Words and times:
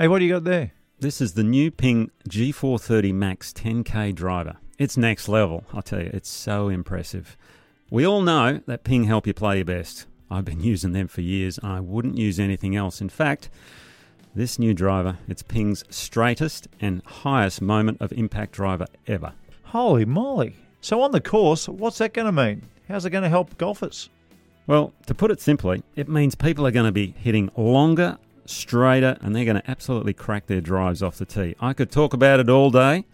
Hey, 0.00 0.06
what 0.06 0.20
do 0.20 0.26
you 0.26 0.32
got 0.32 0.44
there? 0.44 0.70
This 1.00 1.20
is 1.20 1.32
the 1.32 1.42
new 1.42 1.72
Ping 1.72 2.12
G430 2.28 3.12
Max 3.12 3.52
10K 3.52 4.14
driver. 4.14 4.58
It's 4.78 4.96
next 4.96 5.28
level, 5.28 5.64
I'll 5.74 5.82
tell 5.82 6.00
you. 6.00 6.10
It's 6.14 6.30
so 6.30 6.68
impressive. 6.68 7.36
We 7.90 8.06
all 8.06 8.22
know 8.22 8.60
that 8.66 8.84
Ping 8.84 9.02
help 9.02 9.26
you 9.26 9.34
play 9.34 9.56
your 9.56 9.64
best. 9.64 10.06
I've 10.30 10.44
been 10.44 10.60
using 10.72 10.92
them 10.92 11.08
for 11.08 11.20
years 11.20 11.58
I 11.64 11.80
wouldn't 11.80 12.16
use 12.16 12.38
anything 12.38 12.76
else. 12.76 13.00
In 13.00 13.08
fact, 13.08 13.50
this 14.36 14.56
new 14.56 14.72
driver, 14.72 15.18
it's 15.26 15.42
Ping's 15.42 15.82
straightest 15.90 16.68
and 16.80 17.02
highest 17.04 17.60
moment 17.60 18.00
of 18.00 18.12
impact 18.12 18.52
driver 18.52 18.86
ever. 19.08 19.32
Holy 19.64 20.04
moly. 20.04 20.54
So, 20.80 21.02
on 21.02 21.10
the 21.10 21.20
course, 21.20 21.68
what's 21.68 21.98
that 21.98 22.14
going 22.14 22.26
to 22.26 22.44
mean? 22.44 22.62
How's 22.86 23.04
it 23.04 23.10
going 23.10 23.24
to 23.24 23.28
help 23.28 23.58
golfers? 23.58 24.10
Well, 24.68 24.92
to 25.06 25.14
put 25.14 25.32
it 25.32 25.40
simply, 25.40 25.82
it 25.96 26.08
means 26.08 26.36
people 26.36 26.64
are 26.68 26.70
going 26.70 26.86
to 26.86 26.92
be 26.92 27.16
hitting 27.18 27.50
longer, 27.56 28.16
straighter, 28.48 29.16
and 29.20 29.34
they're 29.34 29.44
going 29.44 29.60
to 29.60 29.70
absolutely 29.70 30.12
crack 30.12 30.46
their 30.46 30.60
drives 30.60 31.02
off 31.02 31.16
the 31.16 31.26
tee. 31.26 31.54
I 31.60 31.72
could 31.72 31.90
talk 31.90 32.12
about 32.12 32.40
it 32.40 32.48
all 32.48 32.70
day. 32.70 33.04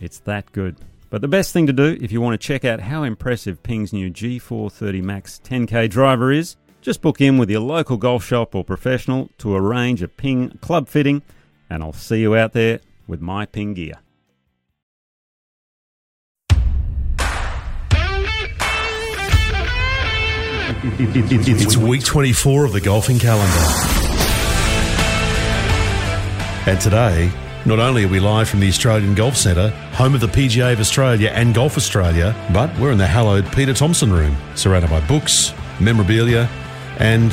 It's 0.00 0.18
that 0.20 0.52
good. 0.52 0.76
But 1.08 1.20
the 1.20 1.28
best 1.28 1.52
thing 1.52 1.66
to 1.66 1.72
do 1.72 1.96
if 2.00 2.12
you 2.12 2.20
want 2.20 2.40
to 2.40 2.46
check 2.46 2.64
out 2.64 2.80
how 2.80 3.02
impressive 3.02 3.62
Ping's 3.62 3.92
new 3.92 4.10
G430 4.10 5.02
Max 5.02 5.40
10K 5.44 5.88
driver 5.88 6.32
is, 6.32 6.56
just 6.80 7.00
book 7.00 7.20
in 7.20 7.38
with 7.38 7.50
your 7.50 7.60
local 7.60 7.96
golf 7.96 8.24
shop 8.24 8.54
or 8.54 8.64
professional 8.64 9.30
to 9.38 9.54
arrange 9.54 10.02
a 10.02 10.08
Ping 10.08 10.50
club 10.60 10.88
fitting, 10.88 11.22
and 11.70 11.82
I'll 11.82 11.92
see 11.92 12.20
you 12.20 12.36
out 12.36 12.52
there 12.52 12.80
with 13.06 13.20
my 13.20 13.46
Ping 13.46 13.74
gear. 13.74 13.98
It's 20.98 21.76
week 21.76 22.04
24 22.04 22.64
of 22.64 22.72
the 22.72 22.80
golfing 22.80 23.18
calendar. 23.18 23.95
And 26.66 26.80
today, 26.80 27.30
not 27.64 27.78
only 27.78 28.04
are 28.04 28.08
we 28.08 28.18
live 28.20 28.48
from 28.48 28.60
the 28.60 28.68
Australian 28.68 29.14
Golf 29.14 29.36
Centre, 29.36 29.68
home 29.94 30.14
of 30.14 30.20
the 30.20 30.26
PGA 30.26 30.72
of 30.72 30.80
Australia 30.80 31.30
and 31.32 31.54
Golf 31.54 31.76
Australia, 31.76 32.34
but 32.52 32.76
we're 32.78 32.90
in 32.90 32.98
the 32.98 33.06
hallowed 33.06 33.46
Peter 33.52 33.72
Thomson 33.72 34.12
room, 34.12 34.36
surrounded 34.56 34.90
by 34.90 35.00
books, 35.06 35.52
memorabilia, 35.80 36.48
and, 36.98 37.30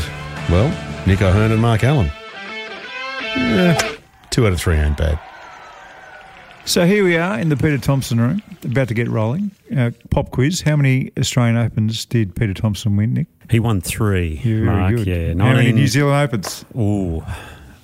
well, 0.50 0.70
Nick 1.08 1.22
O'Hern 1.22 1.52
and 1.52 1.62
Mark 1.62 1.84
Allen. 1.84 2.12
Yeah, 3.36 3.96
two 4.30 4.46
out 4.46 4.54
of 4.54 4.60
three 4.62 4.76
ain't 4.76 4.98
bad. 4.98 5.20
So, 6.66 6.86
here 6.86 7.04
we 7.04 7.18
are 7.18 7.38
in 7.40 7.50
the 7.50 7.58
Peter 7.58 7.78
Thomson 7.78 8.22
room, 8.22 8.42
about 8.64 8.88
to 8.88 8.94
get 8.94 9.10
rolling. 9.10 9.52
Uh, 9.76 9.92
pop 10.12 10.32
quiz. 10.32 10.62
How 10.62 10.76
many 10.78 11.12
Australian 11.20 11.58
Opens 11.58 12.06
did 12.06 12.36
Peter 12.36 12.54
Thomson 12.54 12.96
win, 12.96 13.14
Nick? 13.16 13.28
He 13.50 13.60
won 13.60 13.82
three, 13.82 14.38
Very 14.38 14.62
Mark. 14.66 14.96
good. 14.96 15.08
Yeah, 15.08 15.30
How 15.44 15.54
many 15.56 15.74
New 15.74 15.88
Zealand 15.88 16.16
Opens? 16.24 16.64
Ooh, 16.78 17.22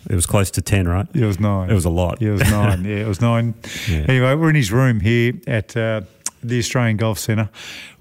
it 0.10 0.16
was 0.16 0.26
close 0.26 0.52
to 0.52 0.62
10, 0.62 0.88
right? 0.88 1.08
It 1.14 1.26
was 1.26 1.40
nine. 1.40 1.70
It 1.70 1.74
was 1.74 1.86
a 1.86 1.90
lot. 1.90 2.22
Yeah, 2.22 2.30
it 2.30 2.34
was 2.34 2.52
nine. 2.52 2.86
yeah, 2.86 2.98
it 2.98 3.08
was 3.08 3.22
nine. 3.22 3.54
Yeah. 3.90 4.06
Anyway, 4.08 4.36
we're 4.36 4.50
in 4.50 4.56
his 4.56 4.72
room 4.72 5.00
here 5.00 5.34
at 5.48 5.76
uh, 5.76 6.02
the 6.44 6.60
Australian 6.60 6.98
Golf 6.98 7.18
Centre, 7.18 7.50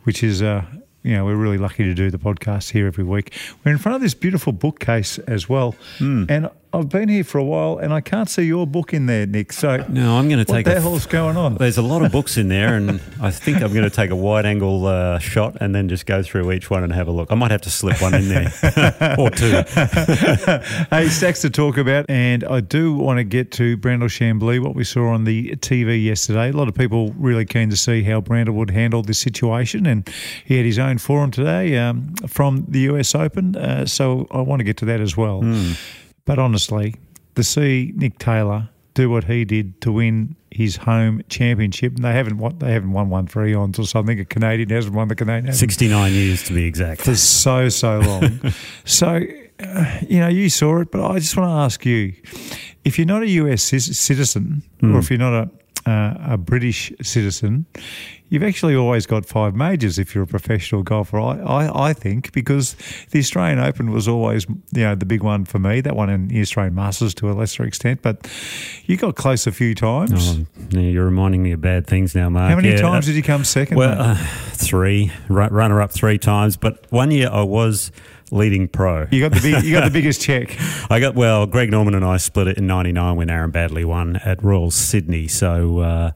which 0.05 0.23
is, 0.23 0.43
uh, 0.43 0.65
you 1.03 1.15
know, 1.15 1.25
we're 1.25 1.37
really 1.37 1.57
lucky 1.59 1.85
to 1.85 1.95
do 1.95 2.11
the 2.11 2.19
podcast 2.19 2.71
here 2.71 2.87
every 2.87 3.05
week. 3.05 3.33
We're 3.65 3.73
in 3.73 3.79
front 3.79 3.97
of 3.97 4.03
this 4.03 4.15
beautiful 4.15 4.53
bookcase 4.53 5.19
as 5.21 5.49
well. 5.49 5.75
Hmm. 5.99 6.25
And 6.29 6.51
I've 6.71 6.91
been 6.91 7.09
here 7.09 7.25
for 7.25 7.39
a 7.39 7.45
while 7.45 7.79
and 7.79 7.95
I 7.95 8.03
can't 8.03 8.29
see 8.29 8.43
your 8.43 8.67
book 8.67 8.93
in 8.93 9.07
there, 9.07 9.27
Nick. 9.27 9.53
So, 9.55 9.79
No, 9.89 10.19
I'm 10.19 10.29
going 10.29 10.39
to 10.39 10.45
take 10.45 10.67
what 10.67 10.73
the 10.73 10.77
a 10.77 10.81
hell's 10.81 11.07
going 11.07 11.37
on? 11.39 11.55
There's 11.55 11.79
a 11.79 11.83
lot 11.83 12.03
of 12.05 12.13
books 12.13 12.37
in 12.37 12.49
there, 12.49 12.75
and 12.77 13.01
I 13.23 13.31
think 13.31 13.63
I'm 13.63 13.73
going 13.73 13.85
to 13.89 13.91
take 13.91 14.11
a 14.11 14.17
wide 14.17 14.45
angle 14.45 14.87
uh, 14.87 15.19
shot 15.19 15.57
and 15.63 15.75
then 15.75 15.89
just 15.89 16.05
go 16.05 16.23
through 16.23 16.53
each 16.53 16.69
one 16.69 16.85
and 16.85 16.93
have 16.93 17.09
a 17.09 17.11
look. 17.11 17.33
I 17.33 17.37
might 17.37 17.51
have 17.51 17.63
to 17.63 17.71
slip 17.71 18.03
one 18.03 18.13
in 18.15 18.29
there 18.29 18.53
or 19.19 19.31
two. 19.31 19.63
hey, 20.91 21.09
stacks 21.09 21.41
to 21.41 21.51
talk 21.51 21.79
about, 21.79 22.05
and 22.11 22.45
I 22.45 22.61
do 22.61 22.93
want 22.95 23.17
to 23.19 23.25
get 23.25 23.51
to 23.53 23.79
Brandel 23.79 24.09
Chamblee, 24.09 24.63
what 24.63 24.75
we 24.75 24.85
saw 24.85 25.09
on 25.09 25.25
the 25.25 25.57
TV 25.57 26.05
yesterday. 26.05 26.51
A 26.51 26.53
lot 26.53 26.69
of 26.69 26.75
people 26.75 27.13
really 27.17 27.47
keen 27.47 27.71
to 27.71 27.77
see 27.79 28.03
how 28.03 28.21
Brandel 28.21 28.53
would 28.55 28.71
handle 28.71 29.01
this 29.03 29.19
situation, 29.19 29.87
and 29.87 30.07
he 30.45 30.59
had 30.59 30.67
his 30.67 30.79
own 30.79 30.99
forum 30.99 31.31
today 31.31 31.79
um, 31.79 32.15
from 32.27 32.67
the 32.69 32.81
US 32.81 33.15
Open, 33.15 33.57
uh, 33.57 33.87
so 33.87 34.27
I 34.31 34.43
want 34.43 34.61
to 34.61 34.65
get 34.65 34.77
to 34.79 34.85
that 34.85 35.01
as 35.01 35.17
well. 35.17 35.43
But 36.29 36.39
honestly, 36.39 36.95
to 37.37 37.43
see 37.43 37.95
Nick 37.97 38.19
Taylor 38.19 38.69
do 38.93 39.09
what 39.09 39.25
he 39.25 39.47
did 39.47 39.81
to 39.81 39.91
win 39.91 40.37
his 40.51 40.77
home 40.77 41.23
championship, 41.31 41.95
and 41.95 42.05
they 42.05 42.13
haven't 42.13 42.37
what 42.37 42.61
they 42.61 42.71
haven't 42.71 42.93
won 42.93 43.09
one 43.09 43.29
for 43.29 43.47
eons 43.47 43.79
or 43.79 43.87
something. 43.87 44.21
A 44.21 44.27
Canadian 44.27 44.69
hasn't 44.69 44.95
won 44.95 45.09
the 45.09 45.15
Canadian. 45.15 45.47
hasn't 45.47 45.71
69 45.71 46.13
years 46.13 46.43
to 46.43 46.53
be 46.53 46.67
exact. 46.67 47.01
for 47.01 47.17
so 47.17 47.71
so 47.71 48.01
long. 48.01 48.41
so, 48.85 49.23
uh, 49.61 49.99
you 50.07 50.19
know, 50.19 50.29
you 50.29 50.51
saw 50.51 50.83
it, 50.83 50.91
but 50.91 51.03
I 51.03 51.19
just 51.19 51.35
want 51.35 51.49
to 51.49 51.55
ask 51.55 51.87
you: 51.87 52.13
if 52.85 52.99
you're 52.99 53.07
not 53.07 53.23
a 53.23 53.29
US 53.31 53.71
ci- 53.71 53.79
citizen, 53.79 54.63
or 54.83 54.99
if 54.99 55.09
you're 55.09 55.19
not 55.19 55.33
a 55.33 55.91
uh, 55.91 56.33
a 56.35 56.37
British 56.37 56.93
citizen, 57.01 57.65
you've 58.29 58.43
actually 58.43 58.75
always 58.75 59.07
got 59.07 59.27
five 59.27 59.55
majors 59.55 59.99
if 59.99 60.15
you're 60.15 60.25
a 60.25 60.27
professional 60.27 60.83
golfer. 60.83 61.19
I, 61.19 61.39
I, 61.39 61.89
I 61.89 61.93
think 61.93 62.33
because 62.33 62.77
the 63.11 63.19
Australian 63.19 63.59
Open 63.59 63.91
was 63.91 64.07
always 64.09 64.47
you 64.73 64.83
know 64.83 64.95
the 64.95 65.07
big 65.07 65.23
one 65.23 65.45
for 65.45 65.59
me. 65.59 65.81
That 65.81 65.97
one 65.97 66.11
in 66.11 66.29
the 66.29 66.41
Australian 66.41 66.75
Masters 66.75 67.15
to 67.15 67.31
a 67.31 67.33
lesser 67.33 67.65
extent, 67.65 68.03
but 68.03 68.31
you 68.85 68.97
got 68.97 69.17
close 69.17 69.47
a 69.47 69.53
few 69.53 69.75
times. 69.75 70.39
Oh, 70.39 70.47
yeah, 70.71 70.81
you're 70.81 71.05
reminding 71.05 71.43
me 71.43 71.53
of 71.53 71.61
bad 71.61 71.87
things 71.87 72.15
now, 72.15 72.29
Mark. 72.29 72.51
How 72.51 72.57
many 72.57 72.71
Yeah, 72.71 72.81
times 72.83 73.07
uh, 73.07 73.11
did 73.11 73.17
you 73.17 73.23
come 73.23 73.45
second? 73.45 73.77
Well, 73.77 74.01
uh, 74.01 74.17
three, 74.53 75.13
runner 75.29 75.81
up 75.81 75.93
three 75.93 76.19
times. 76.19 76.57
But 76.57 76.85
one 76.91 77.11
year 77.11 77.29
I 77.31 77.43
was 77.43 77.91
leading 78.31 78.69
pro. 78.69 79.07
you 79.11 79.21
got 79.21 79.33
the 79.33 79.41
big, 79.41 79.65
you 79.65 79.73
got 79.73 79.85
the 79.85 79.91
biggest 79.99 80.21
check. 80.21 80.57
I 80.91 81.01
got 81.01 81.15
well. 81.15 81.47
Greg 81.47 81.71
Norman 81.71 81.95
and 81.95 82.05
I 82.05 82.17
split 82.17 82.49
it 82.49 82.59
in 82.59 82.67
'99 82.67 83.17
when 83.17 83.31
Aaron 83.31 83.53
Baddeley 83.53 83.85
won 83.85 84.17
at 84.17 84.43
Royal 84.43 84.71
Sydney. 84.71 85.29
So 85.29 85.79
uh, 85.81 86.11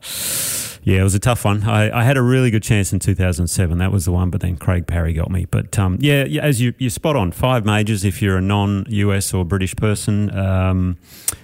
yeah, 0.84 1.00
it 1.00 1.04
was 1.04 1.14
a 1.14 1.20
tough 1.20 1.44
one. 1.44 1.62
I, 1.64 2.00
I 2.00 2.02
had 2.02 2.16
a 2.16 2.22
really 2.22 2.50
good 2.50 2.62
chance 2.62 2.92
in 2.92 2.98
2007. 2.98 3.78
That 3.78 3.92
was 3.92 4.04
the 4.04 4.12
one, 4.12 4.30
but 4.30 4.40
then 4.40 4.56
Craig 4.56 4.86
Parry 4.86 5.12
got 5.12 5.30
me. 5.30 5.44
But 5.44 5.78
um, 5.78 5.96
yeah, 6.00 6.24
as 6.42 6.60
you 6.60 6.74
you 6.78 6.90
spot 6.90 7.14
on, 7.14 7.30
five 7.30 7.64
majors 7.64 8.04
if 8.04 8.20
you're 8.20 8.38
a 8.38 8.42
non-US 8.42 9.32
or 9.32 9.44
British 9.44 9.76
person. 9.76 10.36
Um, 10.36 10.98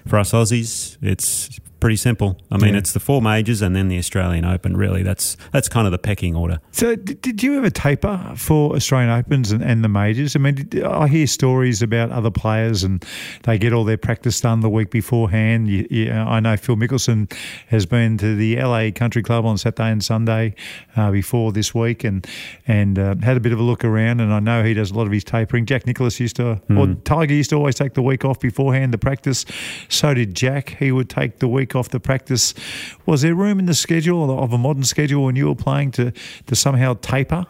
for 0.06 0.18
us 0.18 0.32
Aussies, 0.32 0.96
it's 1.00 1.60
pretty 1.80 1.96
simple. 1.96 2.38
I 2.50 2.56
mean, 2.56 2.72
Yeah. 2.74 2.78
it's 2.78 2.92
the 2.92 3.00
four 3.00 3.22
majors 3.22 3.62
and 3.62 3.74
then 3.74 3.88
the 3.88 3.98
Australian 3.98 4.44
Open. 4.44 4.76
Really, 4.76 5.02
that's 5.02 5.36
that's 5.52 5.68
kind 5.68 5.86
of 5.86 5.92
the 5.92 5.98
pecking 5.98 6.34
order. 6.36 6.60
So, 6.72 6.96
did, 6.96 7.20
did 7.22 7.42
you 7.42 7.56
ever 7.56 7.70
taper 7.70 8.32
for 8.36 8.74
Australian 8.74 9.10
Opens 9.10 9.52
and, 9.52 9.62
and 9.62 9.82
the 9.84 9.88
majors? 9.88 10.36
I 10.36 10.38
mean, 10.40 10.54
did, 10.54 10.82
I 10.84 11.08
hear 11.08 11.26
stories 11.26 11.82
about 11.82 12.10
other 12.10 12.30
players 12.30 12.84
and 12.84 13.04
they 13.44 13.58
get 13.58 13.72
all 13.72 13.84
their 13.84 13.96
practice 13.96 14.40
done 14.40 14.60
the 14.60 14.68
week 14.70 14.90
beforehand. 14.90 15.68
You, 15.68 15.86
you, 15.90 16.12
I 16.12 16.40
know 16.40 16.56
Phil 16.56 16.76
Mickelson 16.76 17.32
has 17.68 17.86
been 17.86 18.18
to 18.18 18.34
the 18.34 18.56
LA 18.56 18.90
Country 18.94 19.22
Club 19.22 19.44
on 19.46 19.58
Saturday 19.58 19.90
and 19.90 20.02
Sunday 20.04 20.54
uh, 20.96 21.10
before 21.10 21.52
this 21.52 21.74
week 21.74 22.04
and 22.04 22.26
and 22.66 22.98
uh, 22.98 23.14
had 23.22 23.36
a 23.36 23.40
bit 23.40 23.52
of 23.52 23.58
a 23.58 23.62
look 23.62 23.84
around. 23.84 24.20
And 24.20 24.32
I 24.32 24.40
know 24.40 24.62
he 24.64 24.74
does 24.74 24.90
a 24.90 24.94
lot 24.94 25.06
of 25.06 25.12
his 25.12 25.24
tapering. 25.24 25.66
Jack 25.66 25.86
Nicklaus 25.86 26.18
used 26.20 26.36
to, 26.36 26.60
or 26.76 26.94
Tiger 27.04 27.34
used 27.34 27.50
to 27.50 27.56
always 27.56 27.74
take 27.74 27.94
the 27.94 28.02
week 28.02 28.24
off 28.24 28.40
beforehand 28.40 28.92
to 28.92 28.98
practice. 28.98 29.44
So 29.88 30.14
did 30.14 30.34
Jack. 30.34 30.76
He 30.78 30.92
would 30.92 31.08
take 31.08 31.38
the 31.38 31.48
week 31.48 31.67
off 31.74 31.88
the 31.88 32.00
practice. 32.00 32.54
Was 33.06 33.22
there 33.22 33.34
room 33.34 33.58
in 33.58 33.66
the 33.66 33.74
schedule 33.74 34.38
of 34.38 34.52
a 34.52 34.58
modern 34.58 34.84
schedule 34.84 35.24
when 35.24 35.36
you 35.36 35.46
were 35.46 35.54
playing 35.54 35.92
to 35.92 36.12
to 36.46 36.54
somehow 36.54 36.94
taper 37.00 37.46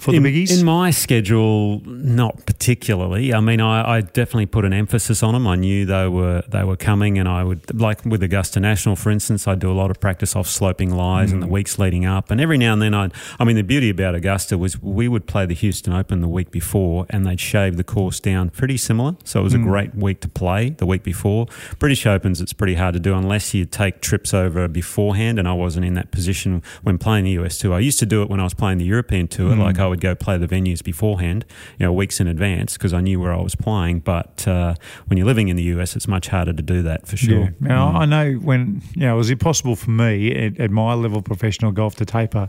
for 0.00 0.12
the 0.12 0.16
in, 0.16 0.22
biggies? 0.22 0.58
In 0.58 0.64
my 0.64 0.90
schedule, 0.90 1.80
not 1.84 2.46
particularly. 2.46 3.34
I 3.34 3.40
mean, 3.40 3.60
I, 3.60 3.96
I 3.96 4.00
definitely 4.00 4.46
put 4.46 4.64
an 4.64 4.72
emphasis 4.72 5.22
on 5.22 5.34
them. 5.34 5.46
I 5.46 5.56
knew 5.56 5.84
they 5.84 6.08
were 6.08 6.42
they 6.48 6.64
were 6.64 6.76
coming, 6.76 7.18
and 7.18 7.28
I 7.28 7.44
would 7.44 7.78
like 7.78 8.04
with 8.04 8.22
Augusta 8.22 8.60
National, 8.60 8.96
for 8.96 9.10
instance, 9.10 9.46
I'd 9.46 9.58
do 9.58 9.70
a 9.70 9.74
lot 9.74 9.90
of 9.90 10.00
practice 10.00 10.34
off 10.34 10.48
sloping 10.48 10.90
lies 10.90 11.32
in 11.32 11.40
the 11.40 11.46
mm. 11.46 11.50
weeks 11.50 11.78
leading 11.78 12.06
up, 12.06 12.30
and 12.30 12.40
every 12.40 12.58
now 12.58 12.72
and 12.72 12.82
then 12.82 12.94
I'd. 12.94 13.12
I 13.38 13.44
mean, 13.44 13.56
the 13.56 13.62
beauty 13.62 13.90
about 13.90 14.14
Augusta 14.14 14.56
was 14.56 14.80
we 14.82 15.06
would 15.06 15.26
play 15.26 15.46
the 15.46 15.54
Houston 15.54 15.92
Open 15.92 16.20
the 16.20 16.28
week 16.28 16.50
before, 16.50 17.06
and 17.10 17.26
they'd 17.26 17.40
shave 17.40 17.76
the 17.76 17.84
course 17.84 18.20
down 18.20 18.50
pretty 18.50 18.76
similar. 18.76 19.16
So 19.24 19.40
it 19.40 19.44
was 19.44 19.54
a 19.54 19.58
mm. 19.58 19.64
great 19.64 19.94
week 19.94 20.20
to 20.20 20.28
play 20.28 20.70
the 20.70 20.86
week 20.86 21.02
before. 21.02 21.46
British 21.78 22.06
Opens, 22.06 22.40
it's 22.40 22.52
pretty 22.52 22.74
hard 22.74 22.94
to 22.94 23.00
do 23.00 23.14
unless 23.14 23.52
you 23.54 23.66
take 23.66 24.00
trips 24.00 24.32
over 24.32 24.66
beforehand, 24.68 25.38
and 25.38 25.46
I 25.46 25.52
wasn't 25.52 25.84
in 25.84 25.94
that 25.94 26.10
position 26.10 26.62
when 26.82 26.98
playing 26.98 27.24
the 27.24 27.32
US 27.32 27.58
Tour. 27.58 27.74
I 27.74 27.80
used 27.80 27.98
to 27.98 28.06
do 28.06 28.22
it 28.22 28.30
when 28.30 28.40
I 28.40 28.44
was 28.44 28.54
playing 28.54 28.78
the 28.78 28.84
European 28.84 29.28
Tour, 29.30 29.54
hmm. 29.54 29.60
like 29.60 29.78
I 29.78 29.86
would 29.86 30.00
go 30.00 30.14
play 30.14 30.36
the 30.38 30.46
venues 30.46 30.82
beforehand, 30.82 31.44
you 31.78 31.86
know, 31.86 31.92
weeks 31.92 32.20
in 32.20 32.26
advance 32.26 32.74
because 32.74 32.92
I 32.92 33.00
knew 33.00 33.20
where 33.20 33.32
I 33.32 33.40
was 33.40 33.54
playing. 33.54 34.00
But 34.00 34.46
uh, 34.46 34.74
when 35.06 35.16
you're 35.16 35.26
living 35.26 35.48
in 35.48 35.56
the 35.56 35.62
US, 35.64 35.96
it's 35.96 36.08
much 36.08 36.28
harder 36.28 36.52
to 36.52 36.62
do 36.62 36.82
that 36.82 37.06
for 37.06 37.16
sure. 37.16 37.44
Yeah. 37.44 37.50
Now 37.60 37.90
hmm. 37.90 37.96
I 37.96 38.04
know 38.06 38.32
when 38.34 38.82
you 38.94 39.02
know 39.02 39.14
it 39.14 39.18
was 39.18 39.30
impossible 39.30 39.76
for 39.76 39.90
me 39.90 40.34
at, 40.34 40.60
at 40.60 40.70
my 40.70 40.94
level 40.94 41.18
of 41.18 41.24
professional 41.24 41.72
golf 41.72 41.96
to 41.96 42.04
taper, 42.04 42.48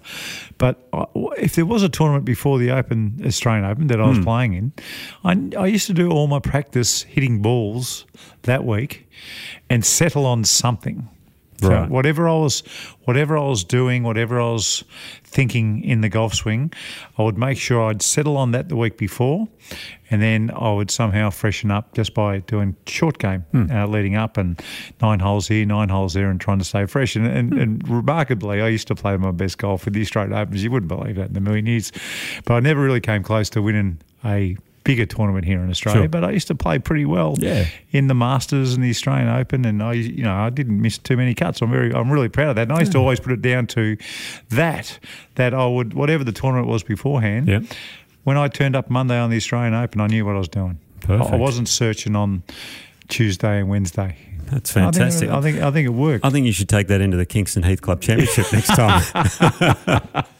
but 0.57 0.87
uh, 0.93 1.05
I, 1.15 1.21
if 1.37 1.55
there 1.55 1.65
was 1.65 1.83
a 1.83 1.89
tournament 1.89 2.25
before 2.25 2.59
the 2.59 2.71
Open 2.71 3.21
Australian 3.25 3.65
Open 3.65 3.87
that 3.87 3.99
I 4.01 4.07
was 4.07 4.17
hmm. 4.17 4.23
playing 4.23 4.53
in, 4.53 4.73
I, 5.23 5.63
I 5.63 5.67
used 5.67 5.87
to 5.87 5.93
do 5.93 6.09
all 6.09 6.27
my 6.27 6.39
practice 6.39 7.03
hitting 7.03 7.41
balls 7.41 8.05
that 8.43 8.63
week 8.63 9.07
and 9.69 9.85
settle 9.85 10.25
on 10.25 10.43
something. 10.43 11.09
So 11.61 11.69
Right. 11.69 11.89
whatever 11.89 12.27
I 12.27 12.33
was, 12.33 12.63
whatever 13.05 13.37
I 13.37 13.43
was 13.45 13.63
doing, 13.63 14.01
whatever 14.03 14.41
I 14.41 14.49
was 14.51 14.83
thinking 15.23 15.83
in 15.83 16.01
the 16.01 16.09
golf 16.09 16.33
swing, 16.33 16.73
I 17.17 17.21
would 17.23 17.37
make 17.37 17.57
sure 17.59 17.83
I'd 17.83 18.01
settle 18.01 18.35
on 18.35 18.51
that 18.51 18.67
the 18.67 18.75
week 18.75 18.97
before, 18.97 19.47
and 20.09 20.21
then 20.21 20.51
I 20.55 20.73
would 20.73 20.89
somehow 20.89 21.29
freshen 21.29 21.69
up 21.69 21.93
just 21.93 22.13
by 22.15 22.39
doing 22.39 22.75
short 22.87 23.19
game 23.19 23.45
uh, 23.53 23.85
leading 23.85 24.15
up 24.15 24.37
and 24.37 24.59
nine 25.01 25.19
holes 25.19 25.47
here, 25.47 25.65
nine 25.65 25.89
holes 25.89 26.13
there, 26.13 26.29
and 26.31 26.41
trying 26.41 26.59
to 26.59 26.65
stay 26.65 26.85
fresh. 26.87 27.15
And, 27.15 27.27
and, 27.27 27.53
and 27.53 27.87
remarkably, 27.87 28.59
I 28.61 28.67
used 28.67 28.87
to 28.87 28.95
play 28.95 29.15
my 29.17 29.31
best 29.31 29.57
golf 29.59 29.85
with 29.85 29.93
the 29.93 30.01
Australian 30.01 30.33
Opens. 30.33 30.63
You 30.63 30.71
wouldn't 30.71 30.89
believe 30.89 31.15
that 31.15 31.29
in 31.29 31.37
a 31.37 31.41
million 31.41 31.67
years, 31.67 31.91
but 32.45 32.55
I 32.55 32.59
never 32.59 32.81
really 32.81 33.01
came 33.01 33.21
close 33.23 33.49
to 33.51 33.61
winning 33.61 33.99
a 34.25 34.57
bigger 34.91 35.05
tournament 35.05 35.45
here 35.45 35.61
in 35.61 35.69
Australia. 35.69 36.01
Sure. 36.01 36.09
But 36.09 36.23
I 36.25 36.31
used 36.31 36.47
to 36.47 36.55
play 36.55 36.79
pretty 36.79 37.05
well 37.05 37.35
Yeah. 37.39 37.65
in 37.91 38.07
the 38.07 38.13
Masters 38.13 38.73
and 38.73 38.83
the 38.83 38.89
Australian 38.89 39.29
Open, 39.29 39.63
and 39.65 39.81
I, 39.81 39.93
you 39.93 40.23
know, 40.23 40.33
I 40.35 40.49
didn't 40.49 40.81
miss 40.81 40.97
too 40.97 41.15
many 41.15 41.33
cuts. 41.33 41.61
I'm 41.61 41.71
very, 41.71 41.93
I'm 41.93 42.11
really 42.11 42.27
proud 42.29 42.49
of 42.49 42.55
that. 42.57 42.63
And 42.63 42.73
I 42.73 42.79
used 42.81 42.91
to 42.91 42.97
always 42.97 43.19
put 43.19 43.31
it 43.31 43.41
down 43.41 43.67
to 43.67 43.95
that, 44.49 44.99
that 45.35 45.53
I 45.53 45.65
would, 45.65 45.93
whatever 45.93 46.23
the 46.25 46.31
tournament 46.33 46.67
was 46.67 46.83
beforehand. 46.83 47.47
Yep. 47.47 47.63
When 48.23 48.37
I 48.37 48.47
turned 48.49 48.75
up 48.75 48.89
Monday 48.89 49.17
on 49.17 49.29
the 49.29 49.37
Australian 49.37 49.73
Open, 49.73 50.01
I 50.01 50.07
knew 50.07 50.25
what 50.25 50.35
I 50.35 50.39
was 50.39 50.49
doing. 50.49 50.77
I- 51.07 51.13
I 51.15 51.35
wasn't 51.35 51.69
searching 51.69 52.15
on 52.15 52.43
Tuesday 53.07 53.59
and 53.59 53.69
Wednesday. 53.69 54.15
That's 54.51 54.75
I 54.75 54.81
think- 54.81 54.93
fantastic. 54.95 55.29
I 55.29 55.39
think, 55.41 55.59
I 55.61 55.71
think, 55.71 55.85
it 55.85 55.91
worked. 55.93 56.25
I 56.25 56.29
think 56.29 56.45
you 56.45 56.51
should 56.51 56.67
take 56.67 56.87
that 56.89 56.99
into 56.99 57.15
the 57.15 57.25
Kingston 57.25 57.63
Heath 57.63 57.81
Club 57.81 58.01
Championship 58.01 58.51
next 58.51 58.67
time. 58.67 59.01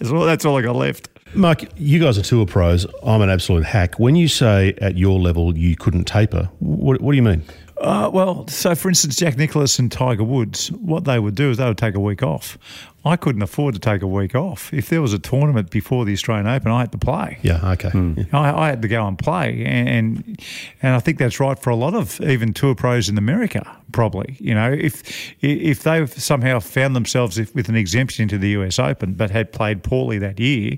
That's 0.02 0.12
all, 0.12 0.26
that's 0.26 0.46
all 0.46 0.58
I 0.58 0.62
got 0.64 0.76
left. 0.76 1.08
Mark, 1.34 1.64
you 1.78 2.00
guys 2.00 2.18
are 2.18 2.24
tour 2.24 2.46
pros. 2.46 2.86
I'm 3.04 3.22
an 3.22 3.30
absolute 3.30 3.64
hack. 3.64 3.98
When 4.00 4.18
you 4.18 4.28
say 4.28 4.74
at 4.82 4.98
your 4.98 5.18
level 5.18 5.58
you 5.58 5.78
couldn't 5.78 6.04
taper, 6.04 6.50
what, 6.60 7.00
what 7.00 7.14
do 7.14 7.16
you 7.16 7.24
mean? 7.24 7.44
Uh, 7.82 8.10
well, 8.14 8.48
so 8.48 8.76
for 8.76 8.90
instance, 8.90 9.16
Jack 9.16 9.38
Nicklaus 9.38 9.80
and 9.80 9.92
Tiger 9.92 10.24
Woods, 10.24 10.72
what 10.72 11.06
they 11.06 11.20
would 11.20 11.36
do 11.36 11.50
is 11.50 11.58
they 11.58 11.66
would 11.66 11.78
take 11.80 11.96
a 11.96 12.00
week 12.00 12.22
off. 12.22 12.58
I 13.04 13.16
couldn't 13.16 13.42
afford 13.42 13.74
to 13.74 13.80
take 13.80 14.04
a 14.04 14.08
week 14.08 14.36
off. 14.36 14.72
If 14.72 14.90
there 14.90 15.02
was 15.02 15.12
a 15.12 15.18
tournament 15.18 15.72
before 15.72 16.06
the 16.06 16.14
Australian 16.14 16.46
Open, 16.46 16.72
I 16.72 16.82
had 16.82 16.92
to 16.92 17.00
play. 17.00 17.40
Yeah, 17.42 17.72
okay. 17.72 17.90
Yeah. 17.94 18.26
I, 18.32 18.66
I 18.66 18.68
had 18.68 18.84
to 18.84 18.88
go 18.88 19.08
and 19.08 19.18
play, 19.18 19.66
and 19.66 20.40
and 20.84 20.96
I 20.96 21.00
think 21.00 21.18
that's 21.18 21.40
right 21.40 21.58
for 21.58 21.72
a 21.72 21.76
lot 21.76 21.96
of 21.96 22.22
even 22.22 22.54
tour 22.54 22.76
pros 22.76 23.10
in 23.10 23.18
America. 23.18 23.66
Probably, 23.92 24.38
you 24.40 24.54
know, 24.54 24.72
if 24.72 25.34
if 25.42 25.82
they 25.82 26.06
somehow 26.06 26.60
found 26.60 26.96
themselves 26.96 27.38
with 27.56 27.70
an 27.70 27.76
exemption 27.76 28.28
to 28.28 28.38
the 28.38 28.50
US 28.50 28.78
Open, 28.78 29.14
but 29.14 29.32
had 29.32 29.52
played 29.52 29.82
poorly 29.82 30.20
that 30.20 30.40
year, 30.40 30.78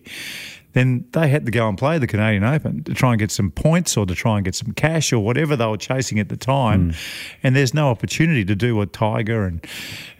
then 0.73 1.05
they 1.11 1.27
had 1.29 1.45
to 1.45 1.51
go 1.51 1.69
and 1.69 1.77
play 1.77 1.97
the 1.97 2.07
Canadian 2.07 2.43
Open 2.43 2.83
to 2.83 2.93
try 2.93 3.11
and 3.11 3.19
get 3.19 3.31
some 3.31 3.51
points 3.51 3.95
or 3.95 4.05
to 4.05 4.15
try 4.15 4.37
and 4.37 4.45
get 4.45 4.55
some 4.55 4.73
cash 4.73 5.13
or 5.13 5.19
whatever 5.19 5.55
they 5.55 5.65
were 5.65 5.77
chasing 5.77 6.19
at 6.19 6.29
the 6.29 6.37
time. 6.37 6.91
Hmm. 6.91 6.97
And 7.43 7.55
there's 7.55 7.73
no 7.73 7.89
opportunity 7.89 8.43
to 8.45 8.55
do 8.55 8.75
what 8.75 8.91
Tiger 8.93 9.45
and 9.45 9.65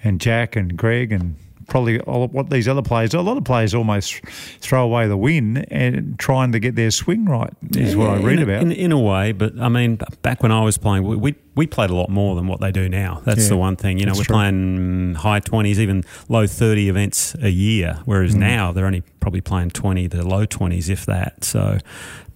and 0.04 0.22
Jack 0.22 0.56
and 0.56 0.78
Greg 0.78 1.12
and 1.12 1.36
probably 1.68 2.00
all 2.02 2.28
what 2.28 2.50
these 2.50 2.68
other 2.68 2.82
players, 2.82 3.14
a 3.14 3.22
lot 3.22 3.38
of 3.38 3.44
players 3.44 3.74
almost 3.74 4.22
throw 4.60 4.84
away 4.84 5.08
the 5.08 5.18
win 5.18 5.58
and 5.72 6.18
trying 6.20 6.52
to 6.52 6.60
get 6.60 6.76
their 6.76 6.92
swing 6.92 7.26
right 7.26 7.54
is 7.76 7.96
what 7.96 8.10
I 8.10 8.18
read 8.18 8.40
in, 8.40 8.44
about. 8.44 8.62
In, 8.62 8.72
in 8.72 8.92
a 8.92 9.00
way, 9.00 9.32
but 9.32 9.60
I 9.60 9.70
mean, 9.70 10.00
back 10.22 10.44
when 10.44 10.52
I 10.52 10.62
was 10.64 10.78
playing, 10.78 11.04
we, 11.04 11.16
we, 11.16 11.36
we 11.56 11.68
played 11.68 11.90
a 11.90 11.96
lot 11.96 12.10
more 12.10 12.36
than 12.36 12.48
what 12.48 12.60
they 12.62 12.72
do 12.72 12.90
now. 12.90 13.22
That's 13.26 13.44
Yeah, 13.44 13.50
the 13.50 13.58
one 13.58 13.76
thing. 13.76 14.00
You 14.00 14.06
know, 14.06 14.14
we're 14.16 14.24
true. 14.24 14.36
playing 14.36 15.16
high 15.16 15.40
20s, 15.40 15.78
even 15.78 16.04
low 16.30 16.48
30 16.48 16.90
events 16.90 17.36
a 17.42 17.50
year, 17.50 17.98
Mm. 18.00 18.02
whereas 18.06 18.36
now 18.36 18.72
they're 18.72 18.86
only 18.86 19.02
probably 19.20 19.42
playing 19.42 19.70
20 19.72 20.10
to 20.10 20.24
low 20.24 20.46
20s, 20.46 20.90
if 20.90 21.06
that. 21.06 21.44
So 21.44 21.78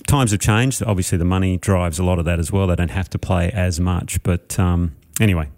times 0.07 0.31
have 0.31 0.39
changed. 0.39 0.81
Obviously, 0.83 1.17
the 1.17 1.25
money 1.25 1.57
drives 1.57 1.99
a 1.99 2.03
lot 2.03 2.19
of 2.19 2.25
that 2.25 2.39
as 2.39 2.51
well. 2.51 2.67
They 2.67 2.75
don't 2.75 2.91
have 2.91 3.09
to 3.11 3.19
play 3.19 3.49
as 3.51 3.79
much. 3.79 4.21
But 4.23 4.57
um, 4.59 4.95
anyway, 5.19 5.49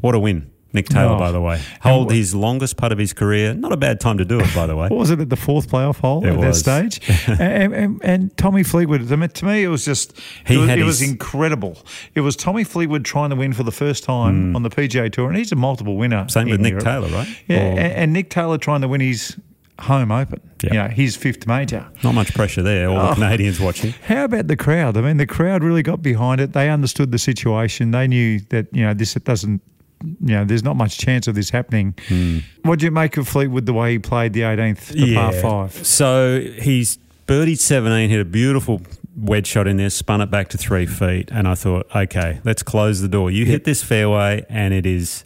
what 0.00 0.14
a 0.14 0.18
win. 0.18 0.50
Nick 0.72 0.88
Taylor, 0.88 1.14
Oh. 1.14 1.18
by 1.18 1.30
the 1.32 1.40
way, 1.40 1.60
hold 1.80 2.06
what- 2.06 2.14
his 2.16 2.34
longest 2.34 2.76
putt 2.76 2.92
of 2.92 2.98
his 2.98 3.12
career. 3.12 3.54
Not 3.54 3.72
a 3.72 3.76
bad 3.76 4.00
time 4.00 4.18
to 4.18 4.24
do 4.24 4.40
it, 4.40 4.54
by 4.54 4.66
the 4.66 4.74
way. 4.76 4.88
what 4.90 4.98
was 4.98 5.10
it 5.10 5.20
at 5.20 5.28
the 5.28 5.36
fourth 5.36 5.70
playoff 5.70 6.00
hole 6.00 6.24
It 6.24 6.30
at 6.30 6.38
was. 6.38 6.62
that 6.62 6.92
stage? 6.92 7.28
and, 7.40 7.74
and, 7.74 8.00
and 8.04 8.36
Tommy 8.36 8.62
Fleetwood, 8.62 9.10
I 9.12 9.16
mean, 9.16 9.28
to 9.28 9.44
me, 9.44 9.62
it 9.64 9.68
was 9.68 9.84
just, 9.84 10.18
He 10.46 10.54
it, 10.54 10.58
was, 10.58 10.68
it 10.70 10.84
was 10.84 11.02
incredible. 11.02 11.76
It 12.14 12.20
was 12.20 12.36
Tommy 12.36 12.64
Fleetwood 12.64 13.04
trying 13.04 13.30
to 13.30 13.36
win 13.36 13.52
for 13.52 13.62
the 13.64 13.72
first 13.72 14.04
time 14.04 14.50
hmm. 14.50 14.56
on 14.56 14.62
the 14.62 14.70
PGA 14.70 15.12
Tour, 15.12 15.28
and 15.28 15.36
he's 15.36 15.52
a 15.52 15.56
multiple 15.56 15.96
winner. 15.96 16.26
Same 16.28 16.48
with 16.48 16.60
Nick 16.60 16.70
Europe. 16.72 16.84
Taylor, 16.84 17.08
right? 17.08 17.28
Yeah, 17.48 17.56
Or- 17.58 17.70
and, 17.70 17.78
and 17.78 18.12
Nick 18.12 18.30
Taylor 18.30 18.58
trying 18.58 18.80
to 18.80 18.88
win 18.88 19.00
his 19.00 19.36
home 19.80 20.12
open, 20.12 20.40
Yeah. 20.62 20.72
you 20.72 20.78
know, 20.78 20.88
his 20.88 21.16
fifth 21.16 21.46
major. 21.46 21.84
Not 22.04 22.14
much 22.14 22.32
pressure 22.34 22.62
there. 22.62 22.88
All 22.88 22.98
Oh. 22.98 23.08
the 23.10 23.14
Canadians 23.16 23.58
watching. 23.58 23.92
How 24.06 24.24
about 24.24 24.46
the 24.46 24.56
crowd? 24.56 24.96
I 24.96 25.00
mean, 25.00 25.16
the 25.16 25.26
crowd 25.26 25.64
really 25.64 25.82
got 25.82 26.02
behind 26.02 26.40
it. 26.40 26.52
They 26.52 26.70
understood 26.70 27.10
the 27.10 27.18
situation. 27.18 27.90
They 27.90 28.06
knew 28.06 28.40
that 28.50 28.68
you 28.72 28.82
know 28.84 28.94
this 28.94 29.14
doesn't. 29.14 29.60
You 30.02 30.16
know, 30.36 30.44
there's 30.44 30.62
not 30.64 30.76
much 30.76 30.98
chance 30.98 31.26
of 31.28 31.34
this 31.34 31.50
happening. 31.50 31.94
Hmm. 32.08 32.38
What 32.62 32.78
do 32.78 32.84
you 32.86 32.90
make 32.90 33.16
of 33.16 33.28
Fleetwood 33.28 33.66
the 33.66 33.72
way 33.72 33.92
he 33.92 33.98
played 33.98 34.32
the 34.32 34.40
18th, 34.42 34.88
the 34.88 35.14
par 35.14 35.32
five? 35.32 35.72
So 35.86 36.40
he's 36.40 36.98
birdied 37.26 37.58
17, 37.58 38.10
hit 38.10 38.20
a 38.20 38.24
beautiful 38.24 38.82
wedge 39.16 39.46
shot 39.46 39.66
in 39.66 39.76
there, 39.76 39.90
spun 39.90 40.20
it 40.20 40.30
back 40.30 40.48
to 40.48 40.58
three 40.58 40.86
feet. 40.86 41.30
And 41.32 41.46
I 41.46 41.54
thought, 41.54 41.86
okay, 41.94 42.40
let's 42.44 42.62
close 42.62 43.00
the 43.00 43.08
door. 43.08 43.30
You 43.30 43.44
hit 43.44 43.64
this 43.64 43.82
fairway 43.82 44.44
and 44.48 44.72
it 44.74 44.86
is 44.86 45.24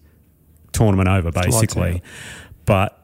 tournament 0.72 1.08
over, 1.08 1.30
basically. 1.30 2.02
But 2.64 2.98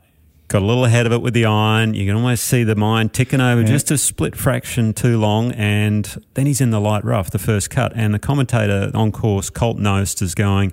got 0.48 0.60
a 0.60 0.64
little 0.66 0.84
ahead 0.84 1.06
of 1.06 1.12
it 1.12 1.22
with 1.22 1.32
the 1.32 1.46
iron. 1.46 1.94
You 1.94 2.04
can 2.06 2.14
almost 2.16 2.44
see 2.44 2.62
the 2.64 2.75
mine 2.75 3.08
ticking 3.08 3.40
over 3.40 3.62
Yeah. 3.62 3.68
just 3.68 3.90
a 3.90 3.96
split 3.96 4.36
fraction 4.36 4.92
too 4.92 5.18
long. 5.18 5.52
And 5.52 6.04
then 6.34 6.44
he's 6.46 6.60
in 6.60 6.70
the 6.70 6.80
light 6.80 7.04
rough, 7.04 7.30
the 7.30 7.38
first 7.38 7.70
cut. 7.70 7.92
And 7.94 8.12
the 8.12 8.18
commentator 8.18 8.90
on 8.92 9.12
course, 9.12 9.48
Colt 9.50 9.78
Knost, 9.78 10.20
is 10.20 10.34
going, 10.34 10.72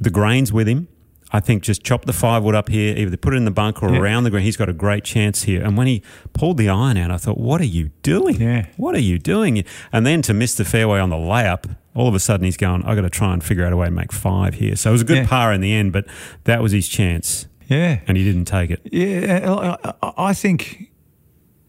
the 0.00 0.10
grain's 0.10 0.52
with 0.52 0.68
him. 0.68 0.88
I 1.32 1.40
think 1.40 1.64
just 1.64 1.82
chop 1.82 2.04
the 2.04 2.12
five 2.12 2.44
wood 2.44 2.54
up 2.54 2.68
here, 2.68 2.96
either 2.96 3.16
put 3.16 3.34
it 3.34 3.38
in 3.38 3.44
the 3.44 3.50
bunker 3.50 3.86
or 3.86 3.92
Yeah. 3.92 3.98
around 4.00 4.22
the 4.24 4.30
green. 4.30 4.44
He's 4.44 4.56
got 4.56 4.68
a 4.68 4.72
great 4.72 5.02
chance 5.02 5.42
here. 5.44 5.64
And 5.64 5.76
when 5.76 5.88
he 5.88 6.00
pulled 6.32 6.58
the 6.58 6.68
iron 6.68 6.96
out, 6.96 7.10
I 7.10 7.16
thought, 7.16 7.38
what 7.38 7.60
are 7.60 7.66
you 7.66 7.90
doing? 8.02 8.40
Yeah. 8.40 8.66
What 8.76 8.94
are 8.94 9.00
you 9.00 9.18
doing? 9.18 9.64
And 9.92 10.06
then 10.06 10.22
to 10.22 10.34
miss 10.34 10.54
the 10.54 10.64
fairway 10.64 11.00
on 11.00 11.10
the 11.10 11.16
layup, 11.16 11.76
all 11.92 12.06
of 12.06 12.14
a 12.14 12.20
sudden 12.20 12.44
he's 12.44 12.56
going, 12.56 12.84
I've 12.84 12.94
got 12.94 13.02
to 13.02 13.10
try 13.10 13.32
and 13.32 13.42
figure 13.42 13.64
out 13.66 13.72
a 13.72 13.76
way 13.76 13.86
to 13.86 13.90
make 13.92 14.12
five 14.12 14.54
here. 14.54 14.76
So 14.76 14.90
it 14.90 14.92
was 14.92 15.00
a 15.02 15.04
good 15.06 15.16
Yeah. 15.18 15.26
par 15.26 15.52
in 15.52 15.60
the 15.60 15.72
end, 15.72 15.92
but 15.92 16.04
that 16.44 16.62
was 16.62 16.70
his 16.70 16.86
chance. 16.88 17.46
Yeah, 17.68 17.98
And 18.06 18.16
he 18.16 18.22
didn't 18.24 18.44
take 18.44 18.70
it. 18.70 18.80
yeah. 18.92 19.76
I 20.16 20.34
think 20.34 20.90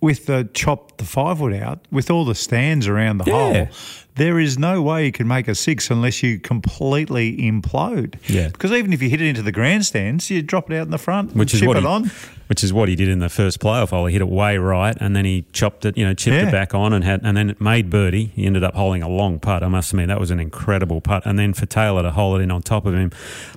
with 0.05 0.27
the 0.27 0.47
chop 0.53 0.97
the 0.97 1.03
five 1.03 1.39
wood 1.39 1.53
out, 1.53 1.79
with 1.91 2.11
all 2.11 2.25
the 2.25 2.35
stands 2.35 2.87
around 2.87 3.17
the 3.17 3.25
Yeah. 3.25 3.31
hole, 3.65 3.67
there 4.15 4.39
is 4.39 4.57
no 4.59 4.81
way 4.83 5.05
you 5.07 5.11
can 5.11 5.27
make 5.27 5.47
a 5.47 5.55
six 5.55 5.89
unless 5.89 6.21
you 6.21 6.37
completely 6.39 7.37
implode. 7.37 8.13
Yeah. 8.27 8.49
Because 8.49 8.71
even 8.71 8.93
if 8.93 9.01
you 9.01 9.09
hit 9.09 9.19
it 9.19 9.27
into 9.27 9.41
the 9.41 9.51
grandstands, 9.51 10.29
you 10.29 10.43
drop 10.43 10.69
it 10.71 10.77
out 10.77 10.85
in 10.85 10.91
the 10.91 10.99
front, 10.99 11.35
Which 11.35 11.53
is 11.55 11.59
chip 11.61 11.67
what 11.67 11.77
it 11.77 11.81
he, 11.81 11.87
on. 11.87 12.11
which 12.47 12.63
is 12.63 12.71
what 12.71 12.87
he 12.87 12.95
did 12.95 13.09
in 13.09 13.17
the 13.17 13.29
first 13.29 13.59
playoff 13.59 13.89
hole. 13.89 14.05
He 14.05 14.13
hit 14.13 14.21
it 14.21 14.29
way 14.29 14.57
right, 14.59 14.95
and 15.01 15.15
then 15.15 15.25
he 15.25 15.45
chopped 15.53 15.85
it, 15.85 15.97
you 15.97 16.05
know, 16.05 16.13
chipped 16.13 16.35
Yeah. 16.37 16.49
it 16.49 16.51
back 16.51 16.75
on, 16.75 16.93
and 16.93 17.03
had, 17.03 17.21
and 17.23 17.35
then 17.35 17.49
it 17.49 17.59
made 17.59 17.89
birdie. 17.89 18.31
He 18.35 18.45
ended 18.45 18.63
up 18.63 18.75
holding 18.75 19.01
a 19.01 19.09
long 19.09 19.39
putt. 19.39 19.63
I 19.63 19.67
must 19.69 19.91
admit 19.91 20.07
that 20.09 20.19
was 20.19 20.29
an 20.29 20.39
incredible 20.39 21.01
putt. 21.01 21.23
And 21.25 21.39
then 21.39 21.53
for 21.53 21.65
Taylor 21.65 22.03
to 22.03 22.11
hold 22.11 22.39
it 22.39 22.43
in 22.43 22.51
on 22.51 22.61
top 22.61 22.85
of 22.85 22.93
him, 22.93 23.09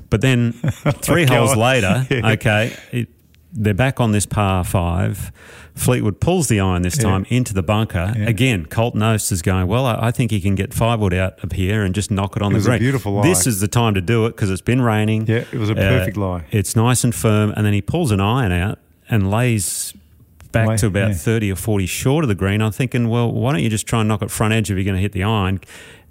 but 0.08 0.22
then 0.22 0.52
three 1.02 1.26
holes 1.26 1.54
later, 1.56 2.06
okay, 2.10 2.72
it, 2.90 3.08
they're 3.52 3.74
back 3.74 4.00
on 4.00 4.12
this 4.12 4.26
par 4.26 4.64
five. 4.64 5.32
Fleetwood 5.74 6.20
pulls 6.20 6.48
the 6.48 6.58
iron 6.58 6.82
this 6.82 6.96
Yeah. 6.96 7.04
time 7.04 7.26
into 7.28 7.54
the 7.54 7.62
bunker. 7.62 8.12
Yeah. 8.16 8.28
Again, 8.28 8.66
Colt 8.66 8.94
Knost 8.96 9.30
is 9.30 9.42
going, 9.42 9.68
well, 9.68 9.86
I, 9.86 10.08
I 10.08 10.10
think 10.10 10.30
he 10.32 10.40
can 10.40 10.54
get 10.56 10.74
five 10.74 10.98
wood 10.98 11.14
out 11.14 11.42
of 11.44 11.52
here 11.52 11.84
and 11.84 11.94
just 11.94 12.10
knock 12.10 12.36
it 12.36 12.42
on 12.42 12.54
It 12.54 12.58
the 12.58 12.64
green. 12.64 12.78
beautiful 12.80 13.12
lie. 13.12 13.22
This 13.22 13.46
is 13.46 13.60
the 13.60 13.68
time 13.68 13.94
to 13.94 14.00
do 14.00 14.26
it 14.26 14.30
because 14.30 14.50
it's 14.50 14.60
been 14.60 14.82
raining. 14.82 15.26
Yeah, 15.26 15.44
it 15.52 15.54
was 15.54 15.70
a 15.70 15.72
uh, 15.72 15.76
perfect 15.76 16.16
lie. 16.16 16.44
It's 16.50 16.74
nice 16.74 17.04
and 17.04 17.14
firm, 17.14 17.52
and 17.56 17.64
then 17.64 17.72
he 17.72 17.80
pulls 17.80 18.10
an 18.10 18.20
iron 18.20 18.50
out 18.52 18.78
and 19.08 19.30
lays 19.30 19.94
back 20.50 20.78
to 20.78 20.86
about 20.86 21.08
yeah. 21.10 21.14
30 21.14 21.52
or 21.52 21.56
40 21.56 21.86
short 21.86 22.24
of 22.24 22.28
the 22.28 22.34
green. 22.34 22.60
I'm 22.60 22.72
thinking, 22.72 23.08
well, 23.08 23.30
why 23.30 23.52
don't 23.52 23.62
you 23.62 23.70
just 23.70 23.86
try 23.86 24.00
and 24.00 24.08
knock 24.08 24.22
it 24.22 24.30
front 24.30 24.54
edge 24.54 24.70
if 24.70 24.76
you're 24.76 24.84
going 24.84 24.96
to 24.96 25.00
hit 25.02 25.12
the 25.12 25.22
iron? 25.22 25.60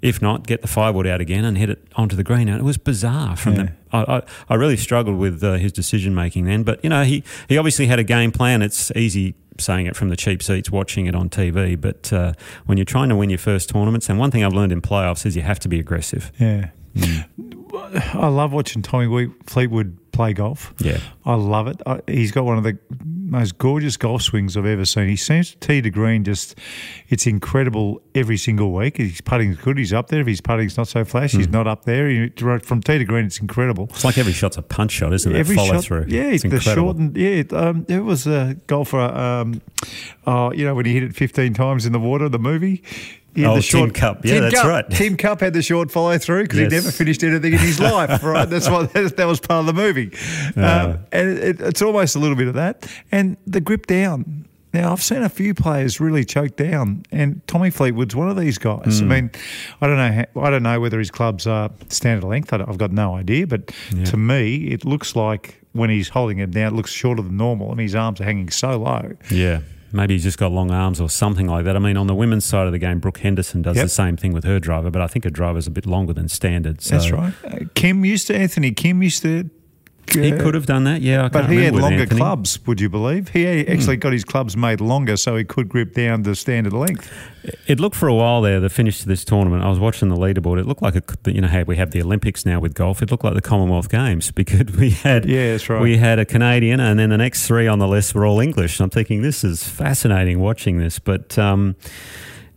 If 0.00 0.22
not, 0.22 0.46
get 0.46 0.62
the 0.62 0.68
firewood 0.68 1.06
out 1.08 1.20
again 1.20 1.44
and 1.44 1.58
hit 1.58 1.70
it 1.70 1.84
onto 1.96 2.14
the 2.14 2.22
green. 2.22 2.48
And 2.48 2.58
it 2.60 2.62
was 2.62 2.78
bizarre 2.78 3.36
from 3.36 3.54
Yeah. 3.54 3.62
the. 3.62 3.72
I, 3.90 4.16
I, 4.18 4.22
I 4.50 4.54
really 4.54 4.76
struggled 4.76 5.18
with 5.18 5.42
uh, 5.42 5.54
his 5.54 5.72
decision 5.72 6.14
making 6.14 6.44
then, 6.44 6.62
but 6.62 6.82
you 6.84 6.90
know 6.90 7.02
he 7.04 7.24
he 7.48 7.58
obviously 7.58 7.86
had 7.86 7.98
a 7.98 8.04
game 8.04 8.30
plan. 8.30 8.62
It's 8.62 8.92
easy 8.94 9.34
saying 9.58 9.86
it 9.86 9.96
from 9.96 10.08
the 10.08 10.16
cheap 10.16 10.40
seats, 10.40 10.70
watching 10.70 11.06
it 11.06 11.16
on 11.16 11.28
TV, 11.28 11.80
but 11.80 12.12
uh, 12.12 12.32
when 12.66 12.78
you're 12.78 12.84
trying 12.84 13.08
to 13.08 13.16
win 13.16 13.28
your 13.28 13.40
first 13.40 13.70
tournaments, 13.70 14.08
and 14.08 14.16
one 14.18 14.30
thing 14.30 14.44
I've 14.44 14.52
learned 14.52 14.70
in 14.70 14.80
playoffs 14.80 15.26
is 15.26 15.34
you 15.34 15.42
have 15.42 15.58
to 15.60 15.68
be 15.68 15.80
aggressive. 15.80 16.30
Yeah. 16.38 16.70
I 18.14 18.28
love 18.28 18.52
watching 18.52 18.82
Tommy 18.82 19.28
Fleetwood 19.46 19.96
play 20.12 20.32
golf. 20.32 20.74
Yeah. 20.78 20.98
I 21.24 21.34
love 21.34 21.68
it. 21.68 21.80
I, 21.86 22.00
he's 22.06 22.32
got 22.32 22.44
one 22.44 22.58
of 22.58 22.64
the 22.64 22.76
most 23.04 23.58
gorgeous 23.58 23.96
golf 23.96 24.22
swings 24.22 24.56
I've 24.56 24.66
ever 24.66 24.84
seen. 24.84 25.06
He 25.08 25.16
seems 25.16 25.50
to 25.52 25.58
tee 25.58 25.80
to 25.82 25.90
green 25.90 26.24
just, 26.24 26.56
it's 27.08 27.26
incredible 27.26 28.02
every 28.14 28.36
single 28.36 28.72
week. 28.72 28.96
His 28.96 29.20
putting's 29.20 29.58
good. 29.58 29.78
He's 29.78 29.92
up 29.92 30.08
there. 30.08 30.20
If 30.22 30.26
his 30.26 30.40
putting's 30.40 30.76
not 30.76 30.88
so 30.88 31.04
flash, 31.04 31.32
Hmm. 31.32 31.38
he's 31.38 31.48
not 31.48 31.66
up 31.66 31.84
there. 31.84 32.08
He, 32.08 32.28
from 32.30 32.82
tee 32.82 32.98
to 32.98 33.04
green, 33.04 33.26
it's 33.26 33.38
incredible. 33.38 33.84
It's 33.90 34.04
like 34.04 34.18
every 34.18 34.32
shot's 34.32 34.56
a 34.56 34.62
punch 34.62 34.92
shot, 34.92 35.12
isn't 35.12 35.30
it? 35.34 35.38
Every 35.38 35.56
Follow 35.56 35.74
shot, 35.74 35.84
through. 35.84 36.06
yeah, 36.08 36.22
it's 36.22 36.42
the 36.42 36.48
incredible. 36.54 36.74
short 36.92 36.96
and 36.96 37.16
yeah, 37.16 37.42
um, 37.52 37.84
there 37.84 38.02
was 38.02 38.26
a 38.26 38.56
golfer, 38.66 38.98
um, 38.98 39.60
uh, 40.26 40.50
you 40.54 40.64
know, 40.64 40.74
when 40.74 40.86
he 40.86 40.94
hit 40.94 41.02
it 41.04 41.14
fifteen 41.14 41.54
times 41.54 41.86
in 41.86 41.92
the 41.92 42.00
water, 42.00 42.28
the 42.28 42.38
movie. 42.38 42.82
Had 43.42 43.50
Oh, 43.50 43.56
the 43.56 43.62
Tin 43.62 43.90
Cup. 43.90 44.24
Yeah, 44.24 44.40
that's 44.40 44.54
Cup. 44.56 44.66
right. 44.66 44.90
Tin 44.90 45.16
Cup 45.16 45.40
had 45.40 45.52
the 45.52 45.62
short 45.62 45.90
follow 45.90 46.16
through 46.18 46.42
because 46.44 46.58
Yes. 46.60 46.70
he 46.72 46.76
never 46.76 46.90
finished 46.90 47.22
anything 47.22 47.52
in 47.54 47.58
his 47.58 47.80
life. 47.80 48.22
Right, 48.28 48.48
that's 48.48 48.68
what 48.68 48.92
that, 48.92 49.24
was 49.26 49.40
part 49.40 49.60
of 49.60 49.66
the 49.66 49.72
movie, 49.72 50.12
um, 50.56 50.98
and 51.12 51.38
it, 51.38 51.60
it's 51.60 51.82
almost 51.82 52.16
a 52.16 52.18
little 52.18 52.36
bit 52.36 52.48
of 52.48 52.54
that. 52.54 52.86
And 53.12 53.36
the 53.46 53.60
grip 53.60 53.86
down. 53.86 54.44
Now 54.74 54.92
I've 54.92 55.02
seen 55.02 55.22
a 55.22 55.30
few 55.30 55.54
players 55.54 55.98
really 55.98 56.26
choke 56.26 56.56
down, 56.56 57.02
and 57.10 57.40
Tommy 57.46 57.70
Fleetwood's 57.70 58.14
one 58.14 58.28
of 58.28 58.36
these 58.36 58.58
guys. 58.58 59.00
I 59.00 59.04
mean, 59.06 59.30
I 59.80 59.86
don't 59.86 59.96
know. 59.96 60.12
How, 60.34 60.42
I 60.42 60.50
don't 60.50 60.62
know 60.62 60.78
whether 60.78 60.98
his 60.98 61.10
clubs 61.10 61.46
are 61.46 61.70
standard 61.88 62.26
length. 62.26 62.52
I've 62.52 62.76
got 62.76 62.92
no 62.92 63.14
idea, 63.14 63.46
but 63.46 63.72
to 64.04 64.16
me, 64.18 64.66
it 64.68 64.84
looks 64.84 65.16
like 65.16 65.62
when 65.72 65.88
he's 65.88 66.10
holding 66.10 66.38
him 66.38 66.50
down, 66.50 66.74
it 66.74 66.76
looks 66.76 66.92
shorter 66.92 67.22
than 67.22 67.38
normal. 67.38 67.70
I 67.70 67.76
mean, 67.76 67.86
his 67.86 67.94
arms 67.94 68.20
are 68.20 68.24
hanging 68.24 68.50
so 68.50 68.76
low. 68.78 69.12
Yeah. 69.30 69.60
Maybe 69.92 70.14
he's 70.14 70.22
just 70.24 70.38
got 70.38 70.52
long 70.52 70.70
arms 70.70 71.00
or 71.00 71.08
something 71.08 71.46
like 71.46 71.64
that. 71.64 71.74
I 71.76 71.78
mean, 71.78 71.96
on 71.96 72.06
the 72.06 72.14
women's 72.14 72.44
side 72.44 72.66
of 72.66 72.72
the 72.72 72.78
game, 72.78 72.98
Brooke 72.98 73.18
Henderson 73.18 73.62
does 73.62 73.76
Yep. 73.76 73.84
the 73.86 73.88
same 73.88 74.16
thing 74.16 74.32
with 74.32 74.44
her 74.44 74.58
driver, 74.60 74.90
but 74.90 75.00
I 75.00 75.06
think 75.06 75.24
her 75.24 75.30
driver's 75.30 75.66
a 75.66 75.70
bit 75.70 75.86
longer 75.86 76.12
than 76.12 76.28
standard. 76.28 76.82
So 76.82 76.96
That's 76.98 77.10
right. 77.10 77.32
Uh, 77.44 77.58
Kim 77.74 78.04
used 78.04 78.26
to 78.26 78.36
Anthony. 78.36 78.72
Kim 78.72 79.02
used 79.02 79.22
to. 79.22 79.48
He 80.12 80.32
uh, 80.32 80.42
could 80.42 80.54
have 80.54 80.66
done 80.66 80.84
that, 80.84 81.02
yeah. 81.02 81.28
But 81.28 81.50
he 81.50 81.64
had 81.64 81.74
longer 81.74 82.02
Anthony. 82.02 82.18
clubs, 82.18 82.58
would 82.66 82.80
you 82.80 82.88
believe? 82.88 83.28
He 83.28 83.46
actually 83.46 83.96
got 83.96 84.12
his 84.12 84.24
clubs 84.24 84.56
made 84.56 84.80
longer 84.80 85.16
so 85.16 85.36
he 85.36 85.44
could 85.44 85.68
grip 85.68 85.94
down 85.94 86.22
the 86.22 86.34
standard 86.34 86.72
length. 86.72 87.10
It 87.66 87.80
looked 87.80 87.96
for 87.96 88.08
a 88.08 88.14
while 88.14 88.42
there, 88.42 88.60
the 88.60 88.68
finish 88.68 89.00
to 89.00 89.06
this 89.06 89.24
tournament. 89.24 89.64
I 89.64 89.68
was 89.68 89.78
watching 89.78 90.08
the 90.08 90.16
leaderboard. 90.16 90.58
It 90.58 90.66
looked 90.66 90.82
like, 90.82 90.96
a, 90.96 91.30
you 91.30 91.40
know, 91.40 91.48
how 91.48 91.62
we 91.62 91.76
have 91.76 91.92
the 91.92 92.02
Olympics 92.02 92.44
now 92.44 92.60
with 92.60 92.74
golf. 92.74 93.02
It 93.02 93.10
looked 93.10 93.24
like 93.24 93.34
the 93.34 93.40
Commonwealth 93.40 93.88
Games 93.88 94.30
because 94.32 94.70
we 94.76 94.90
had, 94.90 95.24
Yeah, 95.24 95.52
that's 95.52 95.68
right. 95.68 95.80
We 95.80 95.96
had 95.96 96.18
a 96.18 96.24
Canadian, 96.24 96.80
and 96.80 96.98
then 96.98 97.10
the 97.10 97.18
next 97.18 97.46
three 97.46 97.66
on 97.66 97.78
the 97.78 97.88
list 97.88 98.14
were 98.14 98.26
all 98.26 98.40
English. 98.40 98.80
I'm 98.80 98.90
thinking 98.90 99.22
this 99.22 99.44
is 99.44 99.64
fascinating 99.64 100.40
watching 100.40 100.78
this, 100.78 100.98
but. 100.98 101.38
Um, 101.38 101.76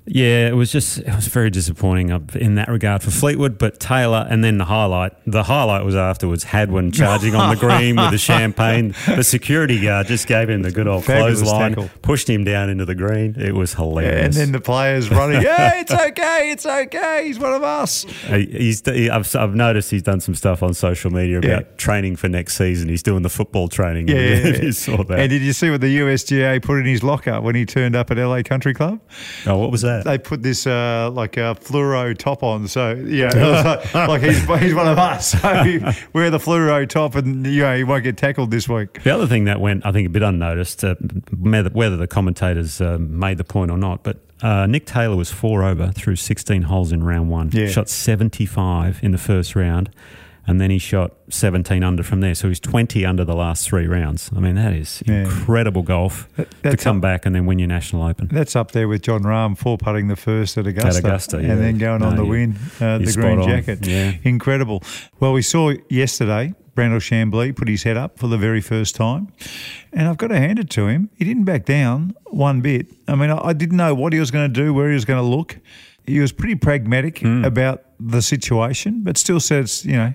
yeah, 0.08 0.48
it 0.48 0.56
was 0.56 0.72
just 0.72 0.98
it 0.98 1.16
was 1.16 1.28
very 1.28 1.50
disappointing 1.50 2.12
up 2.12 2.36
in 2.36 2.56
that 2.56 2.68
regard 2.70 3.04
for 3.04 3.12
Fleetwood, 3.12 3.58
but 3.58 3.80
Taylor 3.80 4.26
and 4.30 4.44
then 4.44 4.58
the 4.58 4.66
highlight. 4.66 5.14
The 5.28 5.44
highlight 5.44 5.86
was 5.86 5.96
afterwards 5.96 6.44
Hadwin 6.44 6.92
charging 6.92 7.36
on 7.36 7.52
the 7.54 7.60
green 7.60 7.96
with 7.96 8.12
the 8.12 8.18
champagne. 8.32 8.96
The 9.06 9.24
security 9.24 9.80
guard 9.80 10.08
just 10.08 10.28
gave 10.28 10.50
him 10.50 10.64
the 10.64 10.72
good 10.72 10.88
old 10.88 11.06
Fabulous 11.06 11.42
clothesline, 11.42 11.72
tackle. 11.76 11.90
pushed 12.02 12.30
him 12.30 12.44
down 12.44 12.70
into 12.70 12.84
the 12.86 12.96
green. 12.96 13.36
It 13.40 13.54
was 13.54 13.74
hilarious. 13.76 14.26
And 14.26 14.34
then 14.34 14.52
the 14.52 14.60
players 14.60 15.10
running, 15.12 15.42
yeah, 15.44 15.80
it's 15.80 15.92
okay, 15.94 16.52
it's 16.52 16.66
okay, 16.66 17.28
he's 17.28 17.38
one 17.40 17.54
of 17.54 17.64
us. 17.64 18.04
He- 18.04 18.42
He's, 18.62 18.82
he, 18.86 19.10
I've, 19.10 19.34
I've 19.36 19.56
noticed 19.56 19.92
he's 19.92 20.02
done 20.04 20.20
some 20.20 20.36
stuff 20.36 20.62
on 20.64 20.74
social 20.74 21.12
media 21.12 21.38
about 21.40 21.50
Yeah. 21.50 21.76
training 21.78 22.16
for 22.16 22.28
next 22.28 22.58
season. 22.58 22.90
He's 22.90 23.04
doing 23.04 23.22
the 23.24 23.30
football 23.30 23.68
training. 23.70 24.08
Yeah, 24.08 24.16
yeah, 24.18 24.58
yeah. 24.64 24.72
saw 24.72 25.04
that. 25.04 25.20
And 25.20 25.30
did 25.30 25.42
you 25.42 25.54
see 25.54 25.70
what 25.70 25.82
the 25.82 26.00
USGA 26.00 26.62
put 26.62 26.80
in 26.80 26.86
his 26.86 27.04
locker 27.04 27.40
when 27.42 27.56
he 27.56 27.66
turned 27.66 27.96
up 27.96 28.12
at 28.12 28.18
LA 28.18 28.42
Country 28.44 28.74
Club? 28.74 29.00
oh, 29.48 29.58
what 29.58 29.72
was 29.72 29.82
that? 29.84 30.01
They 30.04 30.18
put 30.18 30.42
this 30.42 30.68
uh, 30.68 31.10
like 31.12 31.38
a 31.38 31.56
fluoro 31.60 32.18
top 32.18 32.44
on, 32.44 32.68
so 32.68 32.94
yeah, 32.94 33.30
like, 33.64 33.94
like 34.08 34.22
he's 34.22 34.40
he's 34.60 34.74
one 34.74 34.88
of 34.88 34.98
us. 34.98 35.32
So 35.42 35.48
wear 36.14 36.30
the 36.30 36.38
fluoro 36.38 36.88
top, 36.88 37.16
and 37.16 37.46
you 37.46 37.62
know 37.62 37.76
he 37.76 37.84
won't 37.84 38.04
get 38.04 38.18
tackled 38.18 38.52
this 38.52 38.68
week. 38.68 39.02
The 39.04 39.14
other 39.14 39.28
thing 39.28 39.46
that 39.46 39.60
went, 39.60 39.86
I 39.86 39.92
think, 39.92 40.08
a 40.08 40.10
bit 40.10 40.22
unnoticed, 40.24 40.84
uh, 40.84 40.96
whether 41.38 41.70
whether 41.70 41.98
the 41.98 42.08
commentators 42.08 42.82
uh, 42.82 42.98
made 43.00 43.38
the 43.38 43.44
point 43.44 43.72
or 43.72 43.78
not, 43.78 44.04
but 44.04 44.18
uh, 44.42 44.66
Nick 44.68 44.86
Taylor 44.86 45.16
was 45.16 45.32
four 45.32 45.64
over 45.64 45.92
through 45.92 46.16
16 46.16 46.64
holes 46.64 46.92
in 46.92 47.04
round 47.04 47.30
one. 47.30 47.50
Yeah. 47.52 47.68
Shot 47.68 47.90
75 47.90 49.00
in 49.04 49.12
the 49.12 49.18
first 49.18 49.56
round, 49.56 49.92
and 50.48 50.60
then 50.60 50.70
he 50.72 50.78
shot 50.80 51.12
17 51.30 51.84
under 51.84 52.04
from 52.04 52.20
there. 52.22 52.34
So 52.36 52.48
he's 52.48 52.60
20 52.60 53.06
under 53.06 53.24
the 53.24 53.36
last 53.36 53.68
three 53.68 53.88
rounds. 53.88 54.30
I 54.36 54.40
mean, 54.40 54.56
that 54.56 54.74
is 54.74 55.04
Yeah. 55.06 55.24
incredible 55.24 55.84
golf 55.84 56.28
to 56.64 56.78
come 56.78 56.98
up- 56.98 57.02
back 57.02 57.26
and 57.26 57.36
then 57.36 57.46
win 57.46 57.60
your 57.60 57.68
National 57.68 58.04
Open. 58.04 58.28
That's 58.32 58.56
up 58.56 58.72
there 58.72 58.88
with 58.88 59.04
Jon 59.04 59.24
Rahm 59.24 59.58
four 59.58 59.78
putting 59.78 60.08
the 60.08 60.16
first 60.16 60.58
at 60.58 60.66
Augusta, 60.68 61.00
Augusta, 61.08 61.38
yeah. 61.42 61.52
and 61.52 61.62
then 61.62 61.78
going 61.78 62.02
on 62.02 62.16
No, 62.16 62.22
to 62.22 62.24
you- 62.26 62.30
win 62.30 62.56
uh, 62.80 62.98
the 62.98 63.12
green 63.14 63.42
jacket. 63.44 63.86
Yeah. 63.86 64.14
Incredible. 64.24 64.84
Well, 65.20 65.34
we 65.34 65.42
saw 65.44 65.74
yesterday 65.90 66.54
Brandel 66.76 67.00
Chamblee 67.02 67.56
put 67.56 67.68
his 67.68 67.84
head 67.84 67.98
up 67.98 68.18
for 68.18 68.28
the 68.28 68.38
very 68.38 68.62
first 68.62 68.96
time, 68.96 69.28
and 69.94 70.08
I've 70.08 70.18
got 70.18 70.28
to 70.30 70.38
hand 70.40 70.58
it 70.58 70.70
to 70.72 70.88
him. 70.88 71.10
He 71.18 71.26
didn't 71.26 71.44
back 71.44 71.66
down 71.66 72.16
one 72.28 72.62
bit. 72.62 72.88
I 73.08 73.16
mean, 73.16 73.30
I, 73.30 73.38
I 73.50 73.54
didn't 73.54 73.76
know 73.78 73.94
what 73.94 74.14
he 74.14 74.20
was 74.20 74.32
going 74.32 74.52
to 74.52 74.62
do, 74.64 74.74
where 74.74 74.88
he 74.88 74.94
was 74.96 75.06
going 75.06 75.22
to 75.22 75.26
look. 75.28 75.58
He 76.08 76.20
was 76.20 76.32
pretty 76.32 76.56
pragmatic 76.56 77.20
Hmm. 77.20 77.44
about 77.46 77.84
the 78.00 78.22
situation, 78.22 79.02
but 79.04 79.18
still 79.18 79.40
says, 79.40 79.86
you 79.86 79.94
know, 79.94 80.14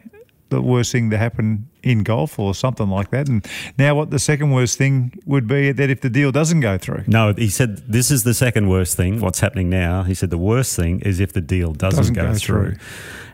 the 0.48 0.62
worst 0.62 0.92
thing 0.92 1.10
to 1.10 1.18
happen 1.18 1.68
in 1.82 2.02
golf 2.02 2.38
or 2.38 2.54
something 2.54 2.88
like 2.88 3.10
that. 3.10 3.28
And 3.28 3.46
now, 3.78 3.94
what 3.94 4.10
the 4.10 4.18
second 4.18 4.52
worst 4.52 4.78
thing 4.78 5.12
would 5.26 5.46
be 5.46 5.72
that 5.72 5.90
if 5.90 6.00
the 6.00 6.10
deal 6.10 6.30
doesn't 6.32 6.60
go 6.60 6.78
through. 6.78 7.04
No, 7.06 7.32
he 7.32 7.48
said 7.48 7.78
this 7.88 8.10
is 8.10 8.22
the 8.24 8.34
second 8.34 8.68
worst 8.68 8.96
thing. 8.96 9.20
What's 9.20 9.40
happening 9.40 9.68
now? 9.70 10.02
He 10.04 10.14
said 10.14 10.30
the 10.30 10.38
worst 10.38 10.76
thing 10.76 11.00
is 11.00 11.20
if 11.20 11.32
the 11.32 11.40
deal 11.40 11.72
doesn't, 11.72 11.98
Doesn't 11.98 12.14
go, 12.14 12.32
go 12.32 12.34
through. 12.34 12.74
through. 12.74 12.76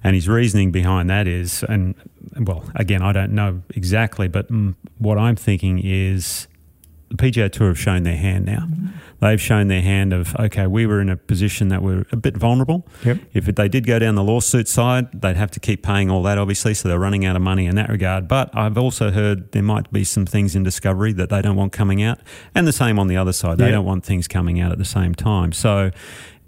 And 0.04 0.14
his 0.16 0.28
reasoning 0.28 0.72
behind 0.72 1.08
that 1.10 1.28
is, 1.28 1.62
and 1.68 1.94
well, 2.40 2.64
again, 2.74 3.02
I 3.02 3.12
don't 3.12 3.32
know 3.32 3.62
exactly, 3.70 4.26
but 4.26 4.50
mm, 4.50 4.74
what 4.98 5.16
I'm 5.18 5.36
thinking 5.36 5.80
is 5.82 6.48
the 7.12 7.22
PGA 7.22 7.50
Tour 7.50 7.68
have 7.68 7.78
shown 7.78 8.02
their 8.04 8.16
hand 8.16 8.46
now. 8.46 8.66
They've 9.20 9.40
shown 9.40 9.68
their 9.68 9.82
hand 9.82 10.12
of 10.12 10.34
okay, 10.36 10.66
we 10.66 10.86
were 10.86 11.00
in 11.00 11.08
a 11.08 11.16
position 11.16 11.68
that 11.68 11.82
we're 11.82 12.06
a 12.10 12.16
bit 12.16 12.36
vulnerable. 12.36 12.86
Yep. 13.04 13.18
If 13.34 13.44
they 13.46 13.68
did 13.68 13.86
go 13.86 13.98
down 13.98 14.14
the 14.14 14.24
lawsuit 14.24 14.66
side, 14.66 15.12
they'd 15.12 15.36
have 15.36 15.50
to 15.52 15.60
keep 15.60 15.82
paying 15.82 16.10
all 16.10 16.22
that, 16.24 16.38
obviously, 16.38 16.74
so 16.74 16.88
they're 16.88 16.98
running 16.98 17.24
out 17.24 17.36
of 17.36 17.42
money 17.42 17.66
in 17.66 17.76
that 17.76 17.88
regard. 17.88 18.26
But 18.26 18.50
I've 18.56 18.78
also 18.78 19.10
heard 19.10 19.52
there 19.52 19.62
might 19.62 19.92
be 19.92 20.04
some 20.04 20.26
things 20.26 20.56
in 20.56 20.62
Discovery 20.62 21.12
that 21.12 21.28
they 21.28 21.42
don't 21.42 21.56
want 21.56 21.72
coming 21.72 22.02
out, 22.02 22.18
and 22.54 22.66
the 22.66 22.72
same 22.72 22.98
on 22.98 23.06
the 23.06 23.16
other 23.16 23.32
side. 23.32 23.58
They 23.58 23.66
Yeah. 23.66 23.72
don't 23.72 23.84
want 23.84 24.04
things 24.04 24.26
coming 24.26 24.58
out 24.58 24.72
at 24.72 24.78
the 24.78 24.84
same 24.84 25.14
time. 25.14 25.52
So 25.52 25.90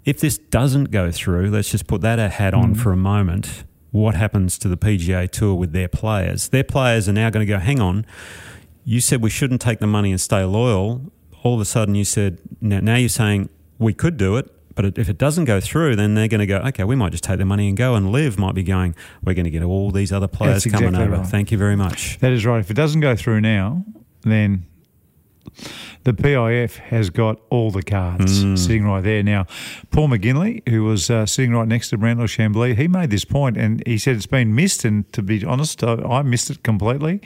if 0.03 0.19
this 0.19 0.37
doesn't 0.37 0.91
go 0.91 1.11
through, 1.11 1.51
let's 1.51 1.69
just 1.69 1.87
put 1.87 2.01
that 2.01 2.19
hat 2.19 2.53
on 2.53 2.73
mm-hmm. 2.73 2.81
for 2.81 2.91
a 2.91 2.97
moment. 2.97 3.63
What 3.91 4.15
happens 4.15 4.57
to 4.57 4.67
the 4.67 4.75
PGA 4.75 5.29
Tour 5.29 5.55
with 5.55 5.71
their 5.71 5.87
players? 5.87 6.49
Their 6.49 6.65
players 6.65 7.07
are 7.07 7.13
now 7.13 7.29
going 7.29 7.45
to 7.45 7.49
go, 7.49 7.59
hang 7.59 7.79
on, 7.79 8.05
you 8.85 9.01
said 9.01 9.21
we 9.21 9.29
shouldn't 9.29 9.59
take 9.59 9.79
the 9.79 9.87
money 9.87 10.11
and 10.11 10.21
stay 10.21 10.43
loyal. 10.43 11.11
All 11.43 11.55
of 11.55 11.61
a 11.61 11.65
sudden, 11.65 11.95
you 11.95 12.05
said, 12.05 12.39
now, 12.61 12.79
now 12.79 12.95
you're 12.95 13.09
saying 13.09 13.49
we 13.77 13.93
could 13.93 14.15
do 14.15 14.37
it, 14.37 14.49
but 14.75 14.97
if 14.97 15.09
it 15.09 15.17
doesn't 15.17 15.45
go 15.45 15.59
through, 15.59 15.95
then 15.95 16.15
they're 16.15 16.27
going 16.27 16.39
to 16.39 16.45
go, 16.45 16.57
okay, 16.57 16.83
we 16.83 16.95
might 16.95 17.11
just 17.11 17.23
take 17.23 17.39
the 17.39 17.45
money 17.45 17.67
and 17.67 17.77
go. 17.77 17.95
And 17.95 18.11
LIV 18.11 18.37
might 18.37 18.55
be 18.55 18.63
going, 18.63 18.95
we're 19.23 19.33
going 19.33 19.45
to 19.45 19.49
get 19.49 19.63
all 19.63 19.91
these 19.91 20.11
other 20.11 20.27
players 20.27 20.65
coming 20.65 20.95
over. 20.95 21.17
right. 21.17 21.27
Thank 21.27 21.51
you 21.51 21.57
very 21.57 21.75
much. 21.75 22.19
That 22.19 22.31
is 22.31 22.45
right. 22.45 22.59
If 22.59 22.69
it 22.69 22.75
doesn't 22.75 23.01
go 23.01 23.15
through 23.15 23.41
now, 23.41 23.83
then 24.21 24.65
the 26.05 26.13
PIF 26.13 26.77
has 26.77 27.09
got 27.09 27.39
all 27.49 27.69
the 27.71 27.83
cards 27.83 28.41
Hmm. 28.41 28.55
sitting 28.55 28.85
right 28.85 29.03
there. 29.03 29.21
Now, 29.23 29.45
Paul 29.91 30.07
McGinley, 30.09 30.61
who 30.69 30.83
was 30.85 31.09
uh, 31.09 31.25
sitting 31.25 31.51
right 31.51 31.67
next 31.67 31.89
to 31.89 31.97
Randall 31.97 32.27
Chamblee, 32.27 32.77
he 32.77 32.87
made 32.87 33.09
this 33.09 33.25
point 33.25 33.57
and 33.57 33.83
he 33.85 33.97
said 33.97 34.15
it's 34.15 34.25
been 34.27 34.55
missed. 34.55 34.85
And 34.85 35.11
to 35.13 35.21
be 35.21 35.43
honest, 35.43 35.83
I, 35.83 35.95
I 35.95 36.21
missed 36.21 36.49
it 36.49 36.63
completely. 36.63 37.21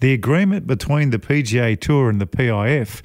The 0.00 0.12
agreement 0.12 0.66
between 0.66 1.10
the 1.10 1.18
PGA 1.18 1.78
Tour 1.78 2.10
and 2.10 2.20
the 2.20 2.26
PIF 2.26 3.02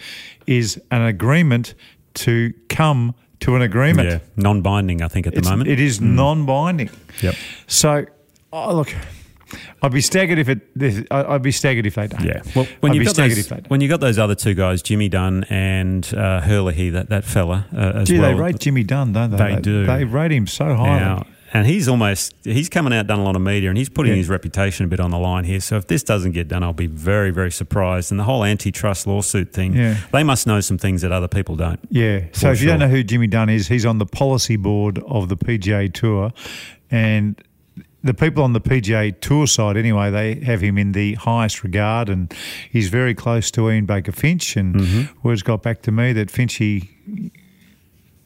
is 0.48 0.82
an 0.90 1.02
agreement 1.04 1.76
to 2.16 2.54
come 2.70 3.14
to 3.42 3.56
an 3.56 3.62
agreement. 3.62 4.10
Yeah, 4.10 4.20
non 4.36 4.62
binding, 4.62 5.02
I 5.02 5.08
think, 5.08 5.28
at 5.28 5.34
the 5.34 5.40
It's- 5.40 5.50
moment. 5.52 5.70
It 5.70 5.80
is 5.80 6.02
non-binding. 6.02 6.90
Yep. 7.22 7.36
So, 7.68 8.06
oh, 8.52 8.76
look, 8.76 8.94
I'd 9.82 9.92
be 9.92 10.02
staggered 10.02 10.38
if 10.40 10.50
it. 10.50 10.60
if- 10.80 11.08
I'd 11.12 11.42
be 11.42 11.52
staggered 11.52 11.86
if 11.86 11.96
they 11.96 12.08
don't. 12.08 12.24
Yeah. 12.24 12.42
Well, 12.56 12.68
when 12.82 12.92
I'd 12.92 12.96
you 12.98 13.06
got 13.06 13.16
those, 13.16 13.48
they 13.48 13.62
when 13.68 13.82
you 13.82 13.88
got 13.90 14.00
those 14.00 14.18
other 14.20 14.36
two 14.36 14.54
guys, 14.54 14.82
Jimmy 14.82 15.10
Dunne 15.10 15.44
and 15.50 16.12
uh, 16.14 16.42
Hurley, 16.42 16.90
that 16.92 17.10
that 17.10 17.24
fella 17.24 17.66
uh, 17.74 18.00
as 18.02 18.08
Gee, 18.08 18.20
well. 18.20 18.32
they 18.36 18.40
rate 18.42 18.60
Jimmy 18.60 18.84
Dunne, 18.84 19.14
don't 19.14 19.32
they? 19.32 19.56
They 19.56 19.62
do. 19.62 19.86
They 19.86 20.04
rate 20.06 20.32
him 20.32 20.48
so 20.48 20.76
highly. 20.76 21.00
now, 21.00 21.26
and 21.52 21.66
he's 21.66 21.88
almost 21.88 22.36
he's 22.44 22.70
coming 22.70 22.94
out 22.94 23.08
done 23.08 23.18
a 23.20 23.24
lot 23.24 23.36
of 23.36 23.42
media 23.42 23.70
and 23.70 23.78
he's 23.78 23.90
putting 23.90 24.12
Yeah. 24.12 24.18
his 24.18 24.30
reputation 24.30 24.86
a 24.86 24.88
bit 24.88 25.00
on 25.00 25.10
the 25.10 25.18
line 25.18 25.46
here. 25.46 25.60
So 25.60 25.78
if 25.78 25.88
this 25.88 26.04
doesn't 26.04 26.34
get 26.34 26.48
done, 26.48 26.62
I'll 26.64 26.74
be 26.74 26.86
very 26.88 27.32
very 27.32 27.52
surprised. 27.52 28.12
And 28.12 28.20
the 28.20 28.26
whole 28.26 28.44
antitrust 28.44 29.08
lawsuit 29.08 29.52
thing, 29.52 29.76
Yeah. 29.76 29.98
they 30.12 30.24
must 30.24 30.46
know 30.46 30.60
some 30.62 30.78
things 30.78 31.02
that 31.02 31.12
other 31.12 31.28
people 31.28 31.56
don't. 31.56 31.80
yeah. 31.90 32.26
So 32.34 32.52
if 32.52 32.62
you 32.62 32.68
don't 32.68 32.80
know 32.80 32.88
who 32.88 33.04
Jimmy 33.04 33.26
Dunne 33.28 33.50
is, 33.50 33.68
he's 33.68 33.86
on 33.86 33.98
the 33.98 34.06
policy 34.06 34.58
board 34.58 35.00
of 35.08 35.28
the 35.30 35.36
PGA 35.38 35.92
Tour, 35.92 36.32
and 36.92 37.42
the 38.04 38.14
people 38.14 38.44
on 38.44 38.54
the 38.54 38.62
PGA 38.62 39.20
Tour 39.20 39.46
side, 39.48 39.76
anyway, 39.78 40.10
they 40.10 40.36
have 40.46 40.62
him 40.62 40.78
in 40.78 40.94
the 40.94 41.16
highest 41.16 41.64
regard, 41.64 42.08
and 42.10 42.34
he's 42.72 42.90
very 42.90 43.14
close 43.14 43.52
to 43.52 43.70
Ian 43.70 43.86
Baker 43.86 44.12
Finch. 44.12 44.56
And 44.56 44.76
Mm-hmm. 44.76 45.28
words 45.28 45.42
got 45.44 45.62
back 45.62 45.82
to 45.84 45.92
me 45.92 46.14
that 46.14 46.30
Finchy, 46.30 46.90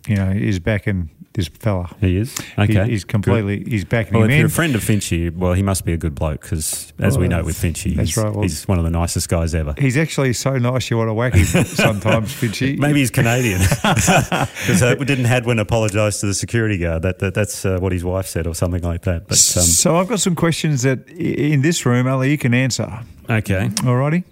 you 0.08 0.16
know, 0.16 0.30
is 0.32 0.60
backing 0.60 1.10
this 1.34 1.48
fella. 1.48 1.90
He 2.00 2.18
is 2.18 2.38
He- 2.38 2.62
okay. 2.62 2.88
he's 2.88 3.04
completely 3.04 3.64
he's 3.68 3.86
backing 3.86 4.14
Well, 4.14 4.24
him 4.26 4.30
if 4.30 4.34
in. 4.34 4.38
you're 4.40 4.48
a 4.48 4.52
friend 4.52 4.76
of 4.76 4.82
Finchy, 4.84 5.36
well, 5.36 5.54
he 5.54 5.64
must 5.64 5.84
be 5.84 5.92
a 5.94 5.98
good 5.98 6.14
bloke 6.14 6.42
because, 6.42 6.94
as 7.00 7.14
Well, 7.18 7.22
we 7.22 7.28
know 7.28 7.44
with 7.44 7.56
Finchy, 7.58 7.96
that's 7.96 8.10
he's, 8.10 8.18
right. 8.18 8.32
Well- 8.32 8.44
he's 8.44 8.68
one 8.68 8.78
of 8.78 8.84
the 8.84 8.92
nicest 8.92 9.30
guys 9.30 9.56
ever. 9.56 9.74
He's 9.80 9.98
actually 9.98 10.34
so 10.34 10.58
nice 10.60 10.92
you 10.92 10.98
want 10.98 11.10
to 11.10 11.14
whack 11.16 11.34
him 11.34 11.46
sometimes, 11.66 12.32
Finchy. 12.34 12.78
Maybe 12.78 13.00
he's 13.00 13.10
Canadian 13.10 13.62
because 13.84 14.82
uh, 14.84 14.94
didn't 14.96 15.26
Hadwin 15.26 15.58
apologise 15.58 16.20
to 16.20 16.28
the 16.28 16.36
security 16.36 16.78
guard? 16.78 17.02
That, 17.02 17.18
that 17.20 17.34
that's 17.34 17.66
uh, 17.66 17.80
what 17.80 17.92
his 17.94 18.04
wife 18.04 18.28
said, 18.28 18.46
or 18.46 18.54
something 18.54 18.84
like 18.84 19.02
that. 19.04 19.24
But 19.28 19.32
um, 19.58 19.64
so 19.64 19.96
I've 19.98 20.08
got 20.10 20.20
some 20.20 20.36
questions 20.36 20.84
that 20.84 21.08
in 21.10 21.62
this 21.64 21.84
room, 21.86 22.08
Ali, 22.08 22.30
you 22.30 22.38
can 22.38 22.54
answer. 22.54 23.00
okay, 23.28 23.70
Alrighty. 23.78 24.24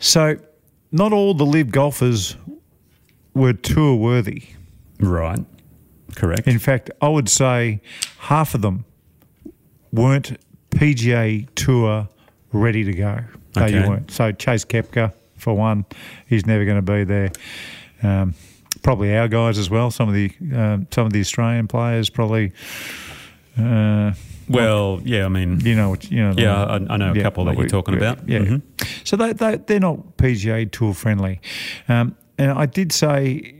So, 0.00 0.36
not 0.90 1.12
all 1.12 1.34
the 1.34 1.46
LIV 1.46 1.70
golfers 1.70 2.36
were 3.34 3.52
tour 3.52 3.94
worthy. 3.94 4.42
Right. 5.00 5.40
Correct. 6.14 6.46
In 6.48 6.58
fact, 6.58 6.90
I 7.02 7.08
would 7.08 7.28
say 7.28 7.80
half 8.18 8.54
of 8.54 8.62
them 8.62 8.84
weren't 9.92 10.38
PGA 10.70 11.46
Tour 11.54 12.08
ready 12.52 12.84
to 12.84 12.92
go. 12.92 13.20
No, 13.56 13.66
you 13.66 13.88
weren't. 13.88 14.10
So 14.10 14.32
Chase 14.32 14.64
Koepka, 14.64 15.12
for 15.36 15.54
one, 15.54 15.84
he's 16.26 16.46
never 16.46 16.64
going 16.64 16.76
to 16.76 16.82
be 16.92 17.04
there. 17.04 17.30
Um, 18.02 18.34
probably 18.82 19.16
our 19.16 19.28
guys 19.28 19.58
as 19.58 19.68
well. 19.70 19.90
Some 19.90 20.08
of 20.08 20.14
the 20.14 20.30
um, 20.54 20.86
some 20.90 21.06
of 21.06 21.12
the 21.12 21.20
Australian 21.20 21.66
players 21.68 22.10
probably. 22.10 22.52
Uh, 23.58 24.12
well, 24.48 25.00
yeah, 25.04 25.24
I 25.24 25.28
mean, 25.28 25.60
you 25.60 25.74
know, 25.74 25.96
you 26.02 26.22
know. 26.22 26.34
Yeah, 26.36 26.62
I- 26.64 26.74
I 26.94 26.96
know 26.98 27.12
a 27.12 27.20
couple 27.22 27.46
that 27.46 27.56
we, 27.56 27.62
you're 27.62 27.68
talking 27.68 27.94
yeah, 27.94 28.00
about. 28.12 28.28
Yeah, 28.28 28.38
Mhm. 28.40 28.62
so 29.04 29.16
they 29.16 29.32
they 29.32 29.56
they're 29.56 29.80
not 29.80 30.16
PGA 30.18 30.70
Tour 30.70 30.94
friendly, 30.94 31.40
um, 31.88 32.14
and 32.38 32.52
I 32.52 32.66
did 32.66 32.92
say 32.92 33.54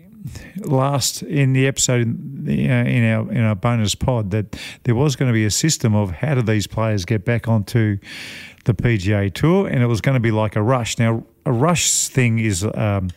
last 0.58 1.22
in 1.22 1.52
the 1.52 1.66
episode 1.66 2.02
in, 2.48 2.70
uh, 2.70 2.74
in 2.84 3.04
our 3.04 3.32
in 3.32 3.40
our 3.42 3.54
bonus 3.54 3.94
pod 3.94 4.30
that 4.30 4.58
there 4.84 4.94
was 4.94 5.16
going 5.16 5.28
to 5.28 5.32
be 5.32 5.44
a 5.44 5.50
system 5.50 5.94
of 5.94 6.10
how 6.10 6.34
do 6.34 6.42
these 6.42 6.66
players 6.66 7.04
get 7.04 7.24
back 7.24 7.48
onto 7.48 7.98
the 8.64 8.74
PGA 8.74 9.32
Tour, 9.32 9.68
and 9.68 9.82
it 9.82 9.86
was 9.86 10.00
going 10.00 10.14
to 10.14 10.20
be 10.20 10.32
like 10.32 10.56
a 10.56 10.62
rush. 10.62 10.98
Now, 10.98 11.24
a 11.44 11.52
rush 11.52 12.08
thing 12.08 12.38
is 12.40 12.64
um, 12.74 13.10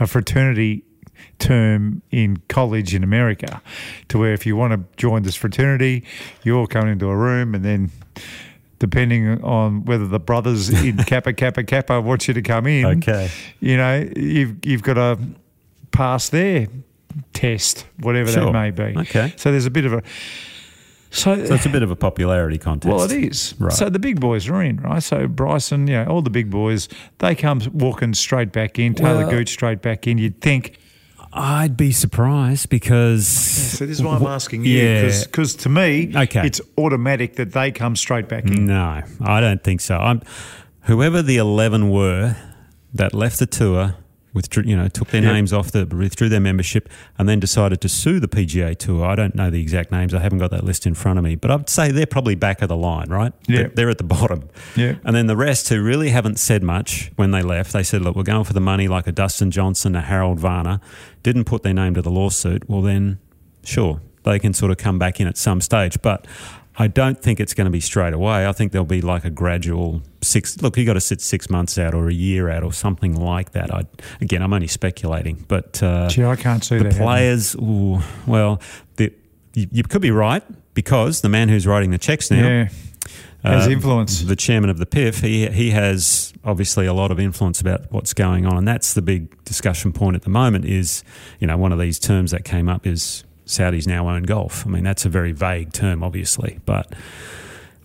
a 0.00 0.06
fraternity 0.06 0.82
term 1.38 2.00
in 2.10 2.38
college 2.48 2.94
in 2.94 3.04
America, 3.04 3.60
to 4.08 4.18
where 4.18 4.32
if 4.32 4.46
you 4.46 4.56
want 4.56 4.72
to 4.72 4.80
join 4.96 5.22
this 5.22 5.34
fraternity, 5.34 6.04
you 6.42 6.56
all 6.56 6.66
come 6.66 6.88
into 6.88 7.06
a 7.08 7.16
room 7.16 7.54
and 7.54 7.64
then. 7.64 7.90
Depending 8.80 9.42
on 9.42 9.84
whether 9.86 10.06
the 10.06 10.18
brothers 10.18 10.68
in 10.68 10.96
Kappa 11.06 11.32
Kappa 11.32 11.62
Kappa 11.64 12.00
want 12.02 12.28
you 12.28 12.34
to 12.34 12.42
come 12.42 12.66
in, 12.66 12.84
Okay. 12.98 13.30
you 13.60 13.76
know, 13.78 14.06
you've 14.16 14.56
you've 14.66 14.82
got 14.82 14.94
to 14.94 15.16
pass 15.94 16.28
their 16.28 16.66
test, 17.32 17.86
whatever 18.00 18.30
Sure. 18.30 18.46
that 18.46 18.52
may 18.52 18.70
be. 18.70 18.98
Okay. 19.00 19.32
So 19.36 19.50
there's 19.50 19.66
a 19.66 19.70
bit 19.70 19.84
of 19.84 19.92
a 19.94 20.02
so, 21.10 21.44
so 21.46 21.54
it's 21.54 21.64
a 21.64 21.68
bit 21.68 21.84
of 21.84 21.92
a 21.92 21.96
popularity 21.96 22.58
contest. 22.58 22.92
well, 22.92 23.04
it 23.04 23.12
is. 23.12 23.54
Right. 23.60 23.72
So 23.72 23.88
the 23.88 24.00
big 24.00 24.18
boys 24.18 24.48
are 24.48 24.60
in, 24.60 24.78
right? 24.78 25.00
So 25.00 25.28
Bryson, 25.28 25.86
you 25.86 25.94
know, 25.94 26.06
all 26.06 26.22
the 26.22 26.30
big 26.30 26.50
boys, 26.50 26.88
they 27.18 27.36
come 27.36 27.60
walking 27.72 28.14
straight 28.14 28.50
back 28.50 28.80
in. 28.80 28.94
Taylor 28.94 29.18
Well- 29.20 29.30
Gooch 29.30 29.50
straight 29.50 29.80
back 29.80 30.08
in. 30.08 30.18
You'd 30.18 30.40
think. 30.40 30.78
I'd 31.36 31.76
be 31.76 31.90
surprised 31.92 32.68
because. 32.68 33.26
So 33.28 33.86
this 33.86 33.98
is 33.98 34.02
why 34.04 34.16
I'm 34.16 34.26
asking 34.26 34.64
you, 34.64 34.78
Yeah. 34.78 35.10
because 35.24 35.54
to 35.56 35.68
me, 35.68 36.12
Okay. 36.14 36.46
it's 36.46 36.60
automatic 36.78 37.36
that 37.36 37.52
they 37.52 37.70
come 37.72 37.96
straight 37.96 38.28
back 38.28 38.46
in. 38.46 38.66
No, 38.66 39.02
I 39.20 39.40
don't 39.40 39.62
think 39.62 39.80
so. 39.80 39.96
I'm, 39.98 40.20
whoever 40.82 41.22
the 41.22 41.36
eleven 41.38 41.90
were 41.90 42.36
that 42.92 43.14
left 43.14 43.38
the 43.40 43.46
tour, 43.46 43.94
withdrew, 44.34 44.64
you 44.66 44.76
know, 44.76 44.88
took 44.88 45.08
their 45.08 45.22
Yep. 45.22 45.32
names 45.32 45.52
off, 45.52 45.70
the, 45.70 45.86
withdrew 45.86 46.28
their 46.28 46.40
membership, 46.40 46.88
and 47.16 47.28
then 47.28 47.40
decided 47.40 47.80
to 47.80 47.88
sue 47.88 48.20
the 48.20 48.28
PGA 48.28 48.76
Tour. 48.76 49.06
I 49.06 49.14
don't 49.14 49.34
know 49.34 49.48
the 49.48 49.60
exact 49.62 49.90
names. 49.90 50.12
I 50.12 50.18
haven't 50.18 50.38
got 50.40 50.50
that 50.50 50.64
list 50.64 50.86
in 50.86 50.94
front 50.94 51.18
of 51.18 51.24
me, 51.24 51.36
but 51.36 51.50
I'd 51.50 51.70
say 51.70 51.90
they're 51.90 52.04
probably 52.04 52.34
back 52.34 52.60
of 52.60 52.68
the 52.68 52.76
line, 52.76 53.08
right? 53.08 53.32
Yeah. 53.46 53.56
They're, 53.58 53.68
they're 53.68 53.90
at 53.90 53.98
the 53.98 54.04
bottom. 54.04 54.50
Yeah. 54.76 54.96
And 55.04 55.14
then 55.16 55.28
the 55.28 55.36
rest 55.36 55.68
who 55.68 55.82
really 55.82 56.10
haven't 56.10 56.38
said 56.38 56.62
much 56.62 57.12
when 57.16 57.30
they 57.30 57.40
left, 57.42 57.72
they 57.72 57.82
said, 57.84 58.02
look, 58.02 58.16
we're 58.16 58.24
going 58.24 58.44
for 58.44 58.52
the 58.52 58.60
money 58.60 58.88
like 58.88 59.06
a 59.06 59.12
Dustin 59.12 59.50
Johnson, 59.50 59.94
a 59.94 60.00
Harold 60.02 60.40
Varner, 60.40 60.80
didn't 61.22 61.44
put 61.44 61.62
their 61.62 61.74
name 61.74 61.94
to 61.94 62.02
the 62.02 62.10
lawsuit. 62.10 62.68
Well, 62.68 62.82
then, 62.82 63.18
sure, 63.62 64.00
they 64.24 64.38
can 64.40 64.52
sort 64.52 64.72
of 64.72 64.78
come 64.78 64.98
back 64.98 65.20
in 65.20 65.26
at 65.28 65.36
some 65.36 65.60
stage. 65.60 66.02
But 66.02 66.26
I 66.76 66.88
don't 66.88 67.20
think 67.20 67.38
it's 67.38 67.54
going 67.54 67.66
to 67.66 67.70
be 67.70 67.80
straight 67.80 68.14
away. 68.14 68.46
I 68.46 68.52
think 68.52 68.72
there'll 68.72 68.84
be 68.84 69.00
like 69.00 69.24
a 69.24 69.30
gradual 69.30 70.02
six. 70.22 70.60
Look, 70.60 70.76
you 70.76 70.84
got 70.84 70.94
to 70.94 71.00
sit 71.00 71.20
six 71.20 71.48
months 71.48 71.78
out 71.78 71.94
or 71.94 72.08
a 72.08 72.12
year 72.12 72.50
out 72.50 72.64
or 72.64 72.72
something 72.72 73.14
like 73.14 73.52
that. 73.52 73.72
I 73.72 73.84
again, 74.20 74.42
I'm 74.42 74.52
only 74.52 74.66
speculating, 74.66 75.44
but 75.46 75.82
uh, 75.82 76.08
Gee, 76.08 76.24
I 76.24 76.36
can't 76.36 76.64
see 76.64 76.78
the 76.78 76.84
that. 76.84 76.96
players. 76.96 77.54
Ooh, 77.56 78.00
well, 78.26 78.60
the, 78.96 79.12
you, 79.54 79.68
you 79.70 79.82
could 79.84 80.02
be 80.02 80.10
right 80.10 80.42
because 80.74 81.20
the 81.20 81.28
man 81.28 81.48
who's 81.48 81.66
writing 81.66 81.92
the 81.92 81.98
checks 81.98 82.30
now 82.30 82.46
yeah, 82.46 82.68
has 83.44 83.68
uh, 83.68 83.70
influence. 83.70 84.22
The 84.22 84.36
chairman 84.36 84.68
of 84.68 84.78
the 84.78 84.86
PIF, 84.86 85.20
he 85.20 85.46
he 85.46 85.70
has 85.70 86.32
obviously 86.44 86.86
a 86.86 86.92
lot 86.92 87.12
of 87.12 87.20
influence 87.20 87.60
about 87.60 87.90
what's 87.92 88.12
going 88.14 88.46
on, 88.46 88.58
and 88.58 88.66
that's 88.66 88.94
the 88.94 89.02
big 89.02 89.44
discussion 89.44 89.92
point 89.92 90.16
at 90.16 90.22
the 90.22 90.30
moment. 90.30 90.64
Is 90.64 91.04
you 91.38 91.46
know 91.46 91.56
one 91.56 91.72
of 91.72 91.78
these 91.78 92.00
terms 92.00 92.32
that 92.32 92.44
came 92.44 92.68
up 92.68 92.84
is 92.84 93.22
Saudis 93.46 93.86
now 93.86 94.08
own 94.08 94.22
golf. 94.24 94.66
I 94.66 94.70
mean 94.70 94.84
that's 94.84 95.04
a 95.04 95.08
very 95.08 95.32
vague 95.32 95.72
term, 95.72 96.02
obviously, 96.02 96.58
but 96.64 96.92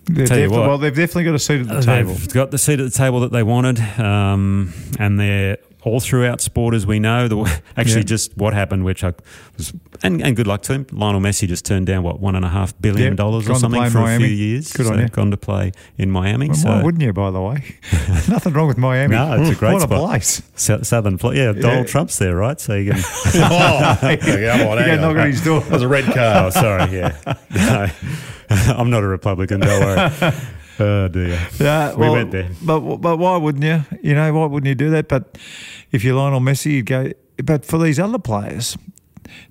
They've 0.05 0.27
tell 0.27 0.39
you 0.39 0.49
what. 0.49 0.61
well, 0.61 0.77
they've 0.79 0.95
definitely 0.95 1.25
got 1.25 1.35
a 1.35 1.39
seat 1.39 1.61
at 1.61 1.67
the 1.67 1.81
table. 1.81 2.13
they've 2.13 2.33
got 2.33 2.49
the 2.51 2.57
seat 2.57 2.79
at 2.79 2.91
the 2.91 2.97
table 2.97 3.19
that 3.19 3.31
they 3.31 3.43
wanted, 3.43 3.79
um, 3.99 4.73
and 4.97 5.19
they're 5.19 5.57
all 5.83 5.99
throughout 6.01 6.41
sport, 6.41 6.73
as 6.75 6.85
we 6.85 6.99
know. 6.99 7.27
The, 7.27 7.61
actually, 7.77 8.01
Yeah. 8.01 8.03
just 8.03 8.35
what 8.37 8.53
happened, 8.53 8.83
which 8.83 9.03
I 9.03 9.13
was, 9.57 9.73
and, 10.03 10.21
and 10.21 10.35
good 10.35 10.45
luck 10.47 10.61
to 10.63 10.73
him. 10.73 10.85
Lionel 10.91 11.21
Messi 11.21 11.47
just 11.47 11.65
turned 11.65 11.87
down 11.87 12.03
what 12.03 12.19
one 12.19 12.35
and 12.35 12.43
a 12.43 12.49
half 12.49 12.73
billion 12.81 13.15
dollars 13.15 13.47
gone 13.47 13.55
or 13.55 13.59
something 13.59 13.89
for 13.89 13.99
Miami. 13.99 14.25
a 14.25 14.27
few 14.27 14.35
years. 14.35 14.73
Good 14.73 14.87
on 14.87 14.93
so 14.95 14.99
you. 15.01 15.07
Gone 15.07 15.31
to 15.31 15.37
play 15.37 15.71
in 15.97 16.11
Miami. 16.11 16.47
Well, 16.47 16.55
so 16.57 16.69
why 16.69 16.83
wouldn't 16.83 17.01
you, 17.03 17.13
by 17.13 17.31
the 17.31 17.41
way? 17.41 17.63
Nothing 18.27 18.53
wrong 18.53 18.67
with 18.67 18.77
Miami. 18.77 19.15
No, 19.15 19.41
it's 19.41 19.49
a 19.51 19.55
great 19.59 19.73
what 19.73 19.81
spot. 19.83 19.97
a 20.03 20.05
place. 20.07 20.41
Sou- 20.55 20.83
Southern, 20.83 21.17
pl- 21.17 21.35
yeah, 21.35 21.53
Donald 21.53 21.87
Trump's 21.87 22.17
there, 22.19 22.35
right? 22.35 22.59
So 22.59 22.75
you 22.75 22.91
can. 22.91 23.01
oh, 23.35 23.97
come 24.01 24.09
on, 24.11 24.27
You 24.29 24.49
on. 24.91 25.01
knock 25.01 25.17
on 25.17 25.27
his 25.27 25.43
door. 25.43 25.61
That 25.61 25.71
was 25.71 25.81
a 25.81 25.87
red 25.87 26.05
oh, 26.17 26.49
sorry, 26.49 26.91
yeah. 26.97 27.15
No, 27.55 27.87
I'm 28.49 28.89
not 28.89 29.03
a 29.03 29.07
Republican. 29.07 29.61
Don't 29.61 29.79
worry. 29.79 30.33
Oh 30.79 31.07
dear. 31.09 31.39
Yeah, 31.59 31.95
We 31.95 32.09
went 32.09 32.31
there. 32.31 32.49
But 32.63 32.79
but 32.97 33.17
why 33.17 33.37
wouldn't 33.37 33.63
you? 33.63 33.83
You 34.01 34.15
know, 34.15 34.33
why 34.33 34.45
wouldn't 34.45 34.67
you 34.67 34.75
do 34.75 34.89
that? 34.91 35.07
But 35.07 35.37
if 35.91 36.03
you're 36.03 36.15
Lionel 36.15 36.39
Messi, 36.39 36.71
you'd 36.73 36.85
go. 36.85 37.11
But 37.43 37.65
for 37.65 37.77
these 37.77 37.99
other 37.99 38.19
players 38.19 38.77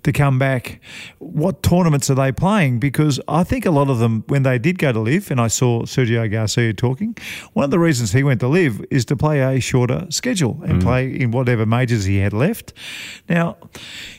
to 0.02 0.12
come 0.12 0.38
back, 0.38 0.80
what 1.18 1.62
tournaments 1.62 2.10
are 2.10 2.14
they 2.14 2.32
playing? 2.32 2.78
Because 2.80 3.20
I 3.28 3.44
think 3.44 3.64
a 3.64 3.70
lot 3.70 3.88
of 3.88 3.98
them, 4.00 4.24
when 4.26 4.42
they 4.42 4.58
did 4.58 4.78
go 4.78 4.92
to 4.92 4.98
LIV, 5.00 5.30
and 5.30 5.40
I 5.40 5.46
saw 5.48 5.82
Sergio 5.82 6.28
Garcia 6.30 6.72
talking, 6.74 7.16
one 7.52 7.64
of 7.64 7.70
the 7.70 7.78
reasons 7.78 8.12
he 8.12 8.22
went 8.24 8.40
to 8.40 8.48
LIV 8.48 8.84
is 8.90 9.04
to 9.06 9.16
play 9.16 9.40
a 9.40 9.60
shorter 9.60 10.06
schedule 10.10 10.54
Mm. 10.56 10.70
and 10.70 10.82
play 10.82 11.08
in 11.08 11.30
whatever 11.30 11.64
majors 11.64 12.04
he 12.06 12.16
had 12.18 12.32
left. 12.32 12.72
Now, 13.28 13.56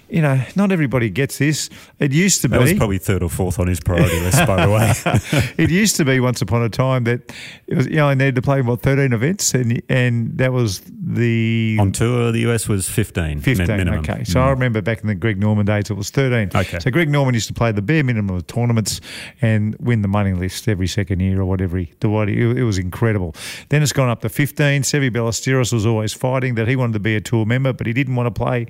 you 0.10 0.22
know, 0.22 0.42
not 0.56 0.72
everybody 0.72 1.10
gets 1.10 1.38
this. 1.38 1.70
It 2.00 2.12
used 2.12 2.42
to 2.42 2.48
That 2.48 2.58
be. 2.60 2.64
was 2.64 2.74
probably 2.74 2.98
third 2.98 3.24
or 3.24 3.30
fourth 3.30 3.60
on 3.60 3.68
his 3.68 3.80
priority 3.80 4.20
list, 4.20 4.46
by 4.46 4.66
the 4.66 4.72
way. 4.72 4.94
it 5.64 5.70
used 5.70 5.96
to 5.98 6.06
be 6.06 6.20
once 6.20 6.42
upon 6.42 6.64
a 6.64 6.70
time 6.70 7.04
that 7.06 7.32
it 7.68 7.76
was, 7.76 7.88
you 7.88 7.96
know, 7.96 8.08
I 8.08 8.14
needed 8.14 8.36
to 8.36 8.42
play 8.42 8.62
what 8.62 8.82
thirteen 8.82 9.14
events, 9.14 9.54
and 9.54 9.82
and 9.90 10.38
that 10.38 10.52
was 10.52 10.82
the 10.88 11.78
on 11.80 11.92
tour, 11.92 12.32
the 12.32 12.50
US 12.52 12.68
was 12.68 12.90
15. 12.90 13.42
fifteen. 13.42 13.68
minimum. 13.68 14.00
Okay, 14.00 14.24
so 14.24 14.42
I 14.42 14.48
mm. 14.48 14.52
remember 14.52 14.82
back 14.82 15.02
in 15.02 15.08
the 15.08 15.16
Greg 15.16 15.40
Norman 15.40 15.66
days, 15.66 15.90
it 15.90 15.94
was 15.94 16.10
thirteen. 16.10 16.50
Okay. 16.54 16.80
so 16.80 16.90
Greg 16.92 17.10
Norman 17.10 17.34
used 17.34 17.48
to 17.48 17.54
play 17.54 17.72
the 17.72 17.82
bare 17.82 18.04
minimum 18.04 18.36
of 18.36 18.48
tournaments 18.48 19.02
and 19.42 19.76
win 19.80 20.02
the 20.02 20.08
money 20.08 20.34
list 20.34 20.68
every 20.68 20.88
second 20.88 21.20
year 21.20 21.42
or 21.42 21.46
whatever. 21.46 21.78
He, 21.78 21.94
the 22.00 22.10
what 22.10 22.28
he- 22.28 22.40
it, 22.42 22.64
was 22.64 22.78
incredible. 22.78 23.36
Then 23.70 23.84
it's 23.84 23.94
gone 23.94 24.10
up 24.10 24.22
to 24.22 24.30
fifteen. 24.30 24.82
Seve 24.82 25.12
Ballesteros 25.12 25.72
was 25.74 25.86
always 25.86 26.14
fighting 26.14 26.56
that 26.56 26.68
he 26.68 26.76
wanted 26.76 26.94
to 26.94 27.00
be 27.00 27.16
a 27.16 27.22
tour 27.22 27.46
member, 27.46 27.74
but 27.74 27.88
he 27.88 27.94
didn't 27.94 28.16
want 28.16 28.28
to 28.28 28.32
play. 28.32 28.68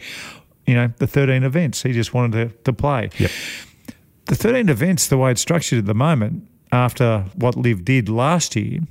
You 0.70 0.76
know, 0.76 0.94
the 0.98 1.08
13 1.08 1.42
events. 1.44 1.82
He 1.82 1.94
just 1.94 2.14
wanted 2.14 2.50
to, 2.52 2.58
to 2.66 2.74
play 2.74 3.10
Yep. 3.18 3.32
the 4.26 4.36
13 4.36 4.70
events, 4.70 5.08
the 5.08 5.18
way 5.18 5.32
it's 5.32 5.42
structured 5.42 5.80
at 5.80 5.86
the 5.88 5.96
moment, 5.96 6.48
after 6.72 7.26
what 7.34 7.56
LIV 7.58 7.84
did 7.84 8.08
last 8.08 8.56
year, 8.56 8.82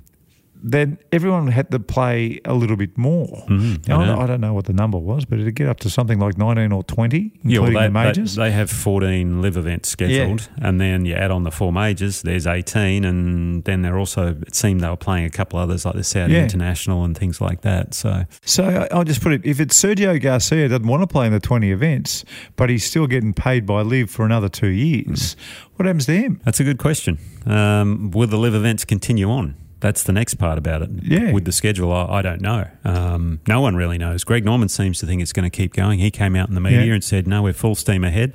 then 0.62 0.98
everyone 1.12 1.48
had 1.48 1.70
to 1.70 1.78
play 1.78 2.40
a 2.44 2.54
little 2.54 2.76
bit 2.76 2.96
more. 2.98 3.44
Mhm, 3.48 3.86
Now, 3.88 4.00
I 4.00 4.02
I, 4.02 4.06
know. 4.06 4.12
don't, 4.14 4.22
I 4.22 4.26
don't 4.26 4.40
know 4.40 4.54
what 4.54 4.64
the 4.64 4.72
number 4.72 4.98
was, 4.98 5.24
but 5.24 5.38
it'd 5.38 5.54
get 5.54 5.68
up 5.68 5.80
to 5.80 5.90
something 5.90 6.18
like 6.18 6.36
19 6.36 6.72
or 6.72 6.82
20, 6.82 7.32
Yeah, 7.44 7.60
well, 7.60 7.68
including 7.68 7.74
they, 7.74 7.86
the 7.86 7.90
majors. 7.92 8.34
They, 8.34 8.42
they 8.44 8.50
have 8.52 8.70
14 8.70 9.40
LIV 9.40 9.56
events 9.56 9.88
scheduled, 9.88 10.48
and 10.60 10.80
then 10.80 11.04
you 11.04 11.14
add 11.14 11.30
on 11.30 11.44
the 11.44 11.50
four 11.50 11.72
majors, 11.72 12.22
there's 12.22 12.46
18, 12.46 13.04
and 13.04 13.64
then 13.64 13.82
they're 13.82 13.98
also, 13.98 14.36
it 14.46 14.54
seemed 14.54 14.80
they 14.80 14.88
were 14.88 14.96
playing 14.96 15.24
a 15.26 15.30
couple 15.30 15.58
others 15.58 15.84
like 15.84 15.94
the 15.94 16.04
Saudi 16.04 16.32
Yeah. 16.34 16.42
International 16.42 17.04
and 17.04 17.16
things 17.16 17.40
like 17.40 17.60
that. 17.62 17.94
So, 17.94 18.24
so 18.44 18.64
I- 18.64 18.88
I'll 18.96 19.04
just 19.04 19.22
put 19.22 19.32
it 19.32 19.42
if 19.44 19.60
it's 19.60 19.80
Sergio 19.80 20.20
Garcia 20.20 20.68
doesn't 20.68 20.86
want 20.86 21.02
to 21.02 21.06
play 21.06 21.26
in 21.26 21.32
the 21.32 21.40
20 21.40 21.70
events, 21.70 22.24
but 22.56 22.68
he's 22.70 22.84
still 22.84 23.06
getting 23.06 23.32
paid 23.32 23.64
by 23.66 23.82
LIV 23.82 24.10
for 24.10 24.24
another 24.26 24.48
two 24.48 24.68
years, 24.68 25.36
what 25.76 25.86
happens 25.86 26.06
to 26.06 26.12
him? 26.16 26.40
That's 26.44 26.58
a 26.60 26.64
good 26.64 26.78
question. 26.78 27.18
Um, 27.46 28.10
will 28.10 28.26
the 28.26 28.36
LIV 28.38 28.54
events 28.56 28.84
continue 28.84 29.30
on? 29.30 29.54
That's 29.80 30.02
the 30.02 30.12
next 30.12 30.34
part 30.34 30.58
about 30.58 30.82
it. 30.82 30.90
Yeah. 31.02 31.32
With 31.32 31.44
the 31.44 31.52
schedule, 31.52 31.92
I, 31.92 32.18
I 32.18 32.22
don't 32.22 32.40
know. 32.40 32.66
Um, 32.84 33.40
no 33.46 33.60
one 33.60 33.76
really 33.76 33.96
knows. 33.98 34.24
Greg 34.24 34.44
Norman 34.44 34.68
seems 34.68 34.98
to 35.00 35.06
think 35.06 35.22
it's 35.22 35.32
going 35.32 35.48
to 35.48 35.56
keep 35.56 35.72
going. 35.72 36.00
He 36.00 36.10
came 36.10 36.34
out 36.34 36.48
in 36.48 36.54
the 36.54 36.60
media 36.60 36.84
Yeah. 36.86 36.94
and 36.94 37.04
said, 37.04 37.26
no, 37.28 37.42
we're 37.42 37.52
full 37.52 37.74
steam 37.76 38.02
ahead. 38.02 38.34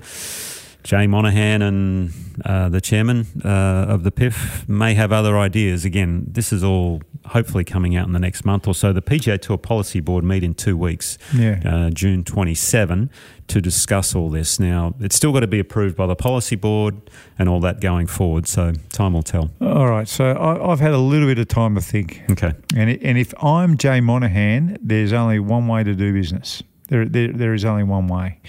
Jay 0.83 1.07
Monahan 1.07 1.61
and 1.61 2.13
uh, 2.43 2.67
the 2.67 2.81
chairman 2.81 3.25
uh, 3.45 3.47
of 3.87 4.03
the 4.03 4.11
PIF 4.11 4.67
may 4.67 4.93
have 4.95 5.11
other 5.13 5.37
ideas. 5.37 5.85
Again, 5.85 6.25
this 6.27 6.51
is 6.51 6.61
all 6.63 7.01
hopefully 7.27 7.63
coming 7.63 7.95
out 7.95 8.05
in 8.05 8.11
the 8.11 8.19
next 8.19 8.43
month 8.43 8.67
or 8.67 8.73
so. 8.73 8.91
The 8.91 9.01
PGA 9.01 9.39
Tour 9.41 9.57
Policy 9.57 10.01
Board 10.01 10.25
meet 10.25 10.43
in 10.43 10.53
two 10.53 10.75
weeks, 10.75 11.17
Yeah. 11.33 11.61
uh, 11.65 11.89
June 11.89 12.25
27, 12.25 13.09
to 13.47 13.61
discuss 13.61 14.13
all 14.13 14.29
this. 14.29 14.59
Now, 14.59 14.93
it's 14.99 15.15
still 15.15 15.31
got 15.31 15.39
to 15.39 15.47
be 15.47 15.59
approved 15.59 15.95
by 15.95 16.05
the 16.05 16.17
Policy 16.17 16.57
Board 16.57 16.97
and 17.39 17.47
all 17.47 17.61
that 17.61 17.79
going 17.79 18.07
forward, 18.07 18.45
so 18.45 18.73
time 18.91 19.13
will 19.13 19.23
tell. 19.23 19.51
All 19.61 19.87
right, 19.87 20.07
so 20.07 20.31
I, 20.33 20.69
I've 20.71 20.81
had 20.81 20.91
a 20.91 20.97
little 20.97 21.27
bit 21.27 21.39
of 21.39 21.47
time 21.47 21.75
to 21.75 21.81
think. 21.81 22.23
Okay. 22.31 22.51
And, 22.75 22.89
and 23.01 23.17
if 23.17 23.33
I'm 23.41 23.77
Jay 23.77 24.01
Monahan, 24.01 24.77
there's 24.81 25.13
only 25.13 25.39
one 25.39 25.67
way 25.69 25.85
to 25.85 25.95
do 25.95 26.11
business. 26.11 26.61
There, 26.89 27.05
there, 27.05 27.31
there 27.31 27.53
is 27.53 27.63
only 27.63 27.83
one 27.83 28.07
way, 28.07 28.39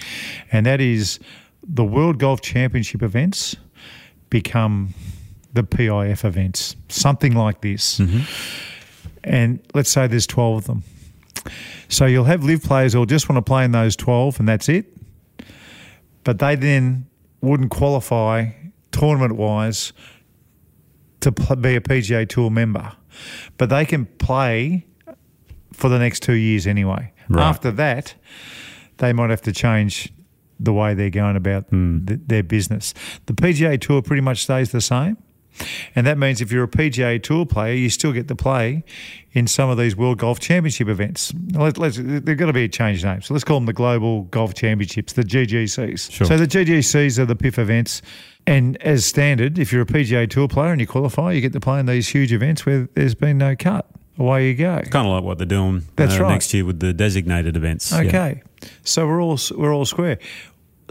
and 0.51 0.65
that 0.65 0.81
is 0.81 1.19
the 1.67 1.83
World 1.83 2.19
Golf 2.19 2.41
Championship 2.41 3.01
events 3.01 3.55
become 4.29 4.93
the 5.53 5.63
PIF 5.63 6.25
events, 6.25 6.75
something 6.89 7.33
like 7.33 7.61
this. 7.61 7.99
Mm-hmm. 7.99 8.19
And 9.23 9.59
let's 9.73 9.89
say 9.89 10.07
there's 10.07 10.27
12 10.27 10.57
of 10.57 10.65
them. 10.65 10.83
So 11.87 12.05
you'll 12.05 12.25
have 12.25 12.43
LIV 12.43 12.63
players 12.63 12.93
who'll 12.93 13.05
just 13.05 13.29
want 13.29 13.37
to 13.37 13.49
play 13.49 13.63
in 13.63 13.71
those 13.71 13.95
12 13.95 14.39
and 14.39 14.49
that's 14.49 14.69
it. 14.69 14.85
But 16.23 16.39
they 16.39 16.55
then 16.55 17.07
wouldn't 17.41 17.71
qualify 17.71 18.49
tournament 18.91 19.35
wise 19.35 19.93
to 21.21 21.31
be 21.31 21.75
a 21.75 21.81
PGA 21.81 22.27
Tour 22.27 22.49
member. 22.49 22.91
But 23.57 23.69
they 23.69 23.85
can 23.85 24.05
play 24.05 24.85
for 25.73 25.89
the 25.89 25.99
next 25.99 26.21
two 26.21 26.33
years 26.33 26.67
anyway. 26.67 27.11
Right. 27.29 27.43
After 27.43 27.71
that, 27.71 28.15
they 28.97 29.13
might 29.13 29.29
have 29.29 29.41
to 29.43 29.51
change 29.51 30.11
the 30.59 30.73
way 30.73 30.93
they're 30.93 31.09
going 31.09 31.35
about 31.35 31.65
hmm. 31.65 32.05
th- 32.05 32.21
their 32.27 32.43
business. 32.43 32.93
The 33.25 33.33
PGA 33.33 33.79
Tour 33.79 34.01
pretty 34.01 34.21
much 34.21 34.43
stays 34.43 34.71
the 34.71 34.81
same. 34.81 35.17
And 35.95 36.05
that 36.05 36.17
means 36.17 36.41
if 36.41 36.51
you're 36.51 36.65
a 36.65 36.67
PGA 36.67 37.21
Tour 37.21 37.45
player, 37.45 37.73
you 37.73 37.89
still 37.89 38.11
get 38.11 38.27
to 38.27 38.35
play 38.35 38.83
in 39.31 39.47
some 39.47 39.69
of 39.69 39.77
these 39.77 39.95
World 39.95 40.17
Golf 40.17 40.39
Championship 40.39 40.87
events. 40.87 41.33
Let, 41.53 41.77
let's, 41.77 41.97
they've 41.97 42.37
got 42.37 42.47
to 42.47 42.53
be 42.53 42.65
a 42.65 42.67
changed 42.67 43.05
name. 43.05 43.21
So 43.21 43.33
let's 43.33 43.43
call 43.43 43.57
them 43.57 43.65
the 43.65 43.73
Global 43.73 44.23
Golf 44.23 44.53
Championships, 44.53 45.13
the 45.13 45.23
GGCs. 45.23 46.11
Sure. 46.11 46.27
So 46.27 46.37
the 46.37 46.47
GGCs 46.47 47.19
are 47.19 47.25
the 47.25 47.35
PIF 47.35 47.57
events. 47.57 48.01
And 48.47 48.77
as 48.81 49.05
standard, 49.05 49.57
if 49.57 49.71
you're 49.71 49.81
a 49.83 49.87
PGA 49.87 50.29
Tour 50.29 50.47
player 50.47 50.71
and 50.71 50.81
you 50.81 50.87
qualify, 50.87 51.31
you 51.31 51.41
get 51.41 51.53
to 51.53 51.59
play 51.59 51.79
in 51.79 51.85
these 51.85 52.09
huge 52.09 52.31
events 52.31 52.65
where 52.65 52.87
there's 52.93 53.15
been 53.15 53.37
no 53.37 53.55
cut. 53.55 53.89
Away 54.17 54.49
you 54.49 54.55
go. 54.55 54.81
Kind 54.89 55.07
of 55.07 55.13
like 55.13 55.23
what 55.23 55.37
they're 55.37 55.45
doing 55.45 55.83
That's 55.97 56.17
uh, 56.17 56.23
right. 56.23 56.29
next 56.31 56.53
year 56.53 56.65
with 56.65 56.79
the 56.79 56.93
designated 56.93 57.57
events. 57.57 57.91
Yeah. 57.91 57.99
Okay, 57.99 58.43
so 58.83 59.05
we're 59.05 59.21
all 59.21 59.37
we're 59.57 59.73
all 59.73 59.85
square. 59.85 60.19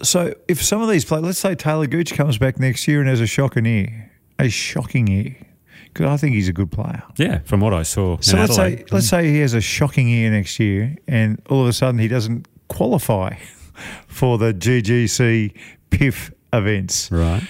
So 0.03 0.35
if 0.49 0.63
some 0.63 0.83
of 0.83 0.89
these 0.91 1.05
players, 1.05 1.25
let's 1.25 1.39
say 1.39 1.55
Taylor 1.55 1.87
Gooch 1.87 2.15
comes 2.15 2.37
back 2.37 2.59
next 2.59 2.87
year 2.87 3.01
and 3.01 3.09
has 3.09 3.21
a 3.21 3.27
shocking 3.27 3.65
year, 3.65 4.11
a 4.39 4.49
shocking 4.49 5.07
year, 5.07 5.37
because 5.85 6.07
I 6.07 6.17
think 6.17 6.35
he's 6.35 6.49
a 6.49 6.53
good 6.53 6.71
player. 6.71 7.03
Yeah, 7.17 7.39
from 7.45 7.61
what 7.61 7.73
I 7.73 7.83
saw. 7.83 8.19
So 8.21 8.37
let's 8.37 8.59
Adelaide. 8.59 8.79
say 8.79 8.85
let's 8.91 9.09
say 9.09 9.31
he 9.31 9.39
has 9.39 9.55
a 9.55 9.61
shocking 9.61 10.09
year 10.09 10.31
next 10.31 10.59
year, 10.61 10.97
and 11.07 11.41
all 11.49 11.63
of 11.63 11.69
a 11.69 11.73
sudden 11.73 11.99
he 11.99 12.09
doesn't 12.09 12.47
qualify 12.69 13.37
for 14.07 14.37
the 14.37 14.53
GGC 14.53 15.57
PIF 15.91 16.33
events. 16.53 17.11
Right. 17.11 17.43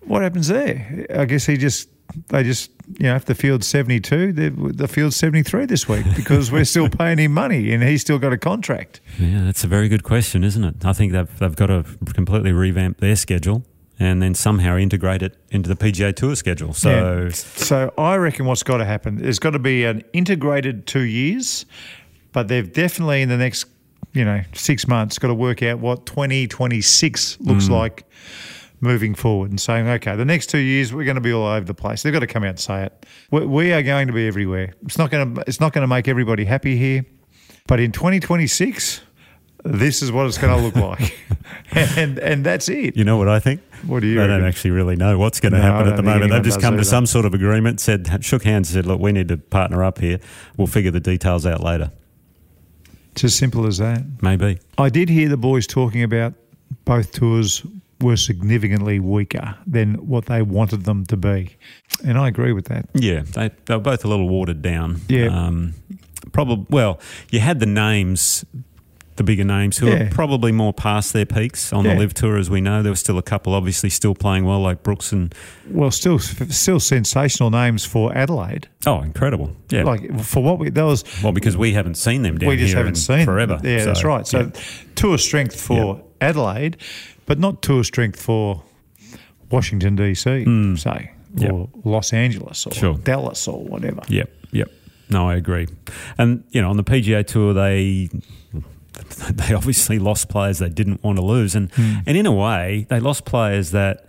What 0.00 0.22
happens 0.22 0.48
there? 0.48 1.06
I 1.14 1.24
guess 1.24 1.46
he 1.46 1.56
just 1.56 1.88
they 2.28 2.42
just 2.42 2.70
you 2.98 3.04
know 3.04 3.16
if 3.16 3.24
the 3.24 3.34
field's 3.34 3.66
seventy 3.66 4.00
two, 4.00 4.32
the 4.32 4.50
the 4.50 4.88
field's 4.88 5.16
seventy 5.16 5.42
three 5.42 5.66
this 5.66 5.88
week 5.88 6.04
because 6.16 6.52
we're 6.52 6.64
still 6.64 6.88
paying 6.88 7.18
him 7.18 7.32
money 7.32 7.72
and 7.72 7.82
he's 7.82 8.00
still 8.00 8.18
got 8.18 8.32
a 8.32 8.38
contract. 8.38 9.00
Yeah, 9.18 9.44
that's 9.44 9.64
a 9.64 9.66
very 9.66 9.88
good 9.88 10.04
question, 10.04 10.44
isn't 10.44 10.64
it? 10.64 10.84
I 10.84 10.92
think 10.92 11.12
they've, 11.12 11.38
they've 11.38 11.56
got 11.56 11.66
to 11.66 11.84
completely 12.12 12.52
revamp 12.52 12.98
their 12.98 13.16
schedule 13.16 13.64
and 13.98 14.20
then 14.20 14.34
somehow 14.34 14.76
integrate 14.76 15.22
it 15.22 15.36
into 15.50 15.68
the 15.68 15.76
PGA 15.76 16.14
Tour 16.14 16.34
schedule. 16.34 16.72
So, 16.72 17.24
Yeah. 17.24 17.28
so 17.30 17.92
I 17.96 18.16
reckon 18.16 18.46
what's 18.46 18.62
got 18.62 18.78
to 18.78 18.84
happen 18.84 19.18
there's 19.18 19.38
got 19.38 19.50
to 19.50 19.58
be 19.58 19.84
an 19.84 20.02
integrated 20.12 20.86
two 20.86 21.04
years, 21.04 21.64
but 22.32 22.48
they've 22.48 22.70
definitely 22.72 23.22
in 23.22 23.28
the 23.28 23.36
next 23.36 23.66
you 24.12 24.24
know 24.24 24.42
six 24.52 24.86
months 24.86 25.18
got 25.18 25.28
to 25.28 25.34
work 25.34 25.62
out 25.62 25.80
what 25.80 26.06
2026 26.06 27.40
looks 27.40 27.66
hmm. 27.66 27.72
like 27.72 28.04
moving 28.84 29.14
forward 29.14 29.50
and 29.50 29.60
saying 29.60 29.88
okay 29.88 30.14
the 30.14 30.24
next 30.24 30.46
two 30.50 30.58
years 30.58 30.92
we're 30.92 31.04
going 31.04 31.16
to 31.16 31.20
be 31.20 31.32
all 31.32 31.46
over 31.46 31.64
the 31.66 31.74
place 31.74 32.02
they've 32.02 32.12
got 32.12 32.20
to 32.20 32.26
come 32.26 32.44
out 32.44 32.50
and 32.50 32.60
say 32.60 32.84
it 32.84 33.06
we, 33.32 33.44
we 33.44 33.72
are 33.72 33.82
going 33.82 34.06
to 34.06 34.12
be 34.12 34.26
everywhere 34.28 34.72
it's 34.82 34.98
not 34.98 35.10
going 35.10 35.34
to 35.34 35.44
it's 35.46 35.58
not 35.60 35.72
going 35.72 35.82
to 35.82 35.88
make 35.88 36.06
everybody 36.06 36.44
happy 36.44 36.76
here 36.76 37.04
but 37.66 37.80
in 37.80 37.90
2026 37.90 39.00
this 39.66 40.02
is 40.02 40.12
what 40.12 40.26
it's 40.26 40.36
going 40.38 40.54
to 40.54 40.62
look 40.62 40.76
like 41.00 41.16
and 41.96 42.18
and 42.18 42.44
that's 42.44 42.68
it 42.68 42.94
you 42.96 43.02
know 43.04 43.16
what 43.16 43.28
I 43.28 43.40
think? 43.40 43.60
What 43.86 44.00
do 44.00 44.06
you 44.06 44.18
They 44.18 44.26
don't 44.26 44.44
actually 44.44 44.70
really 44.70 44.96
know 44.96 45.18
what's 45.18 45.40
going 45.40 45.52
to 45.52 45.58
No, 45.58 45.64
happen 45.64 45.88
at 45.88 45.96
the 45.96 46.02
moment. 46.02 46.30
They've 46.30 46.42
just 46.42 46.60
come 46.60 46.76
to 46.78 46.84
some 46.84 47.04
sort 47.06 47.26
of 47.26 47.34
agreement, 47.34 47.80
said, 47.80 48.24
shook 48.24 48.42
hands, 48.44 48.68
and 48.70 48.74
said, 48.84 48.86
look, 48.86 48.98
we 48.98 49.12
need 49.12 49.28
to 49.28 49.36
partner 49.36 49.84
up 49.84 49.98
here. 49.98 50.20
We'll 50.56 50.68
figure 50.68 50.90
the 50.90 51.00
details 51.00 51.44
out 51.44 51.60
later. 51.62 51.90
it's 53.12 53.24
as 53.24 53.34
simple 53.34 53.66
as 53.66 53.76
that 53.78 54.02
Maybe. 54.22 54.58
I 54.78 54.88
did 54.88 55.08
hear 55.10 55.28
the 55.28 55.36
boys 55.36 55.66
talking 55.66 56.02
about 56.02 56.32
both 56.86 57.12
tours 57.12 57.62
were 58.00 58.16
significantly 58.16 58.98
weaker 59.00 59.56
than 59.66 59.94
what 60.06 60.26
they 60.26 60.42
wanted 60.42 60.84
them 60.84 61.06
to 61.06 61.16
be. 61.16 61.56
And 62.04 62.18
I 62.18 62.28
agree 62.28 62.52
with 62.52 62.66
that. 62.66 62.86
Yeah, 62.94 63.22
they, 63.22 63.50
they 63.66 63.74
were 63.76 63.82
both 63.82 64.04
a 64.04 64.08
little 64.08 64.28
watered 64.28 64.62
down. 64.62 65.00
Yeah. 65.08 65.26
Um, 65.26 65.74
probably. 66.32 66.66
Well, 66.70 67.00
you 67.30 67.40
had 67.40 67.60
the 67.60 67.66
names, 67.66 68.44
the 69.16 69.22
bigger 69.22 69.44
names, 69.44 69.78
who 69.78 69.86
Yeah. 69.86 70.04
are 70.06 70.10
probably 70.10 70.50
more 70.50 70.72
past 70.72 71.12
their 71.12 71.24
peaks 71.24 71.72
on 71.72 71.84
Yeah. 71.84 71.94
the 71.94 72.00
LIV 72.00 72.14
tour, 72.14 72.36
as 72.36 72.50
we 72.50 72.60
know. 72.60 72.82
There 72.82 72.90
were 72.90 72.96
still 72.96 73.16
a 73.16 73.22
couple, 73.22 73.54
obviously, 73.54 73.90
still 73.90 74.14
playing 74.14 74.44
well, 74.44 74.60
like 74.60 74.82
Brooks 74.82 75.12
and 75.12 75.32
Well, 75.70 75.92
still 75.92 76.18
still 76.18 76.80
sensational 76.80 77.50
names 77.50 77.84
for 77.84 78.12
Adelaide. 78.16 78.66
oh, 78.86 79.02
incredible. 79.02 79.54
Yeah. 79.70 79.84
Like 79.84 80.20
for 80.20 80.42
what 80.42 80.58
we 80.58 80.70
that 80.70 80.82
was 80.84 81.04
well, 81.22 81.32
because 81.32 81.56
we 81.56 81.72
haven't 81.74 81.94
seen 81.96 82.22
them 82.22 82.38
down 82.38 82.48
we 82.48 82.56
just 82.56 82.70
here 82.70 82.78
haven't 82.78 82.96
seen 82.96 83.18
them. 83.18 83.26
forever. 83.26 83.60
Yeah, 83.62 83.84
that's 83.84 84.02
right. 84.04 84.26
So 84.26 84.40
yeah. 84.40 84.50
tour 84.96 85.16
strength 85.16 85.60
for 85.60 86.02
Adelaide, 86.20 86.76
but 87.26 87.38
not 87.38 87.62
tour 87.62 87.84
strength 87.84 88.20
for 88.20 88.62
Washington 89.50 89.96
DC, 89.96 90.78
say, 90.78 91.10
Hmm. 91.34 91.40
Yep. 91.40 91.52
or 91.52 91.68
Los 91.84 92.12
Angeles 92.12 92.66
or 92.66 92.72
Sure. 92.72 92.94
Dallas 92.98 93.48
or 93.48 93.64
whatever. 93.64 94.02
Yep, 94.08 94.30
yep. 94.52 94.70
No, 95.10 95.28
I 95.28 95.34
agree. 95.34 95.66
And 96.16 96.44
you 96.50 96.62
know, 96.62 96.70
on 96.70 96.76
the 96.76 96.84
PGA 96.84 97.26
Tour, 97.26 97.52
they 97.54 98.08
they 99.32 99.52
obviously 99.54 99.98
lost 99.98 100.28
players 100.28 100.58
they 100.58 100.68
didn't 100.68 101.02
want 101.02 101.18
to 101.18 101.24
lose, 101.24 101.54
and 101.54 101.70
Hmm. 101.72 101.96
and 102.06 102.16
in 102.16 102.26
a 102.26 102.32
way, 102.32 102.86
they 102.88 103.00
lost 103.00 103.24
players 103.24 103.70
that 103.72 104.06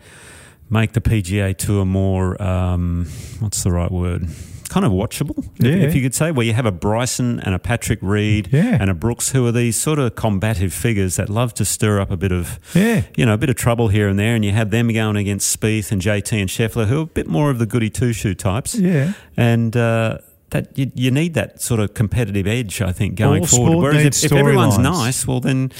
make 0.70 0.94
the 0.94 1.02
PGA 1.02 1.54
Tour 1.58 1.86
more 1.86 2.42
um, 2.42 3.08
what's 3.40 3.64
the 3.64 3.72
right 3.72 3.92
word? 3.92 4.28
Kind 4.76 4.86
of 4.86 4.92
watchable, 4.92 5.38
if- 5.58 5.66
if 5.88 5.96
you 5.96 6.02
could 6.02 6.14
say, 6.14 6.32
where 6.32 6.46
you 6.46 6.52
have 6.52 6.66
a 6.66 6.72
Bryson 6.72 7.40
and 7.40 7.56
a 7.56 7.60
Patrick 7.60 8.00
Reed 8.02 8.50
Yeah. 8.52 8.78
and 8.78 8.90
a 8.90 8.94
Brooks, 8.94 9.32
who 9.32 9.48
are 9.48 9.54
these 9.54 9.78
sort 9.78 10.00
of 10.00 10.16
combative 10.16 10.74
figures 10.74 11.16
that 11.16 11.30
love 11.30 11.54
to 11.54 11.64
stir 11.64 12.02
up 12.02 12.12
a 12.12 12.18
bit 12.18 12.34
of 12.34 12.60
Yeah. 12.74 13.04
you 13.16 13.26
know, 13.26 13.36
a 13.36 13.38
bit 13.38 13.50
of 13.50 13.56
trouble 13.56 13.88
here 13.88 14.10
and 14.10 14.20
there, 14.20 14.36
and 14.36 14.44
you 14.44 14.52
have 14.52 14.72
them 14.72 14.90
going 14.92 15.16
against 15.16 15.58
Spieth 15.58 15.94
and 15.94 16.02
JT 16.02 16.42
and 16.42 16.50
Scheffler, 16.50 16.88
who 16.88 17.00
are 17.00 17.04
a 17.04 17.06
bit 17.06 17.26
more 17.28 17.50
of 17.52 17.58
the 17.58 17.66
goody 17.66 17.90
two 17.90 18.12
shoe 18.12 18.34
types. 18.36 18.76
Yeah. 18.76 19.14
And 19.38 19.78
uh, 19.78 20.18
that 20.56 20.78
you, 20.78 20.92
you 20.96 21.12
need 21.12 21.34
that 21.34 21.62
sort 21.62 21.82
of 21.82 21.94
competitive 21.94 22.48
edge, 22.48 22.82
I 22.82 22.94
think, 22.94 23.16
going 23.16 23.42
All 23.42 23.48
forward. 23.48 23.78
Whereas 23.78 24.24
if, 24.24 24.32
if 24.32 24.32
everyone's 24.32 24.78
storylines. 24.78 24.84
nice, 24.84 25.28
well, 25.28 25.42
then 25.42 25.72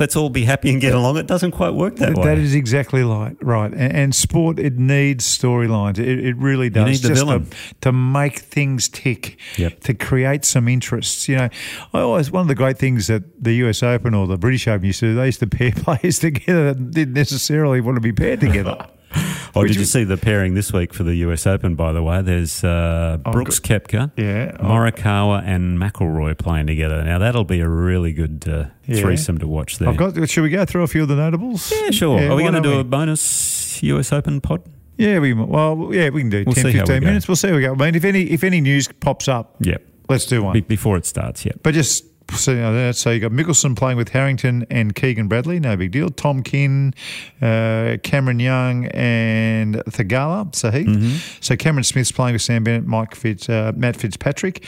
let's 0.00 0.16
all 0.16 0.30
be 0.30 0.44
happy 0.44 0.70
and 0.70 0.80
get 0.80 0.94
along. 0.94 1.16
It 1.16 1.28
doesn't 1.28 1.52
quite 1.52 1.74
work 1.74 1.96
that 1.96 2.14
way. 2.14 2.24
That 2.24 2.38
is 2.38 2.54
exactly 2.54 3.02
right. 3.02 3.36
Right, 3.40 3.72
and, 3.72 3.92
and 3.92 4.14
sport 4.14 4.58
it 4.58 4.78
needs 4.78 5.24
storylines. 5.24 5.98
It, 5.98 6.24
it 6.24 6.36
really 6.36 6.70
does. 6.70 6.86
need 6.86 6.98
the 6.98 7.08
Just 7.08 7.24
villain. 7.24 7.46
To, 7.46 7.56
to 7.82 7.92
make 7.92 8.40
things 8.40 8.88
tick. 8.88 9.38
Yep. 9.58 9.80
To 9.80 9.94
create 9.94 10.44
some 10.44 10.66
interests. 10.66 11.28
You 11.28 11.36
know, 11.36 11.48
I 11.94 12.00
always 12.00 12.30
one 12.30 12.42
of 12.42 12.48
the 12.48 12.56
great 12.56 12.78
things 12.78 13.06
that 13.06 13.22
the 13.42 13.52
U.S. 13.54 13.82
Open 13.82 14.12
or 14.12 14.26
the 14.26 14.36
British 14.36 14.66
Open 14.66 14.86
used 14.86 15.00
to 15.00 15.10
do. 15.10 15.14
They 15.14 15.26
used 15.26 15.40
to 15.40 15.46
pair 15.46 15.72
players 15.76 16.18
together 16.18 16.74
that 16.74 16.90
didn't 16.90 17.14
necessarily 17.14 17.80
want 17.80 17.96
to 17.96 18.00
be 18.00 18.12
paired 18.12 18.40
together. 18.40 18.88
oh, 19.14 19.60
Which 19.60 19.68
did 19.68 19.76
you 19.76 19.80
was- 19.82 19.92
see 19.92 20.04
the 20.04 20.16
pairing 20.16 20.54
this 20.54 20.72
week 20.72 20.92
for 20.94 21.02
the 21.04 21.14
US 21.16 21.46
Open, 21.46 21.74
by 21.74 21.92
the 21.92 22.02
way? 22.02 22.22
There's 22.22 22.62
uh, 22.64 23.18
Brooks 23.32 23.60
Koepka, 23.60 24.10
Yeah. 24.16 24.52
Morikawa, 24.58 25.42
and 25.44 25.78
McIlroy 25.78 26.36
playing 26.38 26.66
together. 26.66 27.02
Now, 27.04 27.18
that'll 27.18 27.44
be 27.44 27.60
a 27.60 27.68
really 27.68 28.12
good 28.12 28.44
uh, 28.48 28.64
Yeah. 28.86 29.00
threesome 29.00 29.38
to 29.38 29.46
watch 29.46 29.78
there. 29.78 29.88
I've 29.88 29.96
got. 29.96 30.28
Should 30.28 30.42
we 30.42 30.50
go 30.50 30.64
through 30.64 30.82
a 30.82 30.88
few 30.88 31.02
of 31.02 31.08
the 31.08 31.16
notables? 31.16 31.72
yeah, 31.72 31.90
sure. 31.90 32.20
Yeah, 32.20 32.28
Are 32.28 32.34
we 32.36 32.42
going 32.42 32.54
to 32.54 32.60
don't 32.60 32.74
we? 32.74 32.80
a 32.80 32.84
bonus 32.84 33.82
US 33.82 34.12
Open 34.12 34.40
pod? 34.40 34.62
Yeah, 34.98 35.18
we 35.18 35.34
well, 35.34 35.90
yeah, 35.92 36.08
we 36.08 36.22
can 36.22 36.30
do 36.30 36.42
We'll 36.46 36.54
10, 36.54 36.64
see 36.64 36.72
how 36.72 36.84
we 36.84 36.86
15 36.88 37.04
minutes. 37.04 37.28
We'll 37.28 37.36
see 37.36 37.48
how 37.48 37.54
we 37.54 37.60
go. 37.60 37.72
I 37.72 37.76
mean, 37.76 37.94
if 37.94 38.04
any 38.04 38.22
if 38.22 38.42
any 38.42 38.60
news 38.62 38.88
pops 39.00 39.28
up, 39.28 39.56
Yep. 39.60 39.82
let's 40.08 40.24
do 40.24 40.42
one. 40.42 40.54
Be- 40.54 40.60
before 40.62 40.96
it 40.96 41.04
starts, 41.04 41.44
yeah. 41.44 41.52
But 41.62 41.74
just 41.74 42.04
so 42.32 42.50
you, 42.50 42.58
know, 42.58 42.92
so 42.92 43.10
you 43.10 43.20
got 43.20 43.32
Mickelson 43.32 43.76
playing 43.76 43.96
with 43.96 44.10
Harrington 44.10 44.66
and 44.70 44.94
Keegan 44.94 45.28
Bradley, 45.28 45.60
no 45.60 45.76
big 45.76 45.92
deal. 45.92 46.08
Tom 46.10 46.42
Kim, 46.42 46.92
uh, 47.40 47.96
Cameron 48.02 48.40
Young, 48.40 48.86
and 48.86 49.76
Theegala 49.76 50.52
Sahith. 50.52 50.86
Mm-hmm. 50.86 51.16
So 51.40 51.56
Cameron 51.56 51.84
Smith's 51.84 52.12
playing 52.12 52.34
with 52.34 52.42
Sam 52.42 52.64
Bennett, 52.64 52.86
Mike 52.86 53.14
Fitz, 53.14 53.48
uh, 53.48 53.72
Matt 53.76 53.96
Fitzpatrick. 53.96 54.64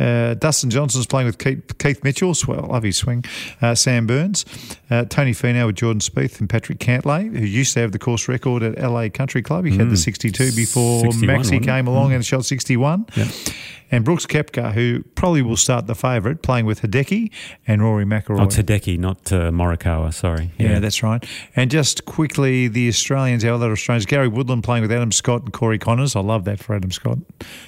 Uh, 0.00 0.34
Dustin 0.34 0.70
Johnson's 0.70 1.06
playing 1.06 1.26
with 1.26 1.38
Keith, 1.38 1.76
Keith 1.78 2.02
Mitchell. 2.02 2.34
Well, 2.48 2.68
love 2.70 2.84
his 2.84 2.96
swing. 2.96 3.24
Uh, 3.60 3.74
Sam 3.74 4.06
Burns, 4.06 4.44
uh, 4.90 5.04
Tony 5.04 5.32
Finau 5.32 5.66
with 5.66 5.76
Jordan 5.76 6.00
Spieth 6.00 6.40
and 6.40 6.48
Patrick 6.48 6.78
Cantlay, 6.78 7.36
who 7.36 7.44
used 7.44 7.74
to 7.74 7.80
have 7.80 7.92
the 7.92 7.98
course 7.98 8.28
record 8.28 8.62
at 8.62 8.78
LA 8.78 9.08
Country 9.08 9.42
Club. 9.42 9.64
He 9.66 9.76
had 9.76 9.90
the 9.90 9.96
62 9.96 10.52
before 10.52 11.02
61, 11.02 11.36
Maxi 11.36 11.56
it? 11.56 11.64
came 11.64 11.86
along 11.86 12.12
and 12.12 12.24
shot 12.24 12.44
61. 12.44 13.06
Yep. 13.16 13.28
and 13.90 14.04
Brooks 14.04 14.24
Koepka, 14.26 14.72
who 14.72 15.02
probably 15.16 15.42
will 15.42 15.56
start 15.56 15.86
the 15.88 15.94
favourite, 15.96 16.42
playing 16.42 16.64
with 16.64 16.80
Hideki 16.82 17.30
and 17.66 17.82
Rory 17.82 18.04
McIlroy. 18.04 18.40
Oh, 18.40 18.46
Hideki, 18.46 18.98
not 18.98 19.32
uh, 19.32 19.50
Morikawa. 19.50 20.14
Sorry. 20.14 20.50
Yeah. 20.58 20.78
that's 20.78 21.02
right. 21.02 21.24
And 21.56 21.70
just 21.70 22.04
quickly, 22.04 22.68
the 22.68 22.88
Australians, 22.88 23.44
our 23.44 23.54
other 23.54 23.72
Australians, 23.72 24.06
Gary 24.06 24.28
Woodland 24.28 24.62
playing 24.64 24.82
with 24.82 24.92
Adam 24.92 25.12
Scott 25.12 25.42
and 25.42 25.52
Corey 25.52 25.78
Conners. 25.78 26.14
I 26.14 26.20
love 26.20 26.44
that 26.44 26.60
for 26.60 26.74
Adam 26.74 26.90
Scott. 26.92 27.18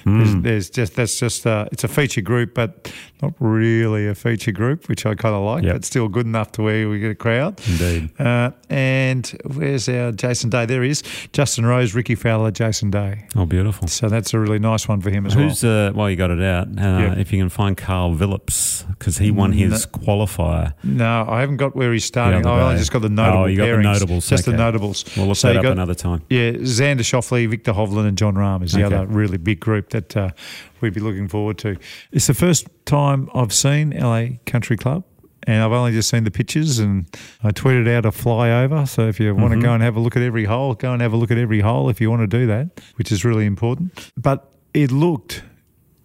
There's, 0.05 0.35
there's 0.41 0.69
just 0.69 0.95
that's 0.95 1.19
just 1.19 1.45
uh, 1.45 1.67
it's 1.71 1.83
a 1.83 1.87
feature 1.87 2.21
group, 2.23 2.53
but 2.55 2.91
not 3.21 3.33
really 3.39 4.07
a 4.07 4.15
feature 4.15 4.51
group, 4.51 4.89
which 4.89 5.05
I 5.05 5.15
kind 5.15 5.35
of 5.35 5.43
like, 5.43 5.63
Yep. 5.63 5.73
but 5.75 5.85
still 5.85 6.07
good 6.09 6.25
enough 6.25 6.51
to 6.53 6.61
where 6.63 6.89
we 6.89 6.99
get 6.99 7.11
a 7.11 7.15
crowd. 7.15 7.61
Indeed. 7.67 8.09
Uh, 8.19 8.51
and 8.69 9.25
where's 9.45 9.87
our 9.87 10.11
Jason 10.11 10.49
Day? 10.49 10.65
There 10.65 10.83
he 10.83 10.89
is. 10.89 11.03
Justin 11.31 11.65
Rose, 11.65 11.93
Rickie 11.93 12.15
Fowler, 12.15 12.51
Jason 12.51 12.89
Day. 12.91 13.27
Oh, 13.35 13.45
beautiful. 13.45 13.87
So 13.87 14.09
that's 14.09 14.33
a 14.33 14.39
really 14.39 14.59
nice 14.59 14.87
one 14.87 14.99
for 15.01 15.09
him 15.09 15.25
as 15.25 15.35
well. 15.35 15.47
Who's 15.49 15.63
uh, 15.63 15.91
while 15.93 16.09
you 16.09 16.15
got 16.15 16.31
it 16.31 16.41
out? 16.41 16.67
Uh. 16.77 17.15
If 17.17 17.31
you 17.31 17.39
can 17.39 17.49
find 17.49 17.77
Carl 17.77 18.15
Phillips 18.17 18.83
because 18.97 19.17
he 19.19 19.31
won 19.31 19.51
his 19.53 19.85
qualifier. 19.85 20.37
well. 20.37 20.73
No, 20.83 21.25
I 21.29 21.39
haven't 21.41 21.57
got 21.57 21.75
where 21.75 21.93
he's 21.93 22.05
starting. 22.05 22.45
I 22.45 22.61
only 22.61 22.77
just 22.77 22.91
got 22.91 23.01
the 23.03 23.09
notable 23.09 23.43
Oh, 23.43 23.45
you 23.45 23.57
got 23.57 23.65
the 23.67 23.77
notables, 23.81 24.27
Just 24.27 24.45
the 24.45 24.53
notables. 24.53 25.05
We'll 25.15 25.27
look 25.27 25.37
So 25.37 25.47
that 25.49 25.57
up 25.57 25.63
got- 25.63 25.71
another 25.73 25.95
time. 25.95 26.21
Yeah, 26.29 26.51
Xander 26.53 26.99
Schauffele, 27.01 27.49
Viktor 27.49 27.73
Hovland, 27.73 28.07
and 28.07 28.17
Jon 28.17 28.35
Rahm 28.35 28.63
is 28.63 28.71
the 28.73 28.83
Okay. 28.83 28.95
other 28.95 29.05
really 29.07 29.37
big 29.37 29.59
group 29.59 29.89
that 29.91 30.15
uh, 30.17 30.29
we'd 30.83 30.93
be 30.93 30.99
looking 31.01 31.27
forward 31.27 31.57
to. 31.59 31.77
It's 32.11 32.27
the 32.27 32.33
first 32.35 32.67
time 32.85 33.29
I've 33.33 33.51
seen 33.53 33.89
LA 33.91 34.37
Country 34.45 34.77
Club. 34.77 35.03
And 35.45 35.61
I've 35.61 35.73
only 35.73 35.91
just 35.91 36.09
seen 36.09 36.23
the 36.23 36.31
pictures, 36.31 36.79
and 36.79 37.05
I 37.43 37.51
tweeted 37.51 37.85
out 37.93 38.05
a 38.05 38.11
flyover. 38.11 38.87
So 38.87 39.09
if 39.09 39.19
you 39.19 39.35
want 39.35 39.51
Mm-hmm. 39.51 39.59
to 39.59 39.67
go 39.67 39.73
and 39.73 39.83
have 39.83 39.97
a 39.97 39.99
look 39.99 40.15
at 40.15 40.21
every 40.21 40.45
hole, 40.45 40.73
go 40.73 40.93
and 40.93 41.01
have 41.01 41.11
a 41.11 41.17
look 41.17 41.31
at 41.31 41.37
every 41.37 41.59
hole 41.59 41.89
if 41.89 41.99
you 41.99 42.09
want 42.09 42.21
to 42.21 42.27
do 42.27 42.47
that, 42.47 42.79
which 42.95 43.11
is 43.11 43.25
really 43.25 43.45
important. 43.45 44.09
But 44.15 44.49
it 44.73 44.89
looked 44.89 45.43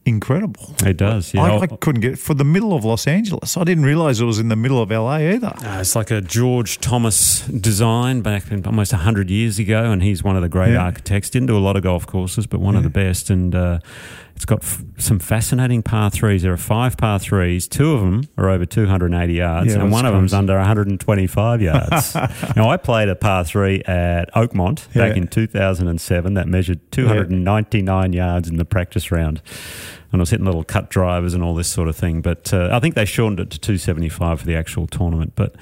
incredible. 0.04 0.74
It 0.84 0.96
does. 0.96 1.34
Yeah. 1.34 1.42
I, 1.42 1.58
I 1.60 1.66
couldn't 1.68 2.00
get 2.00 2.18
for 2.18 2.34
the 2.34 2.44
middle 2.44 2.72
of 2.74 2.84
Los 2.84 3.06
Angeles. 3.06 3.56
I 3.56 3.62
didn't 3.64 3.84
realize 3.84 4.20
it 4.20 4.24
was 4.24 4.38
in 4.38 4.48
the 4.48 4.56
middle 4.56 4.80
of 4.82 4.90
LA 4.90 5.16
either. 5.18 5.52
Uh, 5.64 5.78
it's 5.80 5.94
like 5.94 6.10
a 6.10 6.20
George 6.20 6.78
Thomas 6.78 7.42
design 7.46 8.22
back 8.22 8.50
in 8.50 8.64
almost 8.66 8.92
100 8.92 9.30
years 9.30 9.58
ago, 9.58 9.92
and 9.92 10.02
he's 10.02 10.24
one 10.24 10.34
of 10.34 10.42
the 10.42 10.48
great 10.48 10.72
Yeah. 10.72 10.82
architects. 10.84 11.30
Didn't 11.30 11.46
do 11.46 11.56
a 11.56 11.60
lot 11.60 11.76
of 11.76 11.82
golf 11.82 12.06
courses, 12.06 12.46
but 12.46 12.58
one 12.60 12.74
of 12.74 12.82
the 12.82 12.90
best. 12.90 13.28
And 13.30 13.54
uh, 13.54 13.80
it's 14.38 14.44
got 14.44 14.62
f- 14.62 14.84
some 14.98 15.18
fascinating 15.18 15.82
par 15.82 16.10
threes. 16.12 16.42
There 16.42 16.52
are 16.52 16.56
five 16.56 16.96
par 16.96 17.18
threes. 17.18 17.66
Two 17.66 17.94
of 17.94 18.02
them 18.02 18.22
are 18.36 18.48
over 18.48 18.64
280 18.64 19.32
yards, 19.34 19.74
Yeah, 19.74 19.80
and 19.80 19.90
one 19.90 20.06
of 20.06 20.12
them's 20.12 20.30
crazy. 20.30 20.38
under 20.38 20.56
125 20.58 21.60
yards. 21.60 22.14
now, 22.56 22.70
I 22.70 22.76
played 22.76 23.08
a 23.08 23.16
par 23.16 23.42
three 23.42 23.82
at 23.82 24.32
Oakmont 24.34 24.94
back 24.94 25.16
in 25.16 25.26
2007 25.26 26.34
that 26.34 26.46
measured 26.46 26.78
299 26.92 28.12
yards 28.12 28.48
in 28.48 28.58
the 28.58 28.64
practice 28.64 29.10
round. 29.10 29.42
And 30.12 30.20
I 30.20 30.22
was 30.22 30.30
hitting 30.30 30.46
little 30.46 30.62
cut 30.62 30.88
drivers 30.88 31.34
and 31.34 31.42
all 31.42 31.56
this 31.56 31.66
sort 31.68 31.88
of 31.88 31.96
thing. 31.96 32.22
But 32.22 32.54
uh, 32.54 32.70
I 32.72 32.78
think 32.78 32.94
they 32.94 33.04
shortened 33.06 33.40
it 33.40 33.50
to 33.50 33.58
275 33.58 34.38
for 34.40 34.46
the 34.46 34.54
actual 34.54 34.86
tournament. 34.86 35.32
But 35.34 35.56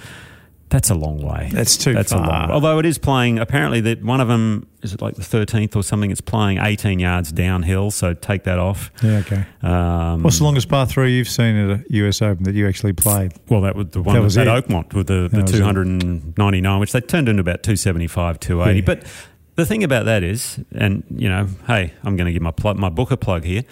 that's 0.68 0.90
a 0.90 0.94
long 0.94 1.18
way. 1.22 1.48
That's 1.52 1.76
too 1.76 1.92
That's 1.94 2.10
a 2.12 2.16
far. 2.18 2.26
long. 2.26 2.50
Although 2.50 2.78
it 2.80 2.86
is 2.86 2.98
playing. 2.98 3.38
Apparently, 3.38 3.80
that 3.82 4.02
one 4.02 4.20
of 4.20 4.26
them 4.28 4.66
is 4.82 4.92
it 4.94 5.00
like 5.00 5.14
the 5.14 5.22
thirteenth 5.22 5.76
or 5.76 5.82
something. 5.84 6.10
It's 6.10 6.20
playing 6.20 6.58
eighteen 6.58 6.98
yards 6.98 7.30
downhill. 7.30 7.90
So 7.92 8.14
take 8.14 8.44
that 8.44 8.58
off. 8.58 8.90
Yeah, 9.02 9.18
okay. 9.18 9.44
Um, 9.62 10.22
What's 10.24 10.38
the 10.38 10.44
longest 10.44 10.68
par 10.68 10.84
three 10.86 11.16
you've 11.16 11.28
seen 11.28 11.54
at 11.56 11.80
a 11.80 11.84
US 11.88 12.20
Open 12.20 12.44
that 12.44 12.54
you 12.54 12.66
actually 12.68 12.94
played? 12.94 13.32
well, 13.48 13.60
that 13.62 13.76
was 13.76 13.88
the 13.90 14.02
one 14.02 14.16
That 14.16 14.22
was 14.22 14.36
at. 14.36 14.48
Oakmont 14.48 14.92
with 14.92 15.06
the, 15.06 15.22
the 15.22 15.28
That 15.28 15.42
was 15.42 15.50
it. 15.54 15.58
two 15.58 15.62
hundred 15.64 15.86
and 15.86 16.36
ninety 16.36 16.60
nine, 16.60 16.80
which 16.80 16.92
they 16.92 17.00
turned 17.00 17.28
into 17.28 17.40
about 17.40 17.62
two 17.62 17.76
seventy 17.76 18.08
five, 18.08 18.40
two 18.40 18.62
eighty. 18.62 18.80
Yeah. 18.80 18.84
But 18.86 19.04
the 19.54 19.64
thing 19.66 19.84
about 19.84 20.04
that 20.06 20.22
is, 20.22 20.58
and 20.72 21.04
you 21.14 21.28
know, 21.28 21.46
hey, 21.66 21.92
I'm 22.02 22.16
going 22.16 22.26
to 22.26 22.32
give 22.32 22.42
my 22.42 22.50
plug, 22.50 22.76
my 22.76 22.88
book 22.90 23.10
a 23.12 23.16
plug 23.16 23.44
here 23.44 23.62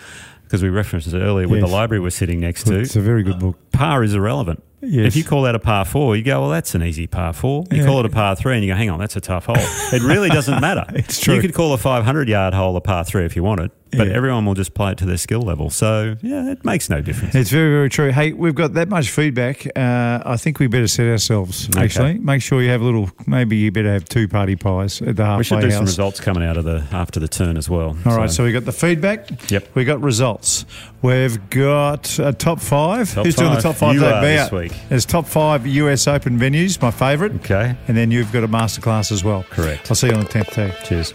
because 0.54 0.62
we 0.62 0.68
referenced 0.68 1.12
it 1.12 1.18
earlier 1.18 1.48
with 1.48 1.58
Yes. 1.58 1.68
the 1.68 1.74
library 1.74 2.00
we're 2.00 2.10
sitting 2.10 2.38
next 2.38 2.62
to. 2.68 2.78
It's 2.78 2.94
a 2.94 3.00
very 3.00 3.24
good 3.24 3.40
book. 3.40 3.56
Uh, 3.74 3.76
par 3.76 4.04
is 4.04 4.14
irrelevant. 4.14 4.62
Yes. 4.80 5.06
If 5.08 5.16
you 5.16 5.24
call 5.24 5.42
that 5.42 5.56
a 5.56 5.58
par 5.58 5.84
four, 5.84 6.14
you 6.14 6.22
go, 6.22 6.42
well, 6.42 6.50
that's 6.50 6.76
an 6.76 6.82
easy 6.84 7.08
par 7.08 7.32
four. 7.32 7.64
You 7.72 7.78
Yeah. 7.78 7.86
call 7.86 7.98
it 7.98 8.06
a 8.06 8.08
par 8.08 8.36
three, 8.36 8.54
and 8.54 8.62
you 8.64 8.70
go, 8.70 8.76
hang 8.76 8.88
on, 8.90 9.00
that's 9.00 9.16
a 9.16 9.20
tough 9.20 9.46
hole. 9.46 9.56
It 9.58 10.02
really 10.02 10.28
doesn't 10.28 10.60
matter. 10.60 10.84
It's 10.94 11.18
true. 11.18 11.34
You 11.34 11.40
could 11.40 11.54
call 11.54 11.72
a 11.72 11.78
500 11.78 12.28
yard 12.28 12.54
hole 12.54 12.76
a 12.76 12.80
par 12.80 13.02
three 13.04 13.24
if 13.24 13.34
you 13.34 13.42
wanted, 13.42 13.72
but 13.96 14.08
Yeah. 14.08 14.14
everyone 14.14 14.44
will 14.46 14.54
just 14.54 14.74
play 14.74 14.92
it 14.92 14.98
to 14.98 15.06
their 15.06 15.16
skill 15.16 15.42
level. 15.42 15.70
So, 15.70 16.16
yeah, 16.22 16.50
it 16.50 16.64
makes 16.64 16.88
no 16.90 17.00
difference. 17.00 17.34
It's 17.34 17.50
very, 17.50 17.70
very 17.70 17.88
true. 17.90 18.10
Hey, 18.10 18.32
we've 18.32 18.54
got 18.54 18.74
that 18.74 18.88
much 18.88 19.10
feedback. 19.10 19.66
Uh, 19.76 20.20
I 20.24 20.36
think 20.36 20.58
we 20.58 20.66
better 20.66 20.88
set 20.88 21.06
ourselves, 21.06 21.68
Okay. 21.70 21.84
actually. 21.84 22.14
Make 22.18 22.42
sure 22.42 22.62
you 22.62 22.70
have 22.70 22.80
a 22.80 22.84
little, 22.84 23.10
maybe 23.26 23.56
you 23.56 23.70
better 23.72 23.92
have 23.92 24.04
two 24.06 24.28
party 24.28 24.56
pies 24.56 25.00
at 25.02 25.16
the 25.16 25.24
halfway 25.24 25.38
We 25.38 25.44
should 25.44 25.60
do 25.60 25.66
house. 25.66 25.74
some 25.76 25.84
results 25.86 26.20
coming 26.20 26.42
out 26.44 26.56
of 26.56 26.64
the 26.64 26.84
after 26.92 27.20
the 27.20 27.28
turn 27.28 27.56
as 27.56 27.68
well. 27.70 27.96
All 28.06 28.16
right, 28.16 28.30
so 28.30 28.44
we 28.44 28.52
got 28.52 28.64
the 28.64 28.72
feedback. 28.72 29.50
Yep. 29.50 29.68
We 29.74 29.84
got 29.84 30.00
results. 30.02 30.64
We've 31.02 31.38
got 31.50 32.18
a 32.18 32.32
top 32.32 32.60
five. 32.60 33.12
Top 33.12 33.24
Who's 33.26 33.34
doing 33.36 33.52
the 33.54 33.60
top 33.60 33.76
five? 33.76 33.94
You 33.94 34.04
are 34.06 34.20
this 34.22 34.50
week. 34.50 34.72
There's 34.88 35.04
top 35.04 35.26
five 35.26 35.66
US 35.66 36.06
Open 36.08 36.38
venues, 36.38 36.80
my 36.80 36.90
favourite. 36.90 37.34
Okay. 37.36 37.76
And 37.88 37.96
then 37.96 38.10
you've 38.10 38.32
got 38.32 38.42
a 38.44 38.48
masterclass 38.48 39.12
as 39.12 39.22
well. 39.22 39.44
Correct. 39.50 39.90
I'll 39.90 39.94
see 39.96 40.06
you 40.08 40.14
on 40.14 40.20
the 40.20 40.28
10th 40.28 40.52
tee. 40.54 40.72
Cheers. 40.88 41.14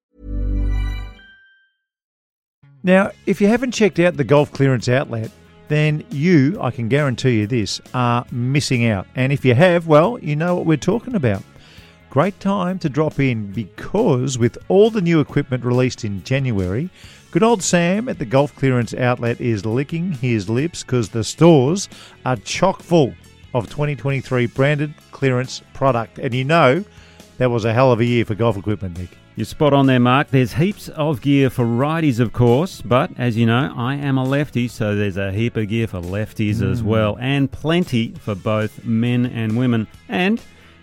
Now, 2.83 3.11
if 3.27 3.39
you 3.39 3.47
haven't 3.47 3.73
checked 3.73 3.99
out 3.99 4.17
the 4.17 4.23
Golf 4.23 4.51
Clearance 4.51 4.89
Outlet, 4.89 5.31
then 5.67 6.03
you, 6.09 6.57
I 6.59 6.71
can 6.71 6.89
guarantee 6.89 7.39
you 7.39 7.47
this, 7.47 7.79
are 7.93 8.25
missing 8.31 8.87
out. 8.87 9.07
And 9.15 9.31
if 9.31 9.45
you 9.45 9.53
have, 9.53 9.87
well, 9.87 10.17
you 10.19 10.35
know 10.35 10.55
what 10.55 10.65
we're 10.65 10.77
talking 10.77 11.15
about. 11.15 11.43
Great 12.09 12.37
time 12.39 12.79
to 12.79 12.89
drop 12.89 13.19
in 13.19 13.51
because 13.51 14.37
with 14.37 14.57
all 14.67 14.89
the 14.89 15.01
new 15.01 15.19
equipment 15.19 15.63
released 15.63 16.03
in 16.03 16.23
January, 16.23 16.89
good 17.29 17.43
old 17.43 17.63
Sam 17.63 18.09
at 18.09 18.19
the 18.19 18.25
Golf 18.25 18.53
Clearance 18.55 18.93
Outlet 18.93 19.39
is 19.39 19.65
licking 19.65 20.11
his 20.13 20.49
lips 20.49 20.83
because 20.83 21.07
the 21.07 21.23
stores 21.23 21.87
are 22.25 22.35
chock 22.35 22.81
full 22.81 23.13
of 23.53 23.69
2023 23.69 24.47
branded 24.47 24.93
clearance 25.11 25.61
product. 25.73 26.17
And 26.17 26.33
you 26.33 26.43
know, 26.43 26.83
that 27.37 27.51
was 27.51 27.63
a 27.63 27.73
hell 27.73 27.91
of 27.91 27.99
a 27.99 28.05
year 28.05 28.25
for 28.25 28.35
golf 28.35 28.57
equipment, 28.57 28.97
Nick. 28.97 29.20
You're 29.41 29.47
spot 29.47 29.73
on 29.73 29.87
there, 29.87 29.99
Mark. 29.99 30.27
There's 30.27 30.53
heaps 30.53 30.87
of 30.89 31.19
gear 31.21 31.49
for 31.49 31.65
righties, 31.65 32.19
of 32.19 32.31
course, 32.31 32.79
but 32.79 33.09
as 33.17 33.35
you 33.35 33.47
know, 33.47 33.73
I 33.75 33.95
am 33.95 34.19
a 34.19 34.23
lefty, 34.23 34.67
so 34.67 34.95
there's 34.95 35.17
a 35.17 35.31
heap 35.31 35.57
of 35.57 35.67
gear 35.67 35.87
for 35.87 35.99
lefties 35.99 36.61
as 36.61 36.81
hmm. 36.81 36.85
well, 36.85 37.17
and 37.19 37.51
plenty 37.51 38.11
for 38.19 38.35
both 38.35 38.85
men 38.85 39.25
and 39.25 39.57
women. 39.57 39.87
And 40.09 40.39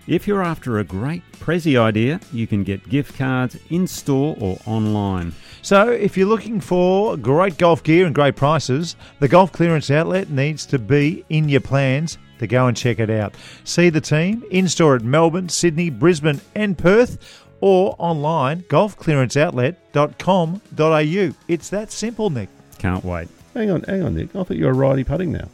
if 0.07 0.27
you're 0.27 0.43
after 0.43 0.77
a 0.77 0.83
great 0.83 1.23
Prezi 1.39 1.79
idea, 1.79 2.19
you 2.33 2.47
can 2.47 2.65
get 2.65 2.89
gift 2.89 3.17
cards 3.17 3.55
in 3.69 3.87
store 3.87 4.35
or 4.41 4.57
online. 4.65 5.31
So, 5.61 5.91
if 5.91 6.17
you're 6.17 6.27
looking 6.27 6.59
for 6.59 7.15
great 7.15 7.57
golf 7.57 7.81
gear 7.81 8.05
and 8.07 8.13
great 8.13 8.35
prices, 8.35 8.97
the 9.19 9.29
Golf 9.29 9.53
Clearance 9.53 9.89
Outlet 9.89 10.31
needs 10.31 10.65
to 10.65 10.77
be 10.77 11.23
in 11.29 11.47
your 11.47 11.61
plans 11.61 12.17
to 12.39 12.47
go 12.47 12.67
and 12.67 12.75
check 12.75 12.99
it 12.99 13.09
out. 13.09 13.35
See 13.63 13.89
the 13.89 14.01
team 14.01 14.43
in 14.51 14.67
store 14.67 14.95
at 14.95 15.03
Melbourne, 15.03 15.47
Sydney, 15.47 15.89
Brisbane, 15.89 16.41
and 16.55 16.77
Perth, 16.77 17.45
or 17.61 17.95
online 17.97 18.61
golfclearanceoutlet.com.au. 18.63 21.35
It's 21.47 21.69
that 21.69 21.91
simple, 21.91 22.29
Nick. 22.29 22.49
Can't 22.77 23.03
wait. 23.03 23.27
Hang 23.53 23.71
on, 23.71 23.81
hang 23.83 24.03
on, 24.03 24.15
Nick. 24.15 24.35
I 24.35 24.43
thought 24.43 24.57
you 24.57 24.65
were 24.65 24.73
righty 24.73 25.03
putting 25.03 25.31
now. 25.31 25.47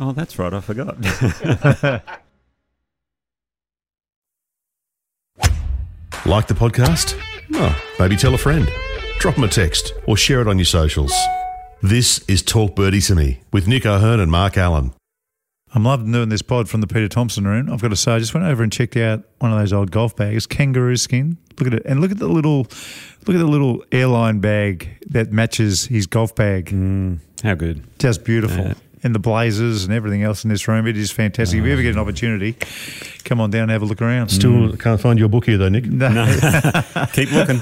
Oh, 0.00 0.12
that's 0.12 0.38
right, 0.38 0.52
I 0.52 0.60
forgot. 0.60 0.96
Like 6.26 6.46
the 6.46 6.54
podcast? 6.54 7.20
Oh, 7.52 7.78
maybe 7.98 8.16
tell 8.16 8.32
a 8.32 8.38
friend. 8.38 8.66
Drop 9.18 9.34
them 9.34 9.44
a 9.44 9.48
text 9.48 9.92
or 10.06 10.16
share 10.16 10.40
it 10.40 10.48
on 10.48 10.56
your 10.58 10.64
socials. 10.64 11.12
This 11.82 12.24
is 12.28 12.42
Talk 12.42 12.74
Birdie 12.74 13.02
to 13.02 13.14
Me 13.14 13.40
with 13.52 13.68
Nick 13.68 13.84
O'Hern 13.84 14.20
and 14.20 14.30
Mark 14.30 14.56
Allen. 14.56 14.94
I'm 15.74 15.82
loving 15.82 16.12
doing 16.12 16.28
this 16.28 16.40
pod 16.42 16.68
from 16.68 16.80
the 16.80 16.86
Peter 16.86 17.08
Thomson 17.08 17.46
room. 17.46 17.68
I've 17.70 17.82
got 17.82 17.88
to 17.88 17.96
say, 17.96 18.12
I 18.12 18.20
just 18.20 18.32
went 18.32 18.46
over 18.46 18.62
and 18.62 18.70
checked 18.70 18.96
out 18.96 19.24
one 19.40 19.52
of 19.52 19.58
those 19.58 19.72
old 19.72 19.90
golf 19.90 20.14
bags, 20.14 20.46
kangaroo 20.46 20.96
skin. 20.96 21.36
Look 21.58 21.66
at 21.66 21.74
it, 21.74 21.82
and 21.84 22.00
look 22.00 22.12
at 22.12 22.18
the 22.18 22.28
little, 22.28 22.58
look 23.26 23.34
at 23.34 23.38
the 23.38 23.46
little 23.46 23.84
airline 23.90 24.38
bag 24.38 24.96
that 25.08 25.32
matches 25.32 25.86
his 25.86 26.06
golf 26.06 26.34
bag. 26.34 26.66
Mm, 26.66 27.18
how 27.42 27.54
good. 27.54 27.82
Just 27.98 28.24
beautiful. 28.24 28.64
Yeah. 28.64 28.74
And 29.04 29.14
the 29.14 29.18
blazers 29.18 29.84
and 29.84 29.92
everything 29.92 30.22
else 30.22 30.44
in 30.44 30.50
this 30.50 30.66
room, 30.66 30.86
it 30.86 30.96
is 30.96 31.10
fantastic. 31.10 31.58
if 31.58 31.66
you 31.66 31.72
ever 31.72 31.82
get 31.82 31.92
an 31.92 31.98
opportunity, 31.98 32.56
come 33.24 33.40
on 33.40 33.50
down 33.50 33.62
and 33.62 33.70
have 33.70 33.82
a 33.82 33.84
look 33.84 34.00
around. 34.00 34.30
Still 34.30 34.76
can't 34.76 35.00
find 35.00 35.18
your 35.18 35.28
book 35.28 35.44
here, 35.44 35.58
though, 35.58 35.68
Nick. 35.68 35.84
No. 35.84 36.08
Keep 37.12 37.32
looking. 37.32 37.60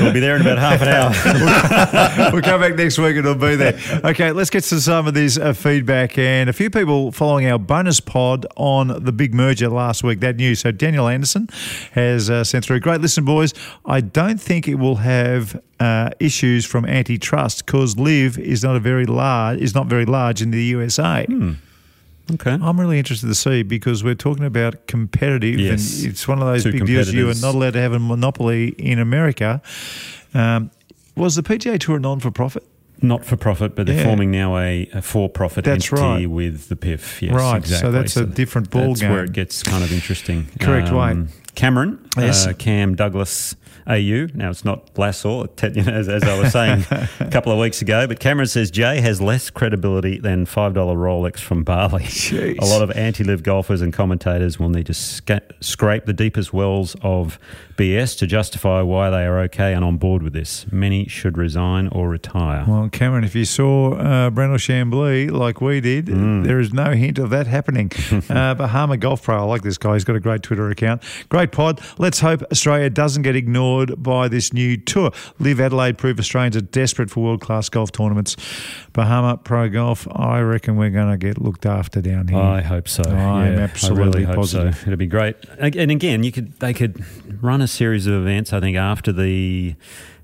We'll 0.00 0.12
be 0.12 0.20
there 0.20 0.36
in 0.36 0.42
about 0.42 0.58
half 0.58 0.82
an 0.82 0.88
hour. 0.88 2.30
we'll 2.32 2.42
come 2.42 2.60
back 2.60 2.74
next 2.74 2.98
week 2.98 3.16
and 3.16 3.26
it'll 3.26 3.34
be 3.34 3.56
there. 3.56 3.78
Okay, 4.04 4.32
let's 4.32 4.50
get 4.50 4.64
to 4.64 4.80
some 4.80 5.06
of 5.06 5.14
this 5.14 5.38
uh, 5.38 5.52
feedback. 5.52 6.18
And 6.18 6.50
a 6.50 6.52
few 6.52 6.68
people 6.68 7.12
following 7.12 7.46
our 7.46 7.58
bonus 7.58 8.00
pod 8.00 8.46
on 8.56 9.04
the 9.04 9.12
big 9.12 9.34
merger 9.34 9.68
last 9.68 10.02
week, 10.02 10.20
that 10.20 10.36
news. 10.36 10.60
So 10.60 10.72
Daniel 10.72 11.08
Anderson 11.08 11.48
has 11.92 12.28
uh, 12.28 12.44
sent 12.44 12.64
through. 12.64 12.80
Great 12.80 13.00
listen, 13.00 13.24
boys. 13.24 13.54
I 13.84 14.00
don't 14.00 14.40
think 14.40 14.66
it 14.66 14.76
will 14.76 14.96
have 14.96 15.60
uh, 15.82 16.10
issues 16.20 16.64
from 16.64 16.84
antitrust 16.84 17.66
because 17.66 17.98
LIV 17.98 18.38
is 18.38 18.62
not 18.62 18.76
a 18.76 18.80
very 18.80 19.04
large 19.04 19.58
is 19.58 19.74
not 19.74 19.86
very 19.86 20.04
large 20.04 20.40
in 20.40 20.52
the 20.52 20.62
USA. 20.72 21.26
Okay. 22.34 22.52
I'm 22.52 22.80
really 22.80 22.98
interested 22.98 23.26
to 23.26 23.34
see 23.34 23.62
because 23.62 24.02
we're 24.04 24.14
talking 24.14 24.44
about 24.44 24.86
competitive, 24.86 25.58
Yes. 25.58 26.02
and 26.02 26.10
it's 26.12 26.26
one 26.28 26.40
of 26.40 26.46
those 26.46 26.62
Two 26.62 26.72
big 26.72 26.86
deals. 26.86 27.12
You 27.12 27.28
are 27.28 27.34
not 27.34 27.54
allowed 27.54 27.72
to 27.74 27.80
have 27.80 27.92
a 27.92 27.98
monopoly 27.98 28.68
in 28.78 28.98
America. 28.98 29.60
Um, 30.32 30.70
was 31.16 31.34
the 31.34 31.42
PGA 31.42 31.78
Tour 31.78 31.96
a 31.96 32.00
non 32.00 32.20
for 32.20 32.30
profit? 32.30 32.64
Not 33.04 33.24
for 33.24 33.36
profit, 33.36 33.74
but 33.74 33.86
they're 33.86 33.96
Yeah. 33.96 34.04
forming 34.04 34.30
now 34.30 34.56
a, 34.56 34.88
a 34.94 35.02
for 35.02 35.28
profit 35.28 35.66
entity 35.66 35.96
right. 36.00 36.30
with 36.30 36.68
the 36.68 36.76
PIF. 36.76 37.20
Yes, 37.20 37.32
Right, 37.34 37.50
so 37.50 37.56
exactly. 37.74 37.90
that's 37.90 38.16
a 38.16 38.24
different 38.26 38.70
ball 38.70 38.88
That's 38.88 39.00
game. 39.00 39.10
where 39.10 39.24
it 39.24 39.32
gets 39.32 39.62
kind 39.64 39.82
of 39.82 39.92
interesting. 39.92 40.46
Correct, 40.60 40.92
Wayne. 40.92 41.28
Cameron, 41.56 41.98
Yes. 42.16 42.46
uh, 42.46 42.52
Cam 42.52 42.94
Douglas 42.94 43.56
AU. 43.86 44.28
Now 44.34 44.50
it's 44.50 44.64
not 44.64 44.94
Lassor, 44.94 45.48
you 45.76 45.82
know, 45.82 45.92
as, 45.92 46.08
as 46.08 46.22
I 46.22 46.38
was 46.38 46.52
saying 46.52 46.84
a 47.20 47.28
couple 47.30 47.52
of 47.52 47.58
weeks 47.58 47.82
ago, 47.82 48.06
but 48.06 48.20
Cameron 48.20 48.48
says 48.48 48.70
Jay 48.70 49.00
has 49.00 49.20
less 49.20 49.50
credibility 49.50 50.18
than 50.18 50.46
$5 50.46 50.74
Rolex 50.74 51.38
from 51.38 51.64
Bali. 51.64 52.02
Jeez. 52.04 52.58
A 52.60 52.64
lot 52.64 52.82
of 52.82 52.90
anti 52.92 53.24
LIV 53.24 53.42
golfers 53.42 53.80
and 53.82 53.92
commentators 53.92 54.58
will 54.58 54.68
need 54.68 54.86
to 54.86 54.94
sca- 54.94 55.42
scrape 55.60 56.06
the 56.06 56.12
deepest 56.12 56.52
wells 56.52 56.96
of 57.02 57.38
BS 57.82 58.16
to 58.18 58.26
justify 58.28 58.80
why 58.80 59.10
they 59.10 59.24
are 59.24 59.40
okay 59.40 59.74
and 59.74 59.84
on 59.84 59.96
board 59.96 60.22
with 60.22 60.32
this. 60.32 60.66
Many 60.70 61.06
should 61.08 61.36
resign 61.36 61.88
or 61.88 62.08
retire. 62.08 62.64
Well, 62.68 62.88
Cameron, 62.88 63.24
if 63.24 63.34
you 63.34 63.44
saw 63.44 63.94
uh, 63.94 64.30
Brandel 64.30 64.58
Chamblee 64.58 65.30
like 65.32 65.60
we 65.60 65.80
did, 65.80 66.06
Mm. 66.06 66.44
there 66.44 66.60
is 66.60 66.72
no 66.72 66.92
hint 66.92 67.18
of 67.18 67.30
that 67.30 67.46
happening. 67.48 67.90
uh, 68.30 68.54
Bahama 68.54 68.96
Golf 68.98 69.22
Pro, 69.22 69.36
I 69.36 69.42
like 69.42 69.62
this 69.62 69.78
guy. 69.78 69.94
He's 69.94 70.04
got 70.04 70.14
a 70.14 70.20
great 70.20 70.42
Twitter 70.42 70.68
account. 70.70 71.02
Great 71.28 71.50
pod. 71.50 71.80
Let's 71.98 72.20
hope 72.20 72.42
Australia 72.52 72.88
doesn't 72.90 73.22
get 73.22 73.34
ignored 73.34 74.00
by 74.00 74.28
this 74.28 74.52
new 74.52 74.76
tour. 74.76 75.10
LIV 75.40 75.60
Adelaide 75.60 75.98
prove 75.98 76.18
Australians 76.20 76.56
are 76.56 76.60
desperate 76.60 77.10
for 77.10 77.24
world 77.24 77.40
class 77.40 77.68
golf 77.68 77.90
tournaments. 77.90 78.36
Bahama 78.92 79.38
Pro 79.38 79.68
Golf, 79.68 80.06
I 80.12 80.40
reckon 80.40 80.76
we're 80.76 80.90
going 80.90 81.10
to 81.10 81.16
get 81.16 81.40
looked 81.40 81.66
after 81.66 82.00
down 82.00 82.28
here. 82.28 82.38
I 82.38 82.60
hope 82.60 82.86
so. 82.88 83.02
I'm 83.04 83.54
yeah, 83.54 83.60
absolutely 83.60 84.04
really 84.04 84.24
hope 84.24 84.36
positive. 84.36 84.76
So. 84.76 84.86
It'd 84.86 84.98
be 84.98 85.06
great. 85.06 85.36
And 85.58 85.90
again, 85.90 86.22
you 86.22 86.30
could 86.30 86.52
they 86.60 86.74
could 86.74 87.02
run 87.42 87.62
a 87.62 87.66
series 87.72 88.06
of 88.06 88.14
events. 88.14 88.52
I 88.52 88.60
think 88.60 88.76
after 88.76 89.12
the 89.12 89.74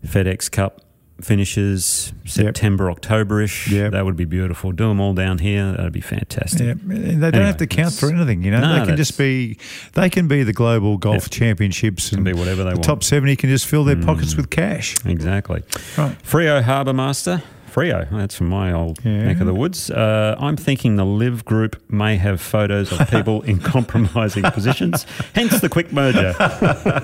FedEx 0.07 0.51
Cup 0.51 0.83
finishes 1.21 2.13
September, 2.25 2.93
Octoberish. 2.95 3.69
Yep. 3.71 3.91
that 3.91 4.05
would 4.05 4.15
be 4.17 4.25
beautiful. 4.25 4.71
Do 4.71 4.87
them 4.89 5.01
all 5.01 5.15
down 5.15 5.39
here. 5.39 5.73
That'd 5.73 5.93
be 5.93 6.01
fantastic. 6.01 6.61
And 6.61 6.91
they 6.91 7.13
don't 7.13 7.25
Anyway, 7.35 7.45
have 7.47 7.57
to 7.57 7.67
count 7.67 7.93
for 7.95 8.09
anything, 8.09 8.45
you 8.45 8.53
know. 8.53 8.61
No, 8.61 8.79
they 8.81 8.87
can 8.87 8.97
just 8.97 9.19
be, 9.19 9.59
they 9.95 10.09
can 10.11 10.29
be 10.29 10.45
the 10.45 10.53
global 10.53 10.97
golf 10.97 11.25
Yep. 11.25 11.31
championships 11.31 12.13
and 12.13 12.25
be 12.25 12.33
whatever 12.33 12.63
they 12.63 12.71
the 12.71 12.77
want. 12.77 12.85
top 12.85 13.03
seventy 13.03 13.35
can 13.35 13.51
just 13.51 13.67
fill 13.67 13.83
their 13.83 13.97
pockets 14.01 14.35
mm. 14.35 14.37
with 14.37 14.51
cash. 14.51 14.95
Exactly. 15.05 15.63
Right. 15.97 16.17
Frio 16.23 16.63
Harbour 16.63 16.93
Master. 16.93 17.43
Frio, 17.79 18.09
that's 18.11 18.35
from 18.35 18.49
my 18.49 18.73
old 18.73 18.99
Yeah. 19.05 19.23
neck 19.27 19.38
of 19.41 19.47
the 19.47 19.55
woods. 19.55 19.88
Uh, 19.88 20.35
I'm 20.41 20.57
thinking 20.57 20.97
the 20.97 21.05
LIV 21.07 21.45
Group 21.45 21.81
may 21.88 22.17
have 22.17 22.41
photos 22.41 22.91
of 22.91 23.09
people 23.09 23.41
in 23.51 23.61
compromising 23.61 24.43
positions, 24.51 25.07
hence 25.33 25.61
the 25.61 25.69
quick 25.69 25.93
merger. 25.93 26.35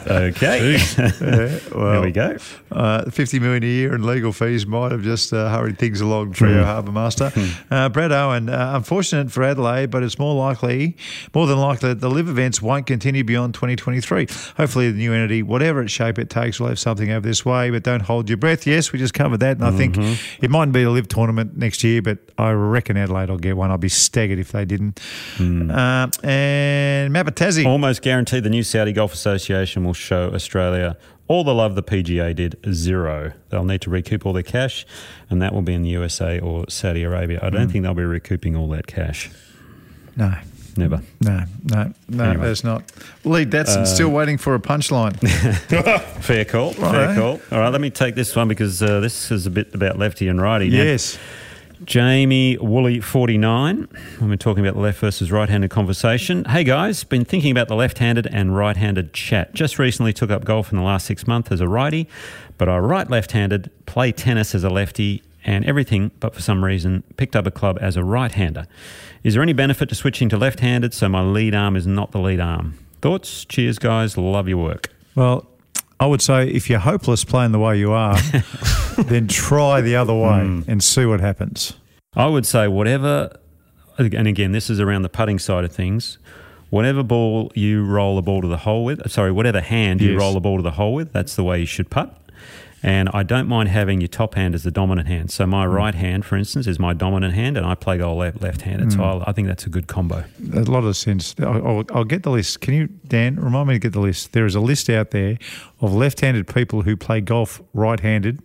Okay. 0.08 0.76
there 1.20 1.60
well, 1.74 2.02
we 2.02 2.10
go. 2.10 2.36
Uh, 2.72 3.08
50 3.08 3.38
million 3.38 3.62
a 3.62 3.66
year 3.66 3.94
in 3.94 4.04
legal 4.04 4.32
fees 4.32 4.66
might 4.66 4.90
have 4.90 5.02
just 5.02 5.32
uh, 5.32 5.48
hurried 5.48 5.78
things 5.78 6.00
along 6.00 6.34
Hmm. 6.34 6.44
our 6.58 6.64
harbour 6.64 6.90
master. 6.90 7.30
Uh, 7.70 7.88
Brad 7.88 8.10
Owen, 8.10 8.48
uh, 8.48 8.72
unfortunate 8.74 9.30
for 9.30 9.44
Adelaide, 9.44 9.90
but 9.92 10.02
it's 10.02 10.18
more 10.18 10.34
likely, 10.34 10.96
more 11.34 11.46
than 11.46 11.58
likely, 11.58 11.90
that 11.90 12.00
the 12.00 12.10
LIV 12.10 12.28
events 12.30 12.60
won't 12.60 12.86
continue 12.86 13.22
beyond 13.22 13.54
2023. 13.54 14.26
Hopefully, 14.56 14.90
the 14.90 14.98
new 14.98 15.12
entity, 15.12 15.44
whatever 15.44 15.82
its 15.82 15.92
shape 15.92 16.18
it 16.18 16.30
takes, 16.30 16.58
will 16.58 16.66
have 16.66 16.80
something 16.80 17.12
over 17.12 17.26
this 17.28 17.44
way. 17.44 17.70
But 17.70 17.84
don't 17.84 18.02
hold 18.02 18.28
your 18.28 18.38
breath. 18.38 18.66
Yes, 18.66 18.90
we 18.92 18.98
just 18.98 19.14
covered 19.14 19.38
that, 19.38 19.56
and 19.58 19.64
I 19.64 19.70
think 19.70 19.94
Mm-hmm. 19.94 20.44
it 20.44 20.50
mightn't 20.64 20.72
be 20.72 20.82
a 20.82 20.90
LIV 20.90 21.08
tournament 21.08 21.56
next 21.58 21.84
year, 21.84 22.00
but 22.00 22.18
I 22.38 22.52
reckon 22.52 22.96
Adelaide 22.96 23.28
will 23.28 23.38
get 23.38 23.56
one. 23.56 23.70
I'll 23.70 23.76
be 23.76 23.90
staggered 23.90 24.38
if 24.38 24.52
they 24.52 24.64
didn't. 24.64 24.98
Hmm. 25.36 25.70
Uh, 25.70 26.08
and 26.22 27.14
Mapatazzi. 27.14 27.66
Almost 27.66 28.00
guaranteed 28.00 28.44
the 28.44 28.50
new 28.50 28.62
Saudi 28.62 28.92
Golf 28.92 29.12
Association 29.12 29.84
will 29.84 29.92
show 29.92 30.32
Australia 30.32 30.96
all 31.28 31.44
the 31.44 31.54
love 31.54 31.74
the 31.74 31.82
PGA 31.82 32.34
did 32.34 32.56
zero. 32.72 33.32
They'll 33.50 33.64
need 33.64 33.82
to 33.82 33.90
recoup 33.90 34.24
all 34.24 34.32
their 34.32 34.42
cash, 34.42 34.86
and 35.28 35.40
that 35.42 35.52
will 35.52 35.62
be 35.62 35.74
in 35.74 35.82
the 35.82 35.90
USA 35.90 36.38
or 36.38 36.64
Saudi 36.68 37.02
Arabia. 37.02 37.40
I 37.42 37.50
don't 37.50 37.70
think 37.70 37.82
they'll 37.82 37.94
be 37.94 38.04
recouping 38.04 38.56
all 38.56 38.68
that 38.68 38.86
cash. 38.86 39.30
No. 40.16 40.34
Never. 40.76 41.02
No, 41.20 41.44
no, 41.64 41.92
no, 42.08 42.24
Anyway. 42.24 42.44
there's 42.46 42.64
not. 42.64 42.90
Lee 43.24 43.44
Datson 43.46 43.86
still 43.86 44.10
waiting 44.10 44.38
for 44.38 44.54
a 44.54 44.58
punchline. 44.60 45.14
Fair 46.22 46.44
call. 46.44 46.72
Fair 46.72 47.08
Righto. 47.08 47.14
call. 47.14 47.40
All 47.52 47.60
right, 47.64 47.68
let 47.70 47.80
me 47.80 47.90
take 47.90 48.14
this 48.14 48.34
one 48.34 48.48
because 48.48 48.82
uh, 48.82 49.00
this 49.00 49.30
is 49.30 49.46
a 49.46 49.50
bit 49.50 49.74
about 49.74 49.98
lefty 49.98 50.26
and 50.28 50.40
righty. 50.40 50.68
Now, 50.70 50.78
yes. 50.82 51.18
Jamie 51.84 52.56
Woolley, 52.56 53.00
49. 53.00 53.88
When 54.18 54.30
we're 54.30 54.36
talking 54.36 54.64
about 54.64 54.74
the 54.74 54.80
left 54.80 55.00
versus 55.00 55.30
right 55.30 55.48
handed 55.48 55.70
conversation. 55.70 56.44
Hey 56.46 56.64
guys, 56.64 57.04
been 57.04 57.24
thinking 57.24 57.50
about 57.50 57.68
the 57.68 57.74
left 57.74 57.98
handed 57.98 58.26
and 58.28 58.56
right 58.56 58.76
handed 58.76 59.12
chat. 59.12 59.52
Just 59.54 59.78
recently 59.78 60.12
took 60.12 60.30
up 60.30 60.44
golf 60.44 60.72
in 60.72 60.78
the 60.78 60.84
last 60.84 61.04
six 61.06 61.26
months 61.26 61.50
as 61.52 61.60
a 61.60 61.68
righty, 61.68 62.08
but 62.58 62.68
I 62.68 62.78
right 62.78 63.08
left 63.10 63.32
handed, 63.32 63.70
play 63.86 64.12
tennis 64.12 64.54
as 64.54 64.64
a 64.64 64.70
lefty, 64.70 65.22
and 65.44 65.64
everything, 65.66 66.10
but 66.20 66.34
for 66.34 66.40
some 66.40 66.64
reason 66.64 67.02
picked 67.16 67.36
up 67.36 67.46
a 67.46 67.50
club 67.50 67.78
as 67.80 67.96
a 67.96 68.04
right 68.04 68.32
hander. 68.32 68.66
Is 69.22 69.34
there 69.34 69.42
any 69.42 69.52
benefit 69.52 69.88
to 69.90 69.94
switching 69.94 70.28
to 70.30 70.36
left 70.38 70.60
handed 70.60 70.94
so 70.94 71.08
my 71.08 71.20
lead 71.22 71.54
arm 71.54 71.76
is 71.76 71.86
not 71.86 72.12
the 72.12 72.18
lead 72.18 72.40
arm? 72.40 72.78
Thoughts? 73.02 73.44
Cheers, 73.44 73.78
guys. 73.78 74.16
Love 74.16 74.48
your 74.48 74.62
work. 74.62 74.90
Well, 75.14 75.46
I 76.00 76.06
would 76.06 76.22
say 76.22 76.48
if 76.48 76.68
you're 76.70 76.78
hopeless 76.78 77.24
playing 77.24 77.52
the 77.52 77.58
way 77.58 77.78
you 77.78 77.92
are, 77.92 78.16
then 78.98 79.28
try 79.28 79.80
the 79.80 79.96
other 79.96 80.14
way 80.14 80.40
Hmm. 80.42 80.62
and 80.66 80.82
see 80.82 81.04
what 81.06 81.20
happens. 81.20 81.74
I 82.16 82.26
would 82.26 82.46
say 82.46 82.68
whatever, 82.68 83.30
and 83.98 84.26
again, 84.28 84.52
this 84.52 84.70
is 84.70 84.80
around 84.80 85.02
the 85.02 85.08
putting 85.08 85.38
side 85.38 85.64
of 85.64 85.72
things. 85.72 86.18
Whatever 86.70 87.02
ball 87.02 87.52
you 87.54 87.84
roll 87.84 88.16
the 88.16 88.22
ball 88.22 88.40
to 88.42 88.48
the 88.48 88.56
hole 88.58 88.84
with, 88.84 89.08
sorry, 89.10 89.30
whatever 89.30 89.60
hand 89.60 90.00
you 90.00 90.18
roll 90.18 90.32
the 90.32 90.40
ball 90.40 90.56
to 90.56 90.62
the 90.62 90.72
hole 90.72 90.94
with, 90.94 91.12
that's 91.12 91.36
the 91.36 91.44
way 91.44 91.60
you 91.60 91.66
should 91.66 91.90
putt. 91.90 92.18
And 92.86 93.08
I 93.14 93.22
don't 93.22 93.48
mind 93.48 93.70
having 93.70 94.02
your 94.02 94.08
top 94.08 94.34
hand 94.34 94.54
as 94.54 94.62
the 94.62 94.70
dominant 94.70 95.08
hand. 95.08 95.30
So 95.30 95.46
my 95.46 95.64
right 95.64 95.94
hand, 95.94 96.26
for 96.26 96.36
instance, 96.36 96.66
is 96.66 96.78
my 96.78 96.92
dominant 96.92 97.32
hand, 97.32 97.56
and 97.56 97.64
I 97.64 97.74
play 97.74 97.96
goal 97.96 98.16
left, 98.18 98.42
left-handed. 98.42 98.92
So 98.92 99.02
I, 99.02 99.30
I 99.30 99.32
think 99.32 99.48
that's 99.48 99.64
a 99.64 99.70
good 99.70 99.86
combo. 99.86 100.24
A 100.52 100.60
lot 100.60 100.84
of 100.84 100.94
sense. 100.94 101.34
I'll, 101.40 101.66
I'll- 101.66 101.84
I'll 101.94 102.04
get 102.04 102.24
the 102.24 102.30
list. 102.30 102.60
Can 102.60 102.74
you, 102.74 102.88
Dan, 103.08 103.36
remind 103.36 103.68
me 103.68 103.74
to 103.76 103.78
get 103.78 103.94
the 103.94 104.00
list? 104.00 104.32
There 104.32 104.44
is 104.44 104.54
a 104.54 104.60
list 104.60 104.90
out 104.90 105.12
there 105.12 105.38
of 105.80 105.94
left-handed 105.94 106.46
people 106.46 106.82
who 106.82 106.94
play 106.94 107.22
golf 107.22 107.62
right-handed 107.72 108.42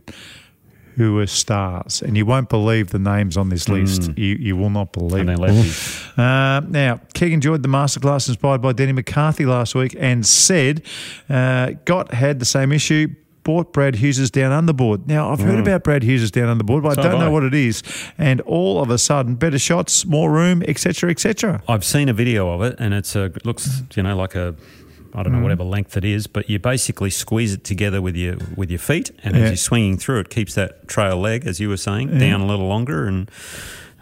who 0.95 1.17
are 1.19 1.27
stars, 1.27 2.01
and 2.01 2.17
you 2.17 2.25
won't 2.25 2.49
believe 2.49 2.89
the 2.89 2.99
names 2.99 3.37
on 3.37 3.47
this 3.49 3.69
list. 3.69 4.09
You, 4.17 4.35
you 4.35 4.55
will 4.57 4.69
not 4.69 4.91
believe. 4.93 5.27
It. 5.29 5.39
Uh, 6.19 6.59
now, 6.67 6.99
Keeg 7.13 7.31
enjoyed 7.31 7.63
the 7.63 7.69
masterclass 7.69 8.27
inspired 8.27 8.61
by 8.61 8.73
Denny 8.73 8.91
McCarthy 8.91 9.45
last 9.45 9.75
week 9.75 9.95
and 9.97 10.25
said 10.25 10.81
uh, 11.29 11.71
Gott 11.85 12.13
had 12.13 12.39
the 12.39 12.45
same 12.45 12.73
issue. 12.73 13.07
Brad 13.73 13.95
Hughes' 13.95 14.29
down 14.31 14.51
underboard. 14.65 15.07
Now 15.07 15.31
I've 15.31 15.39
heard 15.39 15.59
about 15.59 15.83
Brad 15.83 16.03
Hughes' 16.03 16.31
down 16.31 16.55
underboard, 16.57 16.83
but 16.83 16.95
So 16.95 17.01
I 17.01 17.09
don't 17.09 17.19
know 17.19 17.27
I. 17.27 17.29
what 17.29 17.43
it 17.43 17.53
is. 17.53 17.81
And 18.17 18.41
all 18.41 18.81
of 18.81 18.89
a 18.89 18.97
sudden, 18.97 19.35
better 19.35 19.59
shots, 19.59 20.05
more 20.05 20.31
room, 20.31 20.63
etc., 20.67 21.09
etc. 21.11 21.61
I've 21.67 21.83
seen 21.83 22.09
a 22.09 22.13
video 22.13 22.49
of 22.51 22.61
it, 22.61 22.75
and 22.79 22.93
it's 22.93 23.15
a 23.15 23.25
it 23.25 23.45
looks 23.45 23.83
you 23.95 24.03
know 24.03 24.15
like 24.15 24.35
a 24.35 24.55
I 25.11 25.21
Mm. 25.21 25.23
don't 25.23 25.33
know 25.33 25.41
whatever 25.41 25.63
length 25.63 25.97
it 25.97 26.05
is, 26.05 26.27
but 26.27 26.47
you 26.51 26.59
basically 26.59 27.09
squeeze 27.09 27.51
it 27.53 27.63
together 27.63 27.99
with 28.01 28.15
your 28.15 28.35
with 28.55 28.69
your 28.69 28.77
feet, 28.79 29.09
and 29.23 29.35
Yeah. 29.35 29.41
as 29.43 29.49
you're 29.49 29.57
swinging 29.57 29.97
through, 29.97 30.19
it 30.19 30.29
keeps 30.29 30.53
that 30.53 30.87
trail 30.87 31.17
leg, 31.17 31.47
as 31.47 31.59
you 31.59 31.67
were 31.69 31.77
saying, 31.77 32.19
down 32.19 32.41
a 32.41 32.45
little 32.45 32.67
longer. 32.67 33.05
And 33.07 33.27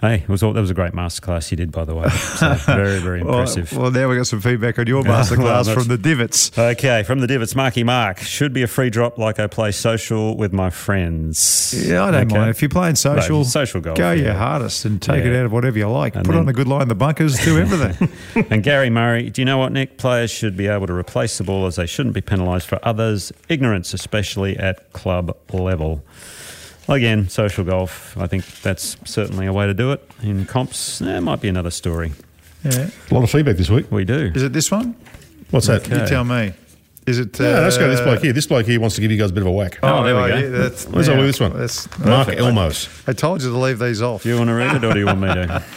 hey, 0.02 0.16
it 0.22 0.30
was 0.30 0.44
all, 0.44 0.54
that 0.54 0.62
was 0.62 0.70
a 0.70 0.74
great 0.74 0.94
masterclass 0.94 1.50
you 1.52 1.58
did, 1.58 1.72
by 1.72 1.86
the 1.86 1.96
way. 1.96 2.10
So 2.10 2.54
very 2.66 3.00
very 3.00 3.22
impressive. 3.22 3.72
Well, 3.72 3.84
well, 3.84 3.92
now 3.92 4.10
we 4.10 4.16
got 4.18 4.28
some 4.28 4.42
feedback 4.42 4.78
on 4.80 4.88
your 4.88 5.02
Well, 5.04 5.24
masterclass 5.24 5.66
that's- 5.66 5.74
from 5.74 5.88
the 5.88 5.98
divots. 5.98 6.58
Okay, 6.58 7.04
from 7.04 7.20
the 7.20 7.28
divots, 7.28 7.56
Marky 7.56 7.84
Mark 7.84 8.20
should 8.20 8.54
be 8.54 8.64
a 8.64 8.68
free 8.68 8.90
drop 8.90 9.18
like 9.18 9.40
I 9.40 9.48
play 9.48 9.72
social 9.72 10.36
with 10.38 10.54
my 10.54 10.70
friends. 10.70 11.74
Yeah, 11.88 12.04
I 12.06 12.12
don't 12.12 12.26
Okay. 12.28 12.38
mind. 12.38 12.50
If 12.50 12.62
you're 12.62 12.70
playing 12.70 12.96
social, 12.96 13.40
No, 13.40 13.44
social 13.44 13.82
golf, 13.82 13.98
go 13.98 14.12
your 14.12 14.34
hardest 14.34 14.86
and 14.86 15.02
take 15.02 15.26
it 15.26 15.36
out 15.36 15.46
of 15.46 15.52
whatever 15.52 15.78
you 15.78 15.88
like. 15.90 16.16
And 16.16 16.26
Put 16.26 16.32
then- 16.34 16.42
on 16.42 16.50
a 16.50 16.54
good 16.54 16.68
line 16.68 16.88
the 16.88 16.96
bunkers, 16.96 17.38
do 17.44 17.58
everything. 17.60 18.10
And 18.50 18.64
Gary 18.64 18.90
Murray, 18.90 19.30
do 19.30 19.42
you 19.42 19.46
know 19.46 19.58
what, 19.58 19.72
Nick? 19.72 19.98
Players 19.98 20.32
should 20.32 20.56
be 20.56 20.68
able 20.68 20.88
to 20.88 20.94
replace 20.94 21.38
the 21.38 21.44
ball 21.44 21.66
as 21.66 21.76
they 21.78 21.86
shouldn't 21.86 22.14
be 22.16 22.22
penalised 22.22 22.68
for 22.68 22.80
others' 22.84 23.32
ignorance, 23.50 23.94
especially 23.94 24.58
at 24.58 24.94
club 24.94 25.36
level. 25.52 26.04
Again, 26.90 27.28
social 27.28 27.64
golf, 27.66 28.18
I 28.18 28.28
think 28.28 28.46
that's 28.62 28.96
certainly 29.04 29.46
a 29.46 29.54
way 29.54 29.68
to 29.68 29.74
do 29.74 29.92
it. 29.92 30.10
In 30.24 30.46
comps, 30.46 31.00
there 31.00 31.20
might 31.20 31.42
be 31.42 31.50
another 31.50 31.72
story. 31.72 32.14
yeah. 32.64 32.90
A 33.12 33.14
lot 33.14 33.24
of 33.24 33.30
feedback 33.30 33.58
this 33.58 33.70
week. 33.70 33.92
We 33.92 34.06
do. 34.06 34.32
Is 34.34 34.44
it 34.44 34.54
this 34.54 34.72
one? 34.72 34.96
What's 35.52 35.68
that? 35.68 35.88
You 35.90 36.06
tell 36.08 36.24
me. 36.24 36.54
Is 37.06 37.20
it? 37.20 37.40
Yeah, 37.40 37.60
let's 37.60 37.78
go. 37.78 37.90
This 37.90 38.02
uh, 38.02 38.04
bloke 38.04 38.22
here. 38.22 38.34
This 38.34 38.48
bloke 38.48 38.66
here 38.66 38.80
wants 38.82 38.96
to 38.96 39.02
give 39.02 39.12
you 39.12 39.18
guys 39.18 39.32
a 39.32 39.34
bit 39.34 39.44
of 39.44 39.48
a 39.48 39.52
whack. 39.52 39.80
Oh, 39.82 40.04
there 40.04 40.16
we 40.16 40.28
go. 40.28 40.36
yeah, 40.38 40.50
that's, 40.50 40.86
Where's 40.88 41.08
all 41.08 41.16
now, 41.16 41.22
this 41.22 41.40
one? 41.40 41.58
That's, 41.58 41.88
Mark 42.00 42.28
perfect. 42.28 42.42
Elmos. 42.42 43.10
I 43.10 43.14
told 43.14 43.42
you 43.42 43.50
to 43.50 43.58
leave 43.58 43.80
these 43.80 44.02
off. 44.02 44.24
Do 44.24 44.30
you 44.30 44.38
want 44.38 44.50
to 44.50 44.54
read 44.54 44.76
it 44.76 44.84
or 44.84 44.94
do 44.94 45.00
you 45.00 45.06
want 45.06 45.22
me 45.22 45.28
to? 45.28 45.64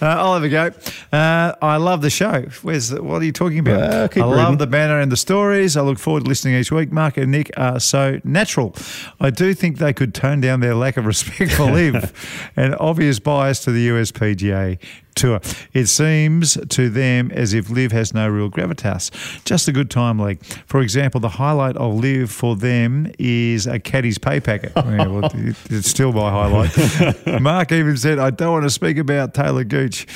Uh, 0.00 0.06
I'll 0.06 0.34
have 0.34 0.44
a 0.44 0.48
go. 0.48 0.70
Uh, 1.12 1.54
I 1.60 1.76
love 1.76 2.02
the 2.02 2.10
show. 2.10 2.42
Where's 2.62 2.90
the, 2.90 3.02
what 3.02 3.20
are 3.20 3.24
you 3.24 3.32
talking 3.32 3.58
about? 3.58 3.82
Uh, 3.82 3.96
I 3.96 4.02
reading. 4.02 4.22
love 4.24 4.58
the 4.58 4.66
banner 4.66 5.00
and 5.00 5.10
the 5.10 5.16
stories. 5.16 5.76
I 5.76 5.82
look 5.82 5.98
forward 5.98 6.24
to 6.24 6.28
listening 6.28 6.54
each 6.54 6.70
week. 6.70 6.92
Mark 6.92 7.16
and 7.16 7.32
Nick 7.32 7.50
are 7.56 7.80
so 7.80 8.20
natural. 8.24 8.74
I 9.20 9.30
do 9.30 9.54
think 9.54 9.78
they 9.78 9.92
could 9.92 10.14
tone 10.14 10.40
down 10.40 10.60
their 10.60 10.74
lack 10.74 10.96
of 10.96 11.06
respect 11.06 11.52
for 11.52 11.64
Liv 11.64 12.50
and 12.56 12.76
obvious 12.78 13.18
bias 13.18 13.60
to 13.64 13.72
the 13.72 13.88
USPGA 13.88 14.78
tour. 15.18 15.40
It 15.72 15.86
seems 15.86 16.56
to 16.68 16.88
them 16.88 17.30
as 17.32 17.52
if 17.52 17.70
LIV 17.70 17.92
has 17.92 18.14
no 18.14 18.28
real 18.28 18.50
gravitas. 18.50 19.10
Just 19.44 19.68
a 19.68 19.72
good 19.72 19.90
time 19.90 20.18
league. 20.18 20.42
For 20.66 20.80
example, 20.80 21.20
the 21.20 21.28
highlight 21.28 21.76
of 21.76 21.94
LIV 21.94 22.30
for 22.30 22.56
them 22.56 23.12
is 23.18 23.66
a 23.66 23.78
caddy's 23.78 24.18
pay 24.18 24.40
packet. 24.40 24.72
Yeah, 24.88 25.06
well, 25.06 25.30
it's 25.34 25.90
still 25.90 26.12
my 26.12 26.30
highlight. 26.30 27.40
Mark 27.42 27.72
even 27.72 27.96
said, 27.96 28.18
I 28.18 28.30
don't 28.30 28.52
want 28.52 28.64
to 28.64 28.70
speak 28.70 28.96
about 28.96 29.34
Talor 29.34 29.68
Gooch. 29.68 30.06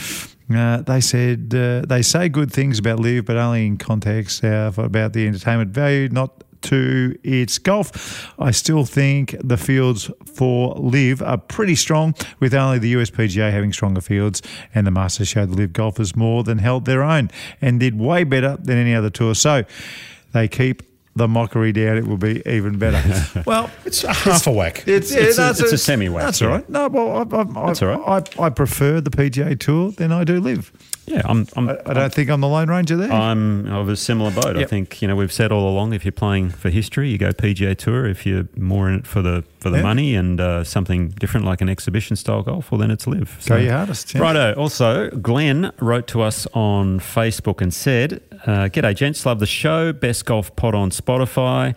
Uh, 0.52 0.78
they 0.82 1.00
said 1.00 1.54
uh, 1.54 1.82
they 1.86 2.02
say 2.02 2.28
good 2.28 2.50
things 2.50 2.78
about 2.78 2.98
LIV, 2.98 3.26
but 3.26 3.36
only 3.36 3.66
in 3.66 3.76
context 3.76 4.42
uh, 4.44 4.72
about 4.76 5.12
the 5.12 5.26
entertainment 5.26 5.70
value, 5.70 6.08
not 6.08 6.42
to 6.62 7.18
its 7.22 7.58
golf. 7.58 8.32
I 8.38 8.50
still 8.50 8.84
think 8.84 9.36
the 9.42 9.56
fields 9.56 10.10
for 10.34 10.74
LIV 10.74 11.22
are 11.22 11.38
pretty 11.38 11.74
strong, 11.74 12.14
with 12.40 12.54
only 12.54 12.78
the 12.78 12.94
USPGA 12.94 13.50
having 13.50 13.72
stronger 13.72 14.00
fields, 14.00 14.42
and 14.74 14.86
the 14.86 14.90
Masters 14.90 15.28
showed 15.28 15.50
the 15.50 15.56
LIV 15.56 15.72
golfers 15.72 16.16
more 16.16 16.42
than 16.42 16.58
held 16.58 16.84
their 16.84 17.02
own 17.02 17.30
and 17.60 17.80
did 17.80 17.98
way 17.98 18.24
better 18.24 18.56
than 18.60 18.78
any 18.78 18.94
other 18.94 19.10
tour. 19.10 19.34
So 19.34 19.64
they 20.32 20.48
keep 20.48 20.82
the 21.14 21.28
mockery 21.28 21.72
down. 21.72 21.98
It 21.98 22.06
will 22.06 22.16
be 22.16 22.42
even 22.46 22.78
better. 22.78 23.42
well, 23.46 23.70
It's 23.84 24.04
a 24.04 24.12
half 24.12 24.46
a 24.46 24.52
whack. 24.52 24.84
it's, 24.86 25.10
It's 25.12 25.36
a- 25.38 25.40
that's 25.40 25.60
it's 25.60 25.72
a 25.72 25.78
semi-whack, 25.78 26.24
That's 26.24 26.40
yeah. 26.40 26.46
all 26.48 26.52
right. 26.54 26.68
No, 26.70 26.88
well, 26.88 27.16
I, 27.18 27.20
I, 27.40 27.66
That's 27.66 27.82
all 27.82 27.88
right. 27.88 28.38
I, 28.38 28.44
I 28.44 28.50
prefer 28.50 29.00
the 29.00 29.10
PGA 29.10 29.58
Tour 29.58 29.92
than 29.92 30.12
I 30.12 30.24
do 30.24 30.40
LIV. 30.40 30.72
Yeah, 31.06 31.22
I'm. 31.24 31.46
I'm 31.56 31.68
I, 31.68 31.78
I 31.84 31.92
don't 31.94 32.14
think 32.14 32.30
I'm 32.30 32.40
the 32.40 32.48
Lone 32.48 32.70
Ranger 32.70 32.96
there. 32.96 33.10
I'm 33.12 33.66
of 33.66 33.88
a 33.88 33.96
similar 33.96 34.30
boat. 34.30 34.56
I 34.56 34.64
think 34.64 35.02
you 35.02 35.08
know 35.08 35.16
we've 35.16 35.32
said 35.32 35.50
all 35.50 35.68
along. 35.68 35.92
If 35.94 36.04
you're 36.04 36.12
playing 36.12 36.50
for 36.50 36.70
history, 36.70 37.08
you 37.10 37.18
go 37.18 37.30
PGA 37.32 37.76
Tour. 37.76 38.06
If 38.06 38.24
you're 38.24 38.46
more 38.56 38.88
in 38.88 39.00
it 39.00 39.06
for 39.06 39.20
the 39.20 39.42
for 39.62 39.70
the 39.70 39.78
Yeah. 39.78 39.82
money 39.84 40.14
and 40.14 40.40
uh, 40.40 40.64
something 40.64 41.08
different 41.08 41.46
like 41.46 41.60
an 41.60 41.68
exhibition 41.68 42.16
style 42.16 42.42
golf, 42.42 42.70
well 42.70 42.78
then 42.78 42.90
it's 42.90 43.06
LIV. 43.06 43.36
So, 43.40 43.54
Go 43.56 43.60
your 43.62 43.72
hardest. 43.72 44.14
yeah. 44.14 44.20
Righto. 44.20 44.52
Also, 44.54 45.08
Glenn 45.10 45.72
wrote 45.80 46.06
to 46.08 46.22
us 46.22 46.46
on 46.52 46.98
Facebook 47.00 47.60
and 47.60 47.72
said, 47.72 48.20
uh, 48.46 48.68
"G'day, 48.68 48.94
gents. 48.94 49.24
Love 49.24 49.38
the 49.38 49.46
show. 49.46 49.92
Best 49.92 50.26
golf 50.26 50.54
pod 50.56 50.74
on 50.74 50.90
Spotify." 50.90 51.74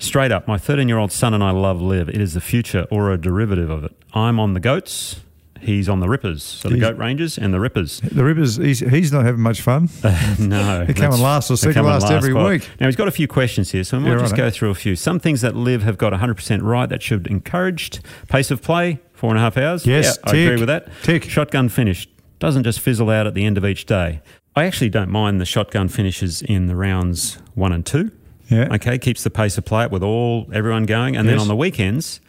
Straight 0.00 0.30
up, 0.30 0.46
my 0.46 0.58
13 0.58 0.88
year 0.88 0.98
old 0.98 1.10
son 1.10 1.34
and 1.34 1.42
I 1.42 1.50
love 1.50 1.80
LIV. 1.82 2.08
It 2.10 2.20
is 2.20 2.34
the 2.34 2.40
future 2.40 2.86
or 2.90 3.10
a 3.12 3.18
derivative 3.18 3.68
of 3.70 3.82
it. 3.84 3.92
I'm 4.14 4.38
on 4.38 4.54
the 4.54 4.60
goats. 4.60 5.20
He's 5.60 5.88
on 5.88 6.00
the 6.00 6.08
rippers. 6.08 6.42
So 6.42 6.68
the 6.68 6.78
goat 6.78 6.96
rangers 6.96 7.36
and 7.38 7.52
the 7.52 7.60
rippers. 7.60 8.00
The 8.00 8.24
Rippers, 8.24 8.56
he's, 8.56 8.80
he's 8.80 9.12
not 9.12 9.24
having 9.24 9.40
much 9.40 9.60
fun. 9.60 9.88
no. 10.38 10.84
They 10.86 10.94
come 10.94 11.02
that's- 11.02 11.14
and 11.14 11.22
last 11.22 11.50
or 11.50 11.56
second 11.56 11.78
and 11.78 11.86
last 11.86 12.10
every 12.10 12.32
week. 12.34 12.68
Now, 12.80 12.86
he's 12.86 12.96
got 12.96 13.08
a 13.08 13.12
few 13.12 13.28
questions 13.28 13.70
here, 13.72 13.84
so 13.84 13.98
we 13.98 14.04
might 14.04 14.10
Yeah, 14.10 14.18
just 14.18 14.32
righto. 14.32 14.44
go 14.44 14.50
through 14.50 14.70
a 14.70 14.74
few. 14.74 14.96
Some 14.96 15.18
things 15.20 15.40
that 15.42 15.54
LIV 15.56 15.82
have 15.82 15.98
got 15.98 16.12
100% 16.12 16.62
right 16.62 16.88
that 16.88 17.02
should 17.02 17.24
be 17.24 17.30
encouraged. 17.30 18.00
Pace 18.28 18.50
of 18.50 18.62
play, 18.62 19.00
four 19.14 19.30
and 19.30 19.38
a 19.38 19.42
half 19.42 19.56
hours. 19.56 19.86
Yes, 19.86 20.18
yeah, 20.26 20.32
I 20.32 20.36
agree 20.36 20.56
with 20.60 20.68
that. 20.68 20.88
tick. 21.02 21.24
Shotgun 21.24 21.68
finish. 21.68 22.08
Doesn't 22.38 22.62
just 22.64 22.80
fizzle 22.80 23.10
out 23.10 23.26
at 23.26 23.34
the 23.34 23.44
end 23.44 23.58
of 23.58 23.64
each 23.64 23.84
day. 23.86 24.20
I 24.54 24.64
actually 24.64 24.90
don't 24.90 25.10
mind 25.10 25.40
the 25.40 25.44
shotgun 25.44 25.88
finishes 25.88 26.40
in 26.42 26.66
the 26.66 26.76
rounds 26.76 27.38
one 27.54 27.72
and 27.72 27.84
two. 27.84 28.10
Yeah. 28.48 28.72
Okay, 28.74 28.96
keeps 28.98 29.22
the 29.24 29.30
pace 29.30 29.58
of 29.58 29.64
play 29.64 29.84
up 29.84 29.92
with 29.92 30.02
all 30.02 30.48
everyone 30.52 30.84
going, 30.86 31.16
and 31.16 31.28
then 31.28 31.38
on 31.38 31.48
the 31.48 31.56
weekends, 31.56 32.20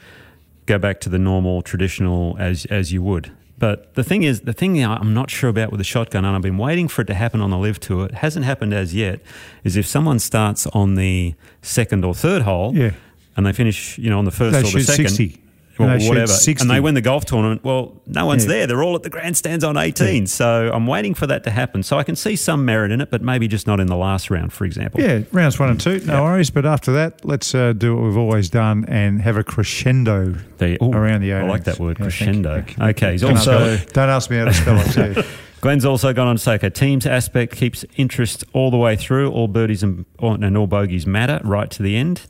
go 0.69 0.77
back 0.77 0.99
to 1.01 1.09
the 1.09 1.19
normal 1.19 1.61
traditional 1.61 2.37
as 2.39 2.65
as 2.65 2.93
you 2.93 3.01
would. 3.03 3.31
But 3.57 3.93
the 3.95 4.03
thing 4.05 4.23
is, 4.23 4.41
the 4.41 4.53
thing 4.53 4.81
I'm 4.81 5.13
not 5.13 5.29
sure 5.29 5.49
about 5.49 5.69
with 5.71 5.79
the 5.79 5.83
shotgun, 5.95 6.23
and 6.23 6.33
I've 6.33 6.41
been 6.41 6.57
waiting 6.57 6.87
for 6.87 7.01
it 7.01 7.07
to 7.07 7.13
happen 7.13 7.41
on 7.41 7.49
the 7.49 7.57
LIV 7.57 7.79
tour. 7.81 8.05
It 8.05 8.13
hasn't 8.25 8.45
happened 8.45 8.73
as 8.73 8.95
yet. 8.95 9.19
Is 9.65 9.75
if 9.75 9.85
someone 9.85 10.19
starts 10.19 10.65
on 10.67 10.95
the 10.95 11.33
second 11.61 12.05
or 12.05 12.13
third 12.15 12.43
hole, 12.43 12.73
Yeah. 12.73 12.91
and 13.35 13.45
they 13.45 13.51
finish, 13.51 13.97
you 13.97 14.09
know, 14.09 14.17
on 14.19 14.25
the 14.25 14.31
first 14.31 14.53
They 14.53 14.59
or 14.59 14.71
the 14.71 14.83
second, 14.85 15.09
60. 15.09 15.37
Or 15.79 15.97
They 15.97 16.07
whatever, 16.07 16.27
60. 16.27 16.61
and 16.63 16.69
they 16.69 16.79
win 16.79 16.93
the 16.93 17.01
golf 17.01 17.25
tournament. 17.25 17.63
Well, 17.63 17.93
no 18.05 18.25
one's 18.25 18.43
Yeah. 18.45 18.49
there. 18.49 18.67
They're 18.67 18.83
all 18.83 18.95
at 18.95 19.03
the 19.03 19.09
grandstands 19.09 19.63
on 19.63 19.77
18. 19.77 20.27
So 20.27 20.69
I'm 20.73 20.85
waiting 20.85 21.13
for 21.13 21.25
that 21.27 21.43
to 21.45 21.51
happen. 21.51 21.83
So 21.83 21.97
I 21.97 22.03
can 22.03 22.15
see 22.15 22.35
some 22.35 22.65
merit 22.65 22.91
in 22.91 23.01
it, 23.01 23.09
but 23.09 23.21
maybe 23.21 23.47
just 23.47 23.65
not 23.65 23.79
in 23.79 23.87
the 23.87 23.95
last 23.95 24.29
round, 24.29 24.51
for 24.53 24.65
example. 24.65 24.99
Yeah, 25.01 25.21
rounds 25.31 25.57
one 25.57 25.69
and 25.69 25.79
two, 25.79 26.01
no 26.05 26.23
worries. 26.23 26.49
But 26.49 26.65
after 26.65 26.91
that, 26.91 27.23
let's 27.25 27.55
uh, 27.55 27.73
do 27.73 27.95
what 27.95 28.03
we've 28.03 28.17
always 28.17 28.49
done 28.49 28.85
and 28.87 29.21
have 29.21 29.37
a 29.37 29.43
crescendo 29.43 30.35
They- 30.57 30.77
ooh, 30.81 30.91
around 30.91 31.21
the 31.21 31.33
I 31.33 31.43
like 31.43 31.63
that 31.63 31.79
word, 31.79 31.97
Yeah, 31.99 32.09
thank 32.09 32.19
you, 32.19 32.25
crescendo. 32.25 32.55
thank 32.55 32.77
you. 32.77 32.83
Okay, 32.85 33.11
he's 33.13 33.21
Don't 33.21 33.31
also- 33.37 33.73
ask- 33.73 33.93
don't 33.93 34.09
ask 34.09 34.29
me 34.29 34.37
how 34.37 34.45
to 34.45 34.53
spell 34.53 34.79
it. 34.79 35.15
too. 35.15 35.23
Glenn's 35.61 35.83
also 35.83 36.13
gone 36.13 36.27
on 36.27 36.37
to 36.37 36.41
say, 36.41 36.53
okay, 36.53 36.69
team's 36.69 37.05
aspect 37.05 37.53
keeps 37.55 37.83
interest 37.97 38.45
all 38.53 38.71
the 38.71 38.77
way 38.77 38.95
through. 38.95 39.29
All 39.31 39.49
birdies 39.49 39.83
and, 39.83 40.05
and 40.21 40.57
all 40.57 40.67
bogeys 40.67 41.05
matter 41.05 41.41
right 41.43 41.69
to 41.71 41.83
the 41.83 41.97
end. 41.97 42.21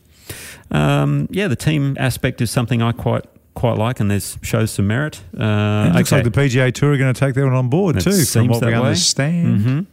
Um, 0.71 1.27
yeah, 1.31 1.47
the 1.47 1.55
team 1.55 1.95
aspect 1.99 2.41
is 2.41 2.49
something 2.51 2.81
I 2.81 2.91
quite 2.91 3.25
quite 3.59 3.77
like, 3.77 3.99
and 3.99 4.09
there's 4.09 4.37
shows 4.41 4.71
some 4.71 4.87
merit. 4.87 5.21
Uh, 5.37 5.89
It 5.89 5.95
looks 5.97 6.11
okay. 6.13 6.23
like 6.23 6.31
the 6.33 6.39
PGA 6.41 6.71
Tour 6.73 6.93
are 6.93 6.97
going 6.97 7.13
to 7.13 7.19
take 7.19 7.35
that 7.35 7.43
one 7.43 7.53
on 7.53 7.69
board 7.69 7.97
It 7.97 8.01
too, 8.01 8.11
from 8.11 8.19
seems 8.21 8.49
what 8.49 8.61
we 8.65 8.71
way. 8.71 8.75
understand. 8.75 9.59
Mhm. 9.61 9.85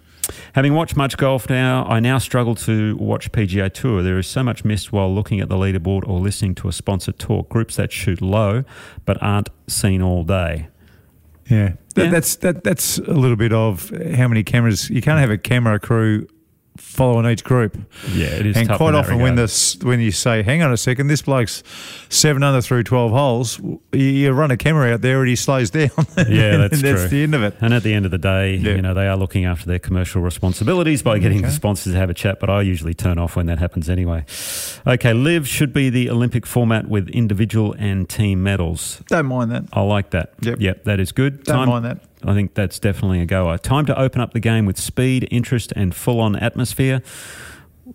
Having 0.54 0.74
watched 0.74 0.96
much 0.96 1.16
golf 1.16 1.48
now, 1.48 1.84
I 1.84 2.00
now 2.00 2.18
struggle 2.18 2.54
to 2.56 2.96
watch 2.96 3.30
PGA 3.32 3.68
Tour. 3.68 4.02
There 4.02 4.18
is 4.18 4.26
so 4.26 4.42
much 4.42 4.64
missed 4.64 4.92
while 4.92 5.14
looking 5.14 5.40
at 5.40 5.48
the 5.48 5.54
leaderboard 5.56 6.02
or 6.08 6.18
listening 6.18 6.54
to 6.56 6.68
a 6.68 6.72
sponsored 6.72 7.18
talk. 7.18 7.48
Groups 7.48 7.76
that 7.76 7.92
shoot 7.92 8.20
low 8.20 8.64
but 9.04 9.22
aren't 9.22 9.50
seen 9.68 10.02
all 10.02 10.24
day. 10.24 10.66
Yeah. 11.48 11.74
That, 11.94 12.04
Yeah. 12.06 12.10
that's 12.10 12.34
that. 12.36 12.64
That's 12.64 12.98
a 12.98 13.12
little 13.14 13.36
bit 13.36 13.52
of 13.52 13.92
how 14.16 14.26
many 14.26 14.42
cameras. 14.42 14.90
You 14.90 15.00
can't 15.00 15.20
have 15.20 15.30
a 15.30 15.38
camera 15.38 15.78
crew 15.78 16.26
following 16.78 17.26
each 17.30 17.44
group. 17.44 17.76
Yeah, 18.12 18.26
it 18.26 18.46
is 18.46 18.56
And 18.56 18.68
quite 18.70 18.94
often, 18.94 19.18
when 19.20 19.34
this 19.36 19.76
when 19.82 20.00
you 20.00 20.10
say, 20.10 20.42
"Hang 20.42 20.62
on 20.62 20.72
a 20.72 20.76
second, 20.76 21.08
this 21.08 21.22
bloke's 21.22 21.62
seven 22.08 22.42
under 22.42 22.60
through 22.60 22.84
twelve 22.84 23.12
holes," 23.12 23.58
you, 23.92 24.00
you 24.00 24.32
run 24.32 24.50
a 24.50 24.56
camera 24.56 24.92
out 24.94 25.00
there 25.00 25.20
and 25.20 25.28
he 25.28 25.36
slows 25.36 25.70
down. 25.70 25.88
Yeah, 26.16 26.56
that's 26.56 26.74
and 26.74 26.82
that's 26.82 27.10
the 27.10 27.22
end 27.22 27.34
of 27.34 27.42
it. 27.42 27.54
And 27.60 27.72
at 27.74 27.82
the 27.82 27.92
end 27.94 28.04
of 28.04 28.10
the 28.10 28.18
day, 28.18 28.56
Yeah. 28.56 28.74
you 28.76 28.82
know, 28.82 28.94
they 28.94 29.06
are 29.08 29.16
looking 29.16 29.44
after 29.44 29.66
their 29.66 29.78
commercial 29.78 30.22
responsibilities 30.22 31.02
by 31.02 31.18
getting 31.18 31.42
the 31.42 31.50
sponsors 31.50 31.92
to 31.92 31.98
have 31.98 32.10
a 32.10 32.14
chat, 32.14 32.40
but 32.40 32.50
I 32.50 32.62
usually 32.62 32.94
turn 32.94 33.18
off 33.18 33.36
when 33.36 33.46
that 33.46 33.58
happens 33.58 33.88
anyway. 33.88 34.24
Okay, 34.86 35.12
LIV 35.12 35.46
should 35.48 35.72
be 35.72 35.90
the 35.90 36.10
Olympic 36.10 36.46
format 36.46 36.88
with 36.88 37.08
individual 37.08 37.74
and 37.78 38.08
team 38.08 38.42
medals. 38.42 39.02
Don't 39.08 39.26
mind 39.26 39.50
that. 39.50 39.64
I 39.72 39.80
like 39.82 40.10
that. 40.10 40.34
Yep. 40.42 40.60
Yep, 40.60 40.84
that 40.84 41.00
is 41.00 41.12
good. 41.12 41.44
Don't 41.44 41.68
mind 41.68 41.84
that. 41.84 41.98
I 42.26 42.34
think 42.34 42.54
that's 42.54 42.78
definitely 42.78 43.20
a 43.20 43.26
goer. 43.26 43.56
Time 43.56 43.86
to 43.86 43.98
open 43.98 44.20
up 44.20 44.32
the 44.32 44.40
game 44.40 44.66
with 44.66 44.78
speed, 44.78 45.28
interest, 45.30 45.72
and 45.76 45.94
full 45.94 46.20
on 46.20 46.34
atmosphere. 46.36 47.00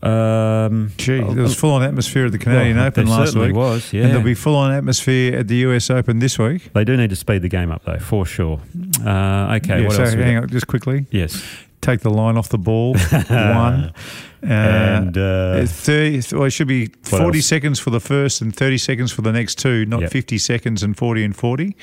Um, 0.01 0.91
Gee, 0.97 1.17
there 1.19 1.43
was 1.43 1.55
full 1.55 1.71
on 1.73 1.84
atmosphere 1.84 2.25
at 2.27 2.32
the 2.32 2.38
Canadian 2.38 2.77
Well, 2.77 2.88
Open 2.88 3.07
last 3.07 3.36
week. 3.36 3.53
was, 3.53 3.91
yeah. 3.91 4.03
And 4.03 4.11
there'll 4.11 4.23
be 4.23 4.34
full 4.34 4.55
on 4.55 4.71
atmosphere 4.71 5.38
at 5.38 5.47
the 5.49 5.57
US 5.67 5.89
Open 5.89 6.19
this 6.19 6.39
week. 6.39 6.71
they 6.73 6.86
do 6.86 6.95
need 6.95 7.09
to 7.09 7.15
speed 7.15 7.41
the 7.41 7.49
game 7.49 7.71
up, 7.71 7.84
though, 7.86 7.99
for 7.99 8.25
sure. 8.25 8.61
Uh, 9.05 9.57
okay, 9.61 9.82
Yeah, 9.82 9.88
what 9.88 9.95
so 9.97 10.03
else? 10.03 10.13
hang 10.13 10.38
on, 10.38 10.47
just 10.49 10.67
quickly. 10.67 11.07
Yes. 11.11 11.43
Take 11.82 12.01
the 12.01 12.09
line 12.11 12.38
off 12.38 12.49
the 12.49 12.57
ball. 12.59 12.93
One. 13.27 13.34
Uh, 13.34 13.91
And, 14.43 15.17
uh, 15.17 15.65
30, 15.65 16.36
well, 16.36 16.45
it 16.45 16.51
should 16.51 16.67
be 16.67 16.88
40 17.03 17.39
else? 17.39 17.45
seconds 17.47 17.79
for 17.79 17.89
the 17.89 17.99
first 17.99 18.39
and 18.41 18.55
30 18.55 18.77
seconds 18.77 19.11
for 19.11 19.23
the 19.23 19.32
next 19.32 19.57
two, 19.59 19.86
not 19.86 20.01
Yep. 20.01 20.11
50 20.11 20.38
seconds 20.38 20.84
and 20.84 20.95
40 20.97 21.23
and 21.25 21.36
40. 21.36 21.75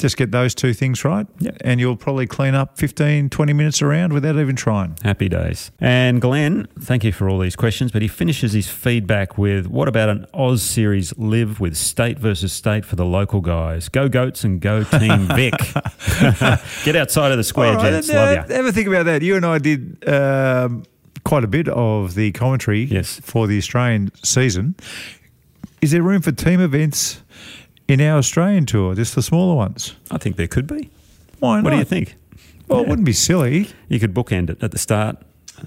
Just 0.00 0.16
get 0.16 0.30
those 0.30 0.54
two 0.54 0.72
things 0.72 1.04
right, 1.04 1.26
Yep. 1.40 1.58
and 1.60 1.78
you'll 1.78 1.96
probably 1.96 2.26
clean 2.26 2.54
up 2.54 2.78
15, 2.78 3.28
20 3.30 3.52
minutes 3.52 3.82
around 3.82 4.12
without 4.12 4.36
even 4.36 4.56
trying. 4.56 4.96
Happy 5.04 5.28
days. 5.28 5.70
And 5.78 6.20
Glenn, 6.20 6.66
thank 6.78 7.04
you 7.04 7.12
for 7.12 7.28
all 7.28 7.38
these 7.38 7.54
questions, 7.54 7.92
but 7.92 8.00
he 8.02 8.08
finishes 8.08 8.52
his 8.52 8.68
feedback 8.68 9.36
with 9.36 9.66
what 9.66 9.88
about 9.88 10.08
an 10.08 10.26
Oz 10.34 10.62
series 10.62 11.16
live 11.18 11.60
with 11.60 11.76
state 11.76 12.18
versus 12.18 12.52
state 12.52 12.84
for 12.84 12.96
the 12.96 13.04
local 13.04 13.40
guys? 13.40 13.88
Go 13.88 14.08
Goats 14.08 14.42
and 14.42 14.60
go 14.60 14.84
Team 14.84 15.26
Vic. 15.36 15.52
Get 16.84 16.96
outside 16.96 17.30
of 17.32 17.36
the 17.38 17.44
square, 17.44 17.68
All 17.72 17.76
right, 17.76 17.90
gents. 17.92 18.08
now, 18.08 18.24
Love 18.24 18.50
you. 18.50 18.68
A 18.68 18.72
think 18.72 18.88
about 18.88 19.04
that. 19.06 19.22
You 19.22 19.36
and 19.36 19.44
I 19.44 19.58
did 19.58 20.08
um, 20.08 20.84
quite 21.24 21.44
a 21.44 21.48
bit 21.48 21.68
of 21.68 22.14
the 22.14 22.32
commentary 22.32 22.84
Yes. 22.84 23.20
for 23.22 23.46
the 23.46 23.58
Australian 23.58 24.10
season. 24.24 24.74
Is 25.82 25.90
there 25.92 26.02
room 26.02 26.20
for 26.22 26.32
team 26.32 26.60
events 26.60 27.22
in 27.90 28.00
our 28.00 28.18
Australian 28.18 28.66
tour, 28.66 28.94
just 28.94 29.14
the 29.14 29.22
smaller 29.22 29.54
ones? 29.54 29.96
I 30.10 30.18
think 30.18 30.36
there 30.36 30.48
could 30.48 30.66
be. 30.66 30.90
Why 31.40 31.56
not? 31.56 31.64
What 31.64 31.70
do 31.70 31.76
you 31.76 31.84
think? 31.84 32.14
Well, 32.68 32.80
it 32.80 32.88
wouldn't 32.88 33.06
be 33.06 33.12
silly. 33.12 33.68
You 33.88 33.98
could 33.98 34.14
bookend 34.14 34.50
it 34.50 34.62
at 34.62 34.70
the 34.70 34.78
start 34.78 35.16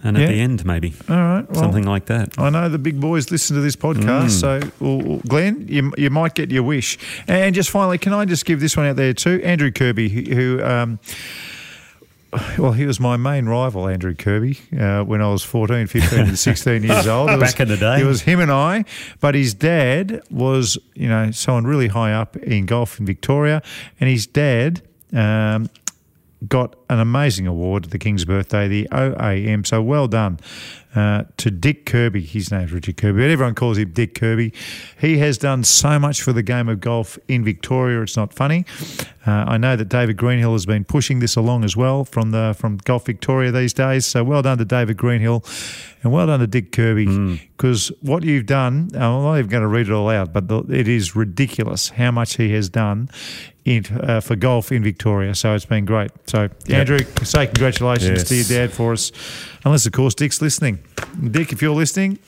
and 0.04 0.18
at 0.18 0.28
the 0.28 0.36
end, 0.36 0.66
maybe. 0.66 0.94
All 1.10 1.16
right. 1.16 1.50
Well, 1.50 1.62
Something 1.62 1.86
like 1.86 2.06
that. 2.06 2.40
I 2.40 2.50
know 2.50 2.70
the 2.70 2.80
big 2.80 3.00
boys 3.00 3.30
listen 3.30 3.56
to 3.56 3.62
this 3.62 3.76
podcast, 3.76 4.32
so 4.32 4.62
well, 4.80 5.20
Glenn, 5.28 5.68
you, 5.68 5.94
you 5.98 6.10
might 6.10 6.34
get 6.34 6.50
your 6.50 6.64
wish. 6.64 6.98
And 7.28 7.54
just 7.54 7.70
finally, 7.70 7.98
can 7.98 8.14
I 8.14 8.26
just 8.26 8.46
give 8.46 8.60
this 8.60 8.78
one 8.78 8.86
out 8.86 8.96
there 8.96 9.14
too? 9.14 9.42
Andrew 9.44 9.72
Kirby, 9.72 10.10
who, 10.10 10.36
who 10.36 10.64
um, 10.64 11.00
well, 12.58 12.72
he 12.72 12.86
was 12.86 13.00
my 13.00 13.18
main 13.18 13.46
rival, 13.46 13.88
Andrew 13.88 14.14
Kirby, 14.16 14.60
uh, 14.80 15.04
when 15.04 15.22
I 15.22 15.30
was 15.30 15.44
14, 15.44 15.88
15, 15.88 16.20
and 16.20 16.40
16 16.40 16.84
years 16.90 17.08
old. 17.08 17.30
Was- 17.30 17.40
Back 17.54 17.60
in 17.60 17.68
the 17.68 17.78
day. 17.78 18.02
It 18.02 18.06
was 18.06 18.22
him 18.22 18.40
and 18.40 18.52
I, 18.52 18.86
but 19.20 19.36
his 19.36 19.54
dad 19.54 20.22
was, 20.30 20.78
you 20.96 21.08
know, 21.08 21.32
someone 21.32 21.66
really 21.66 21.88
high 21.90 22.14
up 22.14 22.36
in 22.38 22.66
golf 22.66 23.00
in 23.00 23.06
Victoria, 23.06 23.62
and 24.00 24.10
his 24.10 24.26
dad 24.28 24.82
um, 25.14 25.70
got 26.48 26.76
an 26.90 27.00
amazing 27.00 27.48
award 27.48 27.86
at 27.86 27.92
the 27.92 28.00
King's 28.00 28.26
birthday, 28.26 28.68
the 28.68 28.88
OAM. 28.92 29.66
So 29.66 29.82
well 29.82 30.08
done 30.08 30.40
uh, 30.96 31.24
to 31.38 31.52
Dick 31.52 31.86
Kirby. 31.86 32.22
His 32.22 32.52
name's 32.52 32.72
Richard 32.72 32.98
Kirby, 32.98 33.22
but 33.22 33.30
everyone 33.30 33.56
calls 33.56 33.78
him 33.78 33.92
Dick 33.92 34.16
Kirby. 34.16 34.54
He 35.00 35.18
has 35.18 35.38
done 35.38 35.64
so 35.64 36.00
much 36.00 36.22
for 36.22 36.34
the 36.34 36.44
game 36.44 36.70
of 36.70 36.80
golf 36.80 37.18
in 37.28 37.44
Victoria. 37.44 38.02
It's 38.02 38.16
not 38.16 38.34
funny. 38.34 38.66
Uh, 39.26 39.46
I 39.48 39.58
know 39.58 39.76
that 39.76 39.90
David 39.90 40.18
Greenhill 40.18 40.52
has 40.52 40.66
been 40.66 40.84
pushing 40.84 41.20
this 41.20 41.36
along 41.36 41.64
as 41.64 41.78
well 41.78 42.04
from 42.04 42.32
the 42.32 42.56
from 42.58 42.78
Golf 42.78 43.06
Victoria 43.06 43.52
these 43.52 43.74
days. 43.74 44.06
So 44.06 44.24
well 44.24 44.42
done 44.42 44.58
to 44.58 44.66
David 44.66 44.98
Greenhill, 44.98 45.44
and 46.04 46.12
well 46.12 46.28
done 46.28 46.42
to 46.42 46.48
Dick 46.48 46.72
Kirby 46.72 47.40
because 47.56 47.92
what 48.02 48.24
you've 48.24 48.46
done. 48.46 48.90
I'm 48.94 49.24
not 49.24 49.38
even 49.38 49.50
going 49.50 49.62
to 49.62 49.68
read 49.68 49.88
it 49.88 49.94
all 49.94 50.10
out, 50.10 50.34
but 50.34 50.48
the, 50.48 50.60
it 50.70 50.88
is 50.88 51.16
ridiculous 51.16 51.90
how 51.90 52.12
much 52.12 52.36
he 52.36 52.52
has 52.54 52.70
done 52.70 53.10
in, 53.66 53.86
uh, 54.02 54.20
for 54.22 54.36
golf 54.36 54.72
in 54.72 54.84
Victoria. 54.84 55.34
So 55.36 55.54
it's 55.56 55.66
been 55.66 55.86
great. 55.86 56.12
So 56.28 56.50
Andrew, 56.70 57.00
say 57.24 57.46
congratulations 57.48 58.24
to 58.26 58.36
your 58.36 58.46
dad 58.46 58.74
for 58.74 58.94
us. 58.94 59.12
Unless 59.66 59.86
of 59.86 59.94
course 59.94 60.14
Dick's 60.16 60.42
listening. 60.42 60.80
Dick, 61.32 61.52
if 61.54 61.62
you're 61.62 61.76
listening, 61.76 62.20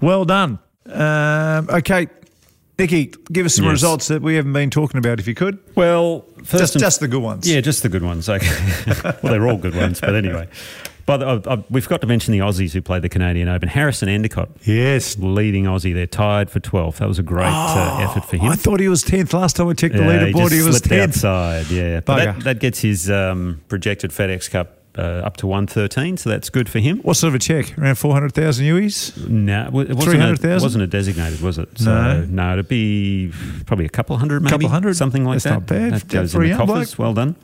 well 0.00 0.24
done. 0.24 0.58
Um, 0.86 1.68
okay. 1.70 2.08
Nicky, 2.78 3.12
give 3.30 3.46
us 3.46 3.54
some 3.54 3.66
Yes. 3.66 3.72
results 3.72 4.08
that 4.08 4.22
we 4.22 4.34
haven't 4.34 4.54
been 4.54 4.70
talking 4.70 4.98
about, 4.98 5.20
if 5.20 5.28
you 5.28 5.34
could. 5.34 5.58
Well, 5.76 6.24
first 6.42 6.72
Just, 6.72 6.78
just 6.78 7.00
the 7.00 7.06
good 7.06 7.22
ones. 7.22 7.48
Yeah, 7.48 7.60
just 7.60 7.82
the 7.82 7.88
good 7.88 8.02
ones. 8.02 8.28
Okay. 8.28 8.48
well, 9.22 9.32
they're 9.32 9.46
all 9.46 9.58
good 9.58 9.76
ones, 9.76 10.00
but 10.00 10.14
anyway. 10.14 10.48
But 11.06 11.22
uh, 11.22 11.40
uh, 11.46 11.62
we 11.70 11.80
forgot 11.80 12.00
to 12.02 12.06
mention 12.06 12.32
the 12.32 12.38
Aussies 12.40 12.72
who 12.72 12.80
played 12.82 13.02
the 13.02 13.08
Canadian 13.08 13.48
Open. 13.48 13.68
Harrison 13.68 14.08
Endicott, 14.08 14.50
Yes. 14.64 15.16
leading 15.18 15.64
Aussie, 15.64 15.92
they're 15.94 16.06
tied 16.06 16.50
for 16.50 16.60
12th. 16.60 16.96
That 16.96 17.08
was 17.08 17.18
a 17.18 17.22
great 17.22 17.46
uh, 17.50 17.98
effort 18.00 18.24
for 18.24 18.36
him. 18.36 18.50
I 18.50 18.54
thought 18.56 18.80
he 18.80 18.88
was 18.88 19.02
10th. 19.04 19.32
Last 19.32 19.56
time 19.56 19.68
I 19.68 19.72
checked 19.74 19.94
the 19.94 20.00
Yeah, 20.02 20.26
leaderboard, 20.26 20.50
just 20.50 20.54
he, 20.54 20.62
was 20.62 20.80
10th. 20.82 21.02
outside. 21.08 21.66
Yeah, 21.70 22.00
but 22.00 22.16
that, 22.24 22.40
that 22.44 22.60
gets 22.60 22.80
his 22.80 23.10
um, 23.10 23.60
projected 23.68 24.10
FedEx 24.10 24.50
Cup 24.50 24.78
uh, 24.98 25.00
up 25.24 25.36
to 25.38 25.46
113, 25.46 26.16
so 26.18 26.28
that's 26.30 26.50
good 26.50 26.68
for 26.68 26.78
him. 26.78 26.98
What 26.98 27.16
sort 27.16 27.30
of 27.30 27.34
a 27.36 27.38
check? 27.38 27.78
Around 27.78 27.94
400,000 27.96 28.64
UEs? 28.66 29.28
No, 29.28 29.64
it 29.66 29.72
wasn't, 29.72 29.98
a, 29.98 30.02
300,000? 30.04 30.62
wasn't 30.66 30.84
a 30.84 30.86
designated, 30.86 31.40
was 31.40 31.56
it? 31.58 31.68
So, 31.78 31.90
No. 31.94 32.24
no, 32.26 32.52
it'd 32.54 32.68
be 32.68 33.32
probably 33.66 33.86
a 33.86 33.88
couple 33.88 34.16
hundred, 34.18 34.42
maybe. 34.42 34.50
Couple 34.52 34.68
hundred? 34.68 34.94
Something 34.96 35.24
like 35.24 35.36
That's 35.36 35.44
that. 35.44 35.50
not 35.50 35.66
bad. 35.66 35.92
That 35.94 36.08
goes 36.08 36.34
in 36.34 36.42
the 36.42 36.50
coffers. 36.56 36.94
bloke. 36.94 36.98
Well 36.98 37.14
done. 37.14 37.36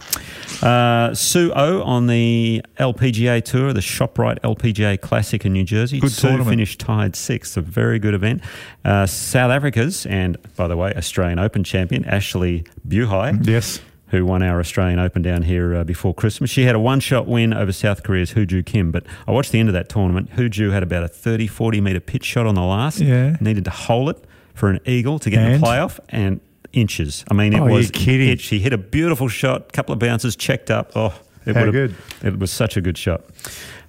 Uh, 0.63 1.15
Sue 1.15 1.53
O 1.55 1.83
on 1.83 2.07
the 2.07 2.63
LPGA 2.79 3.43
Tour, 3.45 3.73
the 3.73 3.81
ShopRite 3.81 4.41
LPGA 4.41 5.01
Classic 5.01 5.45
in 5.47 5.53
New 5.53 5.65
Jersey. 5.65 6.01
Good 6.01 6.11
Su 6.13 6.23
tournament. 6.29 6.51
finished 6.51 6.81
tied 6.81 7.17
sixth. 7.17 7.57
A 7.57 7.61
very 7.61 7.99
good 7.99 8.15
event. 8.15 8.43
Uh, 8.85 9.07
South 9.07 9.51
Africa's, 9.51 10.05
and 10.07 10.37
by 10.57 10.67
the 10.69 10.77
way, 10.77 10.93
Australian 10.97 11.39
Open 11.39 11.65
champion, 11.65 12.05
Ashley 12.05 12.65
Buhai 12.87 13.47
Yes. 13.47 13.81
Who 14.11 14.25
won 14.25 14.43
our 14.43 14.59
Australian 14.59 14.99
Open 14.99 15.21
down 15.21 15.43
here 15.43 15.75
uh, 15.75 15.85
before 15.85 16.15
Christmas. 16.15 16.49
She 16.51 16.63
had 16.63 16.75
a 16.75 16.79
one 16.81 17.01
shot 17.01 17.27
win 17.27 17.53
over 17.53 17.73
South 17.73 18.03
Korea's 18.03 18.33
Hyo 18.33 18.47
Joo 18.47 18.63
Kim, 18.63 18.91
but 18.91 19.05
I 19.27 19.33
watched 19.33 19.53
the 19.53 19.59
end 19.61 19.69
of 19.69 19.73
that 19.75 19.89
tournament. 19.91 20.31
Hyo 20.37 20.49
Joo 20.49 20.71
had 20.71 20.83
about 20.83 21.03
a 21.05 21.09
30, 21.09 21.47
40 21.47 21.81
metre 21.83 22.01
pitch 22.01 22.25
shot 22.25 22.47
on 22.47 22.55
the 22.55 22.63
last. 22.63 23.01
Yeah. 23.01 23.37
Needed 23.41 23.65
to 23.67 23.71
hole 23.71 24.09
it 24.09 24.25
for 24.55 24.71
an 24.71 24.81
eagle 24.87 25.19
to 25.19 25.29
get 25.31 25.41
in 25.43 25.53
And? 25.53 25.63
the 25.63 25.67
playoff 25.67 26.01
and 26.09 26.41
inches. 26.73 27.25
I 27.31 27.35
mean, 27.35 27.53
it 27.53 27.61
Oh, 27.61 27.67
was 27.67 27.91
kidding. 27.91 28.29
It, 28.31 28.41
she 28.41 28.59
hit 28.61 28.73
a 28.73 28.79
beautiful 28.79 29.29
shot, 29.29 29.73
couple 29.75 29.93
of 29.93 29.99
bounces, 29.99 30.37
checked 30.37 30.71
up. 30.71 30.93
Oh, 30.97 31.15
it 31.45 31.55
How 31.55 31.71
good. 31.71 31.95
It 32.23 32.39
was 32.39 32.51
such 32.51 32.77
a 32.77 32.81
good 32.81 32.97
shot. 32.97 33.23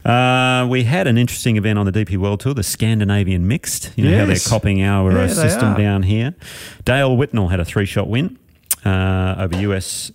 Uh, 0.06 0.66
we 0.70 0.84
had 0.84 1.08
an 1.08 1.18
interesting 1.18 1.58
event 1.58 1.78
on 1.78 1.86
the 1.86 1.92
DP 1.92 2.18
World 2.18 2.40
Tour, 2.40 2.54
the 2.54 2.64
Scandinavian 2.64 3.48
Mixed. 3.48 3.92
You 3.98 4.10
know 4.10 4.20
how 4.20 4.26
they're 4.26 4.38
copying 4.38 4.82
our 4.82 5.12
uh, 5.12 5.22
Yeah, 5.26 5.34
system 5.34 5.76
down 5.76 6.04
here. 6.04 6.36
Dale 6.86 7.16
Whitnell 7.18 7.50
had 7.52 7.60
a 7.60 7.66
three 7.66 7.86
shot 7.86 8.08
win 8.08 8.38
uh, 8.86 9.36
over 9.40 9.56
US 9.62 10.12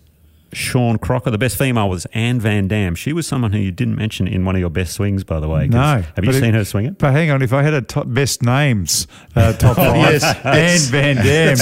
Sean 0.53 0.99
Crocker. 0.99 1.31
The 1.31 1.39
best 1.39 1.57
female 1.59 1.89
was 1.89 2.07
Anne 2.15 2.39
Van 2.41 2.69
Dam. 2.69 2.95
She 2.95 3.13
was 3.13 3.27
someone 3.27 3.53
who 3.53 3.59
you 3.59 3.73
didn't 3.73 3.97
mention 3.97 4.29
in 4.29 4.45
one 4.45 4.55
of 4.55 4.61
your 4.61 4.71
best 4.71 4.93
swings, 4.93 5.25
by 5.25 5.41
the 5.41 5.49
way. 5.49 5.67
No. 5.67 6.03
Have 6.15 6.25
you 6.25 6.33
seen 6.33 6.45
it- 6.45 6.55
her 6.55 6.65
swing 6.65 6.87
it? 6.87 6.99
But 6.99 7.13
hang 7.13 7.31
on, 7.31 7.43
if 7.43 7.53
I 7.53 7.63
had 7.63 7.75
a 7.75 7.83
top 7.83 8.07
best 8.09 8.43
names 8.43 9.07
uh, 9.35 9.53
top 9.65 9.77
five, 9.77 9.97
yes, 9.97 10.23
Anne 10.45 10.91
Van 10.93 11.17
Dam 11.25 11.53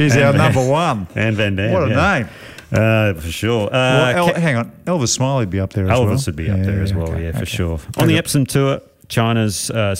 is 0.00 0.16
Anne 0.16 0.22
our 0.22 0.32
Van- 0.32 0.36
number 0.36 0.66
one. 0.66 1.06
Anne 1.14 1.34
Van 1.34 1.56
Dam. 1.56 1.72
What 1.72 1.84
a 1.84 1.88
yeah. 1.90 2.18
name. 2.18 2.28
Uh, 2.70 3.14
for 3.14 3.30
sure. 3.30 3.66
Uh, 3.68 3.70
Well, 3.70 4.28
El- 4.28 4.34
hang 4.40 4.56
on, 4.56 4.72
Elvis 4.84 5.08
Smiley 5.08 5.40
would 5.42 5.50
be 5.50 5.60
up 5.60 5.72
there 5.72 5.84
as 5.84 5.90
well. 5.90 6.06
Elvis 6.06 6.26
would 6.26 6.36
be 6.36 6.50
up 6.50 6.60
there 6.60 6.82
as 6.82 6.92
well, 6.92 7.08
okay, 7.10 7.24
yeah, 7.24 7.38
for 7.38 7.46
sure. 7.46 7.78
On 7.96 8.06
the 8.06 8.18
Okay. 8.18 8.22
Epson 8.28 8.46
Tour, 8.46 8.80
China's 9.08 9.70
uh, 9.70 9.92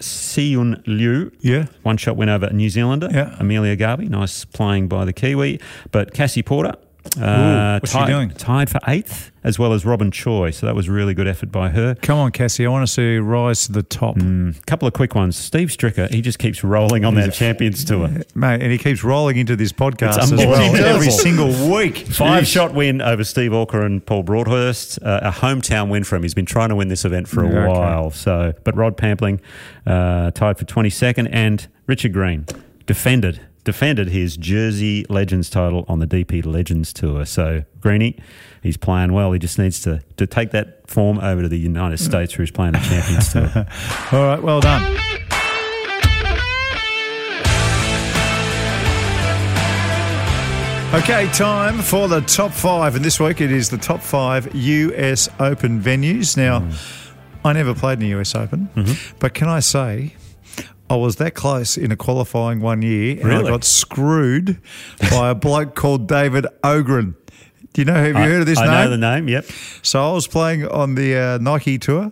Siyun 0.00 0.82
Liu. 0.86 1.30
Yeah. 1.40 1.66
One 1.82 1.96
shot 1.96 2.16
win 2.16 2.28
over 2.28 2.46
a 2.46 2.52
New 2.52 2.70
Zealander, 2.70 3.08
Yeah. 3.12 3.34
Amelia 3.38 3.76
Garvey. 3.76 4.08
Nice 4.08 4.44
playing 4.44 4.88
by 4.88 5.04
the 5.04 5.12
Kiwi. 5.12 5.60
But 5.90 6.14
Cassie 6.14 6.42
Porter. 6.42 6.74
Uh, 7.16 7.78
what's 7.80 7.92
she 7.92 7.98
tied, 7.98 8.06
doing? 8.06 8.30
Tied 8.30 8.68
for 8.70 8.80
eighth, 8.88 9.30
as 9.44 9.58
well 9.58 9.72
as 9.72 9.84
Robin 9.84 10.10
Choi. 10.10 10.50
So 10.50 10.66
that 10.66 10.74
was 10.74 10.88
a 10.88 10.92
really 10.92 11.14
good 11.14 11.26
effort 11.26 11.50
by 11.50 11.68
her. 11.70 11.94
Come 11.96 12.18
on, 12.18 12.32
Cassie. 12.32 12.66
I 12.66 12.68
want 12.70 12.86
to 12.86 12.92
see 12.92 13.14
you 13.14 13.22
rise 13.22 13.66
to 13.66 13.72
the 13.72 13.82
top. 13.82 14.16
A 14.18 14.52
couple 14.66 14.86
of 14.88 14.94
quick 14.94 15.14
ones. 15.14 15.36
Steve 15.36 15.68
Stricker, 15.68 16.10
he 16.10 16.20
just 16.20 16.38
keeps 16.38 16.62
rolling 16.64 17.04
on 17.04 17.14
that 17.14 17.32
Champions 17.32 17.84
Tour. 17.84 18.08
Mate, 18.34 18.62
and 18.62 18.70
he 18.72 18.78
keeps 18.78 19.02
rolling 19.04 19.36
into 19.36 19.56
this 19.56 19.72
podcast 19.72 20.18
as 20.18 20.32
well 20.32 20.76
every 20.76 21.10
single 21.10 21.48
week. 21.72 21.98
Five 21.98 22.44
Jeez. 22.44 22.52
shot 22.52 22.74
win 22.74 23.00
over 23.00 23.24
Steve 23.24 23.52
Alker 23.52 23.84
and 23.84 24.04
Paul 24.04 24.22
Broadhurst. 24.24 24.98
Uh, 25.02 25.20
a 25.22 25.30
hometown 25.30 25.88
win 25.88 26.04
for 26.04 26.16
him. 26.16 26.22
He's 26.22 26.34
been 26.34 26.46
trying 26.46 26.68
to 26.70 26.76
win 26.76 26.88
this 26.88 27.04
event 27.04 27.28
for 27.28 27.44
a 27.44 27.48
Okay. 27.48 27.66
while. 27.66 28.10
So, 28.10 28.52
but 28.64 28.76
Rod 28.76 28.96
Pampling 28.96 29.40
uh, 29.86 30.30
tied 30.32 30.58
for 30.58 30.64
twenty 30.64 30.90
second, 30.90 31.28
and 31.28 31.66
Richard 31.86 32.12
Green 32.12 32.44
defended 32.86 33.40
defended 33.68 34.08
his 34.08 34.38
Jersey 34.38 35.04
Legends 35.10 35.50
title 35.50 35.84
on 35.88 35.98
the 35.98 36.06
DP 36.06 36.42
Legends 36.46 36.90
Tour. 36.90 37.26
So, 37.26 37.64
Greeny, 37.82 38.18
he's 38.62 38.78
playing 38.78 39.12
well. 39.12 39.30
He 39.32 39.38
just 39.38 39.58
needs 39.58 39.78
to, 39.82 40.00
to 40.16 40.26
take 40.26 40.52
that 40.52 40.88
form 40.88 41.18
over 41.18 41.42
to 41.42 41.48
the 41.50 41.58
United 41.58 41.98
States 41.98 42.38
where 42.38 42.46
he's 42.46 42.50
playing 42.50 42.72
the 42.72 42.78
Champions 42.78 43.30
Tour. 43.30 43.66
All 44.18 44.26
right, 44.26 44.42
well 44.42 44.62
done. 44.62 44.96
Okay, 50.94 51.30
time 51.34 51.82
for 51.82 52.08
the 52.08 52.22
top 52.22 52.52
five. 52.52 52.96
And 52.96 53.04
this 53.04 53.20
week 53.20 53.42
it 53.42 53.52
is 53.52 53.68
the 53.68 53.76
top 53.76 54.00
five 54.00 54.54
US 54.54 55.28
Open 55.38 55.82
venues. 55.82 56.38
Now, 56.38 56.60
mm. 56.60 57.12
I 57.44 57.52
never 57.52 57.74
played 57.74 58.02
in 58.02 58.08
the 58.08 58.18
US 58.18 58.34
Open, 58.34 58.70
mm-hmm. 58.74 59.16
but 59.18 59.34
can 59.34 59.48
I 59.48 59.60
say, 59.60 60.14
I 60.90 60.96
was 60.96 61.16
that 61.16 61.34
close 61.34 61.76
in 61.76 61.92
a 61.92 61.96
qualifying 61.96 62.60
one 62.60 62.82
year 62.82 63.16
and 63.16 63.24
Really? 63.24 63.46
I 63.48 63.50
got 63.50 63.64
screwed 63.64 64.58
by 65.10 65.30
a 65.30 65.34
bloke 65.34 65.74
called 65.74 66.08
David 66.08 66.46
Ogren. 66.64 67.14
Do 67.74 67.82
you 67.82 67.84
know, 67.84 67.94
have 67.94 68.06
you 68.08 68.14
heard 68.14 68.40
of 68.40 68.46
this 68.46 68.58
I 68.58 68.64
name? 68.64 68.70
I 68.74 68.84
know 68.84 68.90
the 68.90 68.96
name, 68.96 69.28
yep. 69.28 69.44
So 69.82 70.02
I 70.08 70.12
was 70.12 70.26
playing 70.26 70.66
on 70.66 70.94
the 70.94 71.16
uh, 71.16 71.38
Nike 71.38 71.78
tour 71.78 72.10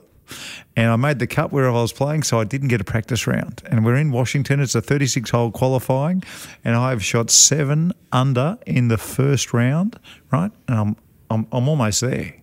and 0.77 0.91
I 0.91 0.97
made 0.97 1.19
the 1.19 1.27
cut 1.27 1.53
where 1.53 1.69
I 1.69 1.73
was 1.73 1.93
playing, 1.93 2.25
so 2.25 2.39
I 2.39 2.45
didn't 2.45 2.69
get 2.69 2.81
a 2.81 2.85
practice 2.85 3.27
round. 3.27 3.63
And 3.65 3.85
we're 3.85 3.97
in 3.97 4.13
Washington, 4.13 4.61
it's 4.61 4.75
a 4.75 4.83
36 4.83 5.31
hole 5.31 5.51
qualifying, 5.51 6.23
and 6.65 6.77
I've 6.77 7.03
shot 7.03 7.31
seven 7.31 7.93
under 8.13 8.59
in 8.67 8.89
the 8.89 8.99
first 8.99 9.55
round, 9.55 9.99
right? 10.31 10.51
And 10.69 10.79
I'm, 10.79 10.97
I'm, 11.31 11.47
I'm 11.51 11.69
almost 11.69 12.03
there. 12.03 12.35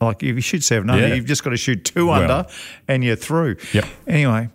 Like 0.00 0.22
if 0.22 0.34
you 0.36 0.40
shoot 0.42 0.62
seven 0.62 0.90
under, 0.90 1.08
Yeah. 1.08 1.14
you've 1.14 1.24
just 1.26 1.42
got 1.42 1.50
to 1.50 1.56
shoot 1.56 1.84
two 1.84 2.08
Well. 2.08 2.20
under 2.22 2.46
and 2.86 3.02
you're 3.02 3.16
through. 3.16 3.56
Yep. 3.72 3.84
Anyway, 4.06 4.50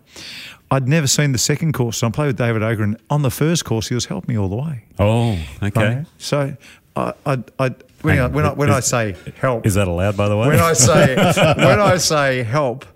I'd 0.74 0.88
never 0.88 1.06
seen 1.06 1.30
the 1.30 1.38
second 1.38 1.72
course, 1.72 1.98
so 1.98 2.08
I 2.08 2.10
played 2.10 2.26
with 2.26 2.38
David 2.38 2.64
Ogren. 2.64 2.96
On 3.08 3.22
the 3.22 3.30
first 3.30 3.64
course, 3.64 3.88
he 3.88 3.94
was 3.94 4.06
helping 4.06 4.34
me 4.34 4.40
all 4.40 4.48
the 4.48 4.56
way. 4.56 4.84
Oh, 4.98 5.38
okay. 5.62 5.96
Right? 5.98 6.06
So 6.18 6.56
I, 6.96 7.12
I, 7.24 7.44
I, 7.60 7.74
when, 8.02 8.18
I, 8.18 8.26
when, 8.26 8.44
I, 8.44 8.52
when 8.54 8.70
I 8.70 8.80
say 8.80 9.14
help, 9.40 9.66
Is 9.66 9.74
that 9.74 9.86
allowed, 9.86 10.16
by 10.16 10.28
the 10.28 10.36
way? 10.36 10.48
when 10.48 10.58
I 10.58 10.72
say 10.72 11.14
when 11.56 11.80
I 11.80 11.96
say 11.98 12.42
help, 12.42 12.86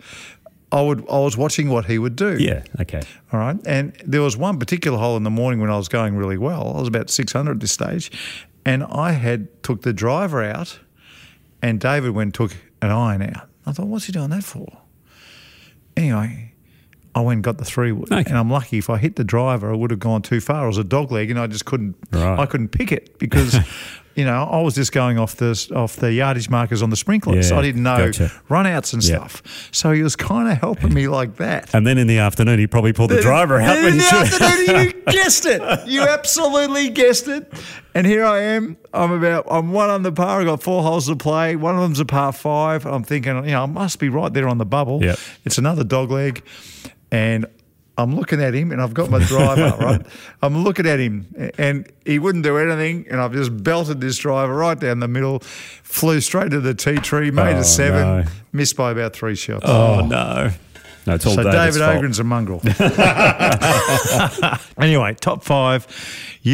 I 0.73 0.83
would 0.83 1.09
I 1.09 1.21
was 1.21 1.37
watching 1.37 1.69
what 1.69 1.85
he 1.85 2.01
would 2.01 2.17
do. 2.17 2.37
yeah, 2.41 2.65
okay. 2.81 3.01
All 3.33 3.39
right. 3.39 3.57
And 3.65 3.95
there 4.05 4.23
was 4.23 4.37
one 4.37 4.59
particular 4.59 4.99
hole 4.99 5.17
in 5.17 5.23
the 5.23 5.31
morning 5.31 5.61
when 5.61 5.71
I 5.71 5.77
was 5.77 5.89
going 5.89 6.17
really 6.17 6.37
well. 6.37 6.75
I 6.75 6.81
was 6.81 6.89
about 6.89 7.11
600 7.11 7.53
at 7.53 7.61
this 7.61 7.71
stage, 7.71 8.11
and 8.65 8.83
I 8.83 9.13
had 9.13 9.63
took 9.63 9.83
the 9.83 9.93
driver 9.93 10.43
out, 10.43 10.81
and 11.63 11.79
David 11.79 12.11
went 12.11 12.27
and 12.27 12.35
took 12.35 12.57
an 12.83 12.91
iron 12.91 13.23
out. 13.23 13.49
I 13.67 13.71
thought, 13.71 13.87
what's 13.87 14.07
he 14.07 14.13
doing 14.13 14.31
that 14.31 14.43
for? 14.43 14.67
Anyway. 15.97 16.48
I 17.15 17.21
went 17.21 17.39
and 17.39 17.45
got 17.45 17.59
the 17.59 17.65
three 17.65 17.91
wood, 17.93 18.13
Okay. 18.13 18.25
and 18.29 18.39
I'm 18.39 18.51
lucky. 18.51 18.79
If 18.79 18.91
I 18.91 18.99
hit 18.99 19.17
the 19.17 19.25
driver, 19.25 19.73
I 19.73 19.77
would 19.77 19.91
have 19.91 20.01
gone 20.01 20.23
too 20.23 20.41
far. 20.41 20.65
It 20.65 20.69
was 20.69 20.79
a 20.79 20.85
dog 20.85 21.11
leg, 21.11 21.31
and 21.31 21.39
I 21.41 21.47
just 21.47 21.65
couldn't. 21.65 21.97
Right. 22.13 22.39
I 22.39 22.47
couldn't 22.47 22.69
pick 22.69 22.93
it 22.93 23.19
because, 23.19 23.57
you 24.19 24.25
know, 24.25 24.43
I 24.51 24.61
was 24.63 24.75
just 24.75 24.91
going 24.91 25.17
off 25.17 25.37
the 25.37 25.51
off 25.77 25.95
the 25.97 26.13
yardage 26.13 26.51
markers 26.51 26.83
on 26.83 26.91
the 26.91 26.97
sprinklers. 26.97 27.51
Yeah, 27.51 27.59
I 27.59 27.63
didn't 27.63 27.85
know 27.85 28.07
gotcha. 28.07 28.33
runouts 28.51 28.93
and 28.93 29.03
Yeah. 29.05 29.19
stuff. 29.19 29.69
So 29.71 29.93
he 29.93 30.03
was 30.03 30.17
kind 30.17 30.51
of 30.51 30.59
helping 30.59 30.93
me 30.93 31.07
like 31.07 31.37
that. 31.37 31.73
And 31.73 31.87
then 31.87 31.99
in 31.99 32.09
the 32.09 32.19
afternoon, 32.19 32.59
he 32.59 32.67
probably 32.67 32.93
pulled 32.93 33.11
the 33.11 33.21
driver 33.23 33.61
out 33.61 33.79
In 33.79 33.97
the 33.97 34.03
should. 34.03 34.43
afternoon, 34.43 34.87
you 34.87 35.03
guessed 35.13 35.47
it. 35.47 35.63
You 35.89 36.03
absolutely 36.03 36.89
guessed 36.91 37.29
it. 37.29 37.53
And 37.95 38.07
here 38.07 38.25
I 38.25 38.41
am. 38.41 38.77
I'm 38.93 39.13
about. 39.13 39.47
I'm 39.51 39.73
one 39.73 39.89
under 39.91 40.11
par. 40.11 40.41
I've 40.41 40.47
got 40.47 40.63
four 40.63 40.83
holes 40.83 41.07
to 41.07 41.17
play. 41.17 41.55
One 41.57 41.77
of 41.77 41.81
them's 41.83 42.01
a 42.01 42.05
par 42.05 42.33
five. 42.33 42.87
I'm 42.87 43.05
thinking, 43.05 43.37
you 43.45 43.53
know, 43.53 43.63
I 43.63 43.67
must 43.67 43.99
be 44.01 44.09
right 44.09 44.33
there 44.33 44.49
on 44.49 44.59
the 44.59 44.67
bubble. 44.67 45.03
Yep. 45.03 45.19
It's 45.45 45.59
another 45.59 45.85
dog 45.85 46.11
leg, 46.11 46.43
and. 47.13 47.47
I'm 47.99 48.17
looking 48.17 48.41
at 48.41 48.55
him 48.55 48.73
and 48.73 48.81
I've 48.81 48.95
got 48.95 49.11
my 49.11 49.19
driver, 49.19 49.77
right? 49.85 50.01
I'm 50.41 50.63
looking 50.65 50.87
at 50.87 50.99
him 51.01 51.27
and 51.59 51.91
he 52.07 52.19
wouldn't 52.19 52.45
do 52.45 52.57
anything. 52.57 53.07
And 53.11 53.21
I've 53.21 53.33
just 53.33 53.63
belted 53.63 54.01
this 54.01 54.17
driver 54.19 54.55
right 54.55 54.79
down 54.79 55.01
the 55.01 55.09
middle, 55.09 55.41
flew 55.41 56.21
straight 56.21 56.51
to 56.53 56.61
the 56.61 56.75
tea 56.75 56.97
tree, 56.97 57.31
made 57.33 57.57
Oh, 57.57 57.61
a 57.61 57.65
seven, 57.65 58.01
no. 58.01 58.25
missed 58.53 58.77
by 58.77 58.93
about 58.93 59.15
three 59.15 59.35
shots. 59.35 59.65
Oh, 59.69 60.01
oh, 60.03 60.07
no. 60.07 60.51
No, 61.07 61.15
it's 61.15 61.25
all 61.27 61.35
So 61.35 61.43
David's 61.43 61.77
David 61.79 61.91
fault. 61.91 62.05
Ogren's 62.05 62.19
a 62.19 62.25
mongrel. 62.25 62.61
anyway, 64.79 65.15
top 65.15 65.43
five 65.43 65.87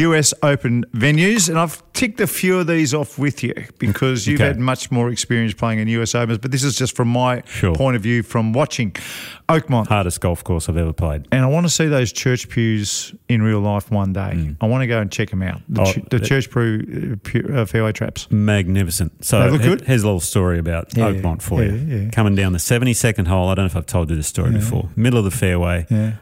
US 0.03 0.33
Open 0.43 0.83
venues, 0.93 1.47
and 1.49 1.57
I've 1.57 1.81
ticked 1.93 2.19
a 2.19 2.27
few 2.27 2.59
of 2.59 2.67
these 2.67 2.93
off 2.93 3.17
with 3.17 3.43
you 3.43 3.53
because 3.79 4.27
you've 4.27 4.39
Okay. 4.41 4.47
had 4.47 4.59
much 4.59 4.91
more 4.91 5.09
experience 5.09 5.53
playing 5.53 5.79
in 5.79 5.87
US 5.89 6.13
Opens, 6.15 6.37
but 6.39 6.51
this 6.51 6.63
is 6.63 6.75
just 6.75 6.95
from 6.95 7.07
my 7.07 7.41
Sure. 7.47 7.73
point 7.75 7.95
of 7.95 8.01
view 8.01 8.21
from 8.23 8.51
watching 8.53 8.91
Oakmont. 9.47 9.87
Hardest 9.87 10.19
golf 10.21 10.43
course 10.43 10.67
I've 10.69 10.77
ever 10.77 10.91
played. 10.93 11.27
And 11.31 11.43
I 11.43 11.47
want 11.47 11.65
to 11.65 11.69
see 11.69 11.87
those 11.87 12.11
church 12.11 12.49
pews 12.49 13.13
in 13.29 13.41
real 13.41 13.59
life 13.59 13.91
one 13.91 14.11
day. 14.13 14.55
I 14.59 14.65
want 14.65 14.81
to 14.81 14.87
go 14.87 14.99
and 14.99 15.11
check 15.11 15.29
them 15.29 15.41
out. 15.43 15.61
The, 15.69 15.81
Mm. 15.81 15.87
Oh, 15.87 15.91
ch- 15.91 16.09
the 16.09 16.19
church 16.19 16.49
pew, 16.51 17.13
uh, 17.13 17.15
pew, 17.23 17.49
uh, 17.55 17.65
fairway 17.65 17.91
traps. 17.91 18.27
Magnificent. 18.31 19.23
So 19.23 19.39
They 19.43 19.49
look 19.51 19.61
he- 19.61 19.67
good? 19.69 19.81
here's 19.81 20.03
a 20.03 20.05
little 20.07 20.19
story 20.19 20.59
about 20.59 20.95
Yeah, 20.97 21.05
Oakmont 21.11 21.41
for 21.41 21.63
yeah, 21.63 21.71
you. 21.71 21.77
yeah. 22.05 22.09
Coming 22.09 22.35
down 22.35 22.53
the 22.53 22.59
72nd 22.59 23.27
hole, 23.27 23.49
I 23.49 23.55
don't 23.55 23.63
know 23.63 23.67
if 23.67 23.75
I've 23.75 23.85
told 23.85 24.09
you 24.09 24.15
this 24.15 24.27
story 24.27 24.51
before. 24.51 24.89
Middle 24.95 25.19
of 25.19 25.25
the 25.25 25.31
fairway, 25.31 25.85
Yeah. 25.89 26.13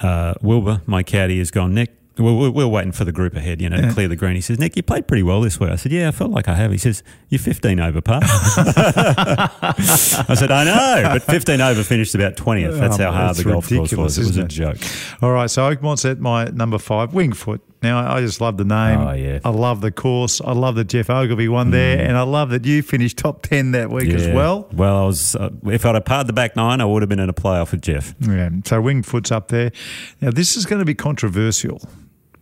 uh, 0.00 0.34
Wilbur, 0.42 0.80
my 0.86 1.02
caddy, 1.02 1.38
has 1.38 1.50
gone, 1.50 1.74
Nick, 1.74 1.90
we're, 2.18 2.50
we're, 2.50 2.66
waiting 2.66 2.92
for 2.92 3.04
the 3.04 3.12
group 3.12 3.34
ahead, 3.34 3.62
you 3.62 3.68
know, 3.68 3.80
to 3.80 3.92
clear 3.92 4.08
the 4.08 4.16
green. 4.16 4.34
He 4.34 4.40
says, 4.40 4.58
Nick, 4.58 4.76
you 4.76 4.82
played 4.82 5.06
pretty 5.06 5.22
well 5.22 5.40
this 5.40 5.58
week. 5.58 5.70
I 5.70 5.76
said, 5.76 5.92
yeah, 5.92 6.08
I 6.08 6.10
felt 6.10 6.30
like 6.30 6.48
I 6.48 6.54
have. 6.54 6.70
He 6.70 6.78
says, 6.78 7.02
you're 7.28 7.38
15 7.38 7.80
over 7.80 8.00
par. 8.00 8.20
I 8.22 10.34
said, 10.36 10.50
I 10.50 10.64
know, 10.64 11.08
but 11.12 11.22
15 11.22 11.60
over 11.60 11.82
finished 11.82 12.14
about 12.14 12.36
20th. 12.36 12.78
That's 12.78 13.00
Oh, 13.00 13.04
how 13.04 13.12
hard 13.12 13.28
that's 13.28 13.38
the 13.38 13.44
golf 13.50 13.68
course 13.68 13.92
was. 13.94 14.18
It 14.18 14.26
was 14.26 14.36
a 14.36 14.42
it? 14.42 14.48
joke. 14.48 14.78
All 15.22 15.32
right, 15.32 15.50
so 15.50 15.66
Oakmont's 15.66 16.04
at 16.04 16.20
my 16.20 16.44
number 16.46 16.78
five, 16.78 17.14
Winged 17.14 17.36
Foot. 17.36 17.62
Now, 17.82 18.12
I 18.14 18.20
just 18.20 18.40
love 18.40 18.56
the 18.56 18.64
name. 18.64 19.00
Oh, 19.00 19.12
yeah. 19.12 19.40
I 19.44 19.50
love 19.50 19.80
the 19.80 19.90
course. 19.90 20.40
I 20.40 20.52
love 20.52 20.76
that 20.76 20.84
Geoff 20.88 21.10
Ogilvy 21.10 21.48
won 21.48 21.70
there, 21.70 21.98
and 21.98 22.16
I 22.16 22.22
love 22.22 22.50
that 22.50 22.64
you 22.64 22.82
finished 22.82 23.16
top 23.18 23.42
10 23.42 23.72
that 23.72 23.90
week 23.90 24.10
as 24.10 24.26
Mm. 24.26 24.34
Well. 24.34 24.68
Well, 24.72 24.96
I 25.02 25.06
was, 25.06 25.34
uh, 25.36 25.50
if 25.66 25.84
I'd 25.84 25.94
have 25.94 26.04
parred 26.04 26.26
the 26.28 26.32
back 26.32 26.54
nine, 26.56 26.80
I 26.80 26.84
would 26.84 27.02
have 27.02 27.08
been 27.08 27.18
in 27.20 27.28
a 27.28 27.32
playoff 27.34 27.72
with 27.72 27.82
Geoff. 27.82 28.14
Yeah, 28.20 28.50
so 28.64 28.80
Winged 28.80 29.06
Foot's 29.06 29.32
up 29.32 29.48
there. 29.48 29.72
Now, 30.20 30.30
this 30.30 30.56
is 30.56 30.64
going 30.66 30.78
to 30.78 30.84
be 30.84 30.94
controversial, 30.94 31.80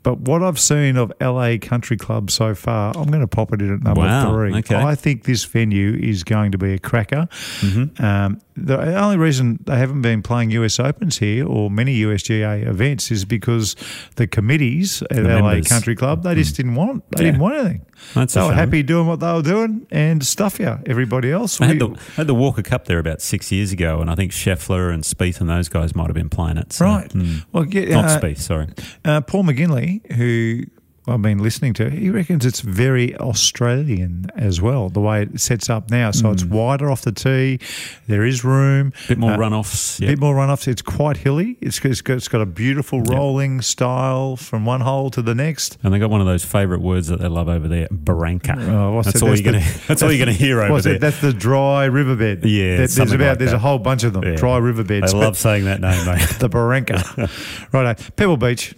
but 0.02 0.18
what 0.20 0.42
I've 0.42 0.58
seen 0.58 0.96
of 0.96 1.12
LA 1.20 1.56
Country 1.60 1.96
Club 1.96 2.30
so 2.30 2.54
far, 2.54 2.92
I'm 2.96 3.08
going 3.10 3.20
to 3.20 3.26
pop 3.26 3.52
it 3.52 3.60
in 3.60 3.72
at 3.74 3.82
number 3.82 4.00
Wow, 4.00 4.32
three. 4.32 4.54
okay. 4.58 4.74
I 4.76 4.94
think 4.94 5.24
this 5.24 5.44
venue 5.44 5.94
is 5.94 6.24
going 6.24 6.52
to 6.52 6.58
be 6.58 6.72
a 6.74 6.78
cracker. 6.78 7.28
Mm-hmm. 7.60 8.02
Um, 8.04 8.40
the 8.56 8.96
only 8.96 9.16
reason 9.16 9.58
they 9.64 9.76
haven't 9.78 10.02
been 10.02 10.22
playing 10.22 10.50
US 10.52 10.78
Opens 10.80 11.18
here 11.18 11.46
or 11.46 11.70
many 11.70 11.96
USGA 12.00 12.66
events 12.66 13.10
is 13.10 13.24
because 13.24 13.76
the 14.16 14.26
committees 14.26 15.02
at 15.02 15.10
The 15.16 15.22
LA 15.22 15.40
members. 15.42 15.66
Mm. 15.66 15.68
Country 15.68 15.96
Club 15.96 16.22
they 16.22 16.34
just 16.34 16.56
didn't 16.56 16.74
want 16.74 17.04
they 17.10 17.24
Yeah. 17.24 17.30
didn't 17.30 17.40
want 17.40 17.54
anything. 17.56 17.82
That's 18.14 18.34
they 18.34 18.40
were 18.40 18.48
shame. 18.48 18.56
happy 18.56 18.82
doing 18.82 19.06
what 19.06 19.20
they 19.20 19.32
were 19.32 19.42
doing 19.42 19.86
and 19.90 20.24
stuff 20.24 20.58
yeah 20.58 20.78
Everybody 20.86 21.30
else, 21.30 21.60
I 21.60 21.66
had, 21.66 21.78
the, 21.78 21.88
had 22.16 22.26
the 22.26 22.34
Walker 22.34 22.62
Cup 22.62 22.86
there 22.86 22.98
about 22.98 23.20
six 23.22 23.52
years 23.52 23.72
ago, 23.72 24.00
and 24.00 24.10
I 24.10 24.14
think 24.14 24.32
Scheffler 24.32 24.92
and 24.92 25.02
Spieth 25.04 25.40
and 25.40 25.48
those 25.50 25.68
guys 25.68 25.94
might 25.94 26.06
have 26.06 26.14
been 26.14 26.28
playing 26.30 26.56
it. 26.56 26.72
so- 26.72 26.84
right. 26.86 27.08
Mm. 27.10 27.44
Well, 27.52 27.64
get, 27.64 27.88
Not 27.90 28.04
uh, 28.06 28.20
Spieth, 28.20 28.38
sorry. 28.38 28.68
Uh, 29.04 29.20
Paul 29.20 29.44
McGinley, 29.44 30.10
who 30.14 30.64
I've 31.08 31.22
been 31.22 31.38
listening 31.42 31.72
to, 31.74 31.90
he 31.90 32.08
reckons 32.10 32.44
it's 32.46 32.60
very 32.60 33.16
Australian 33.16 34.30
as 34.36 34.60
well, 34.60 34.90
the 34.90 35.00
way 35.00 35.22
it 35.22 35.40
sets 35.40 35.68
up 35.70 35.90
now. 35.90 36.10
So 36.12 36.30
it's 36.30 36.44
wider 36.44 36.90
off 36.90 37.02
the 37.02 37.10
tee, 37.10 37.58
there 38.06 38.24
is 38.24 38.44
room. 38.44 38.92
A 39.06 39.08
Bit 39.08 39.18
more 39.18 39.32
uh, 39.32 39.36
runoffs. 39.38 39.98
A 39.98 40.04
Yep. 40.04 40.10
bit 40.12 40.20
more 40.20 40.34
runoffs. 40.36 40.68
It's 40.68 40.82
quite 40.82 41.16
hilly. 41.16 41.56
It's, 41.60 41.82
it's, 41.84 42.00
got, 42.00 42.18
it's 42.18 42.28
got 42.28 42.42
a 42.42 42.46
beautiful 42.46 43.02
rolling 43.02 43.60
style 43.62 44.36
from 44.36 44.64
one 44.66 44.82
hole 44.82 45.10
to 45.10 45.22
the 45.22 45.34
next. 45.34 45.78
And 45.82 45.92
they 45.92 45.98
got 45.98 46.10
one 46.10 46.20
of 46.20 46.26
those 46.26 46.44
favourite 46.44 46.82
words 46.82 47.08
that 47.08 47.18
they 47.18 47.28
love 47.28 47.48
over 47.48 47.66
there, 47.66 47.88
barranca. 47.90 48.54
Oh, 48.58 49.00
that's 49.02 49.14
that? 49.14 49.22
all 49.22 49.30
That's 49.30 49.40
you're 49.40 49.52
the- 49.52 49.58
gonna. 49.58 49.70
That's 49.88 50.02
all 50.02 50.12
you're 50.12 50.24
gonna 50.24 50.32
hear 50.36 50.60
over 50.60 50.80
there. 50.82 50.94
it? 50.94 51.00
That's 51.00 51.20
the 51.20 51.32
dry 51.32 51.86
riverbed. 51.86 52.44
Yeah, 52.44 52.76
There- 52.76 52.86
there's 52.86 52.98
about 53.12 53.20
like 53.30 53.38
there's 53.38 53.52
a 53.52 53.58
whole 53.58 53.78
bunch 53.78 54.04
of 54.04 54.12
them. 54.12 54.22
Yeah. 54.22 54.36
Dry 54.36 54.58
riverbeds. 54.58 55.12
I 55.14 55.16
love 55.18 55.36
saying 55.38 55.64
that 55.64 55.80
name, 55.80 56.04
mate. 56.06 56.28
the 56.38 56.48
Barranca. 56.48 57.28
right, 57.72 58.16
Pebble 58.16 58.36
Beach. 58.36 58.74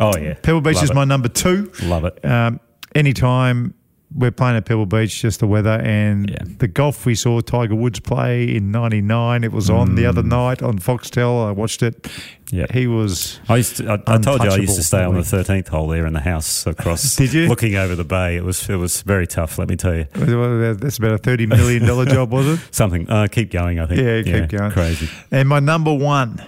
Oh 0.00 0.16
yeah, 0.16 0.34
Pebble 0.42 0.60
Beach 0.60 0.74
Love 0.76 0.84
is 0.84 0.90
it. 0.90 0.94
my 0.94 1.04
number 1.04 1.28
two. 1.28 1.70
Love 1.82 2.04
it. 2.04 2.24
Um, 2.24 2.60
anytime 2.94 3.74
we're 4.14 4.30
playing 4.30 4.56
at 4.56 4.64
Pebble 4.64 4.86
Beach, 4.86 5.20
just 5.20 5.40
the 5.40 5.46
weather 5.48 5.80
and 5.82 6.30
Yeah. 6.30 6.36
the 6.58 6.68
golf 6.68 7.04
we 7.06 7.14
saw 7.16 7.40
Tiger 7.40 7.74
Woods 7.74 7.98
play 8.00 8.44
in 8.54 8.70
'99. 8.70 9.42
It 9.44 9.52
was 9.52 9.68
on 9.68 9.94
the 9.96 10.06
other 10.06 10.22
night 10.22 10.62
on 10.62 10.78
Foxtel. 10.78 11.46
I 11.46 11.50
watched 11.50 11.82
it. 11.82 12.02
Mm. 12.02 12.20
Yeah. 12.52 12.66
he 12.72 12.86
was. 12.86 13.40
I 13.48 13.56
used 13.56 13.78
to, 13.78 13.90
I, 13.90 13.94
I 14.14 14.18
told 14.18 14.42
you 14.44 14.50
I 14.50 14.56
used 14.56 14.58
Untouchable, 14.58 14.74
to 14.76 14.82
stay 14.84 15.02
on 15.02 15.14
the 15.16 15.24
thirteenth 15.24 15.66
hole 15.68 15.88
there 15.88 16.06
in 16.06 16.12
the 16.12 16.20
house 16.20 16.64
across. 16.66 17.16
Did 17.16 17.32
you? 17.32 17.48
Looking 17.48 17.74
over 17.74 17.96
the 17.96 18.04
bay, 18.04 18.36
it 18.36 18.44
was 18.44 18.68
it 18.70 18.76
was 18.76 19.02
very 19.02 19.26
tough. 19.26 19.58
Let 19.58 19.68
me 19.68 19.74
tell 19.76 19.94
you. 19.96 20.04
That's 20.14 20.98
about 20.98 21.12
a 21.12 21.18
thirty 21.18 21.46
million 21.46 21.84
dollar 21.84 22.04
job, 22.04 22.30
was 22.32 22.46
it? 22.46 22.60
Something. 22.70 23.10
Uh, 23.10 23.26
keep 23.28 23.50
going. 23.50 23.80
I 23.80 23.86
think. 23.86 24.00
Yeah, 24.00 24.22
keep 24.40 24.50
going. 24.56 24.70
Crazy. 24.70 25.08
And 25.32 25.48
my 25.48 25.58
number 25.58 25.92
one. 25.92 26.40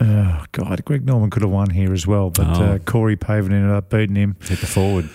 Oh 0.00 0.44
God, 0.52 0.84
Greg 0.84 1.04
Norman 1.06 1.30
could 1.30 1.42
have 1.42 1.50
won 1.50 1.70
here 1.70 1.92
as 1.92 2.06
well, 2.06 2.30
but 2.30 2.46
Oh. 2.46 2.62
uh, 2.64 2.78
Corey 2.78 3.16
Pavin 3.16 3.52
ended 3.52 3.70
up 3.70 3.90
beating 3.90 4.16
him. 4.16 4.36
Hit 4.42 4.60
the 4.60 4.66
forward. 4.66 5.08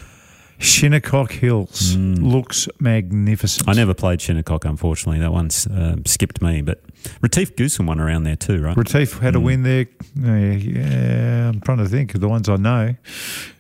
Shinnecock 0.62 1.32
Hills 1.32 1.96
looks 1.96 2.68
magnificent. 2.82 3.70
I 3.70 3.74
never 3.74 3.94
played 3.94 4.20
Shinnecock, 4.20 4.66
unfortunately. 4.66 5.20
That 5.20 5.32
one 5.32 5.50
uh, 5.72 5.96
skipped 6.06 6.42
me. 6.42 6.62
But 6.62 6.82
Retief 7.22 7.56
Goosen 7.56 7.86
won 7.86 8.00
around 8.02 8.24
there 8.24 8.36
too, 8.36 8.62
right? 8.62 8.76
Retief 8.76 9.20
had 9.20 9.36
a 9.36 9.40
win 9.40 9.64
there. 9.64 9.86
Oh, 10.22 10.36
yeah, 10.36 11.48
I'm 11.50 11.62
trying 11.62 11.78
to 11.78 11.88
think 11.88 12.14
of 12.14 12.20
the 12.20 12.28
ones 12.28 12.50
I 12.50 12.58
know. 12.58 12.96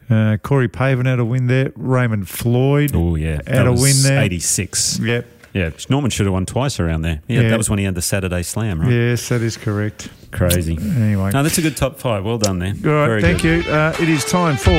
Uh, 0.10 0.38
Corey 0.43 0.68
Pavin 0.68 1.06
had 1.06 1.20
a 1.20 1.26
win 1.26 1.47
there. 1.47 1.72
Raymond 1.76 2.28
Floyd 2.28 2.91
Oh 2.93 3.16
yeah, 3.16 3.36
had 3.36 3.45
that 3.45 3.68
a 3.68 3.72
win 3.72 3.93
there. 4.04 4.22
Eighty-six. 4.22 5.00
Yep. 5.00 5.26
Yeah, 5.54 5.72
Norman 5.89 6.12
should 6.12 6.26
have 6.28 6.34
won 6.34 6.45
twice 6.45 6.80
around 6.80 7.02
there. 7.02 7.22
Yeah, 7.28 7.41
Yeah. 7.41 7.50
that 7.50 7.58
was 7.58 7.70
when 7.70 7.80
he 7.80 7.86
had 7.86 7.95
the 7.95 8.02
Saturday 8.02 8.43
Slam, 8.43 8.80
right? 8.82 8.91
Yes, 8.91 9.30
that 9.30 9.41
is 9.41 9.58
correct. 9.58 10.10
Crazy. 10.32 10.78
Anyway. 10.80 11.32
No, 11.32 11.41
that's 11.43 11.58
a 11.58 11.62
good 11.62 11.76
top 11.76 11.97
five. 12.00 12.24
Well 12.24 12.38
done 12.38 12.60
there. 12.60 12.70
All 12.86 13.00
right, 13.00 13.08
Very 13.08 13.22
thank 13.22 13.41
good. 13.41 13.66
you. 13.66 13.72
Uh, 13.72 13.95
it 14.00 14.10
is 14.10 14.24
time 14.26 14.58
for 14.58 14.72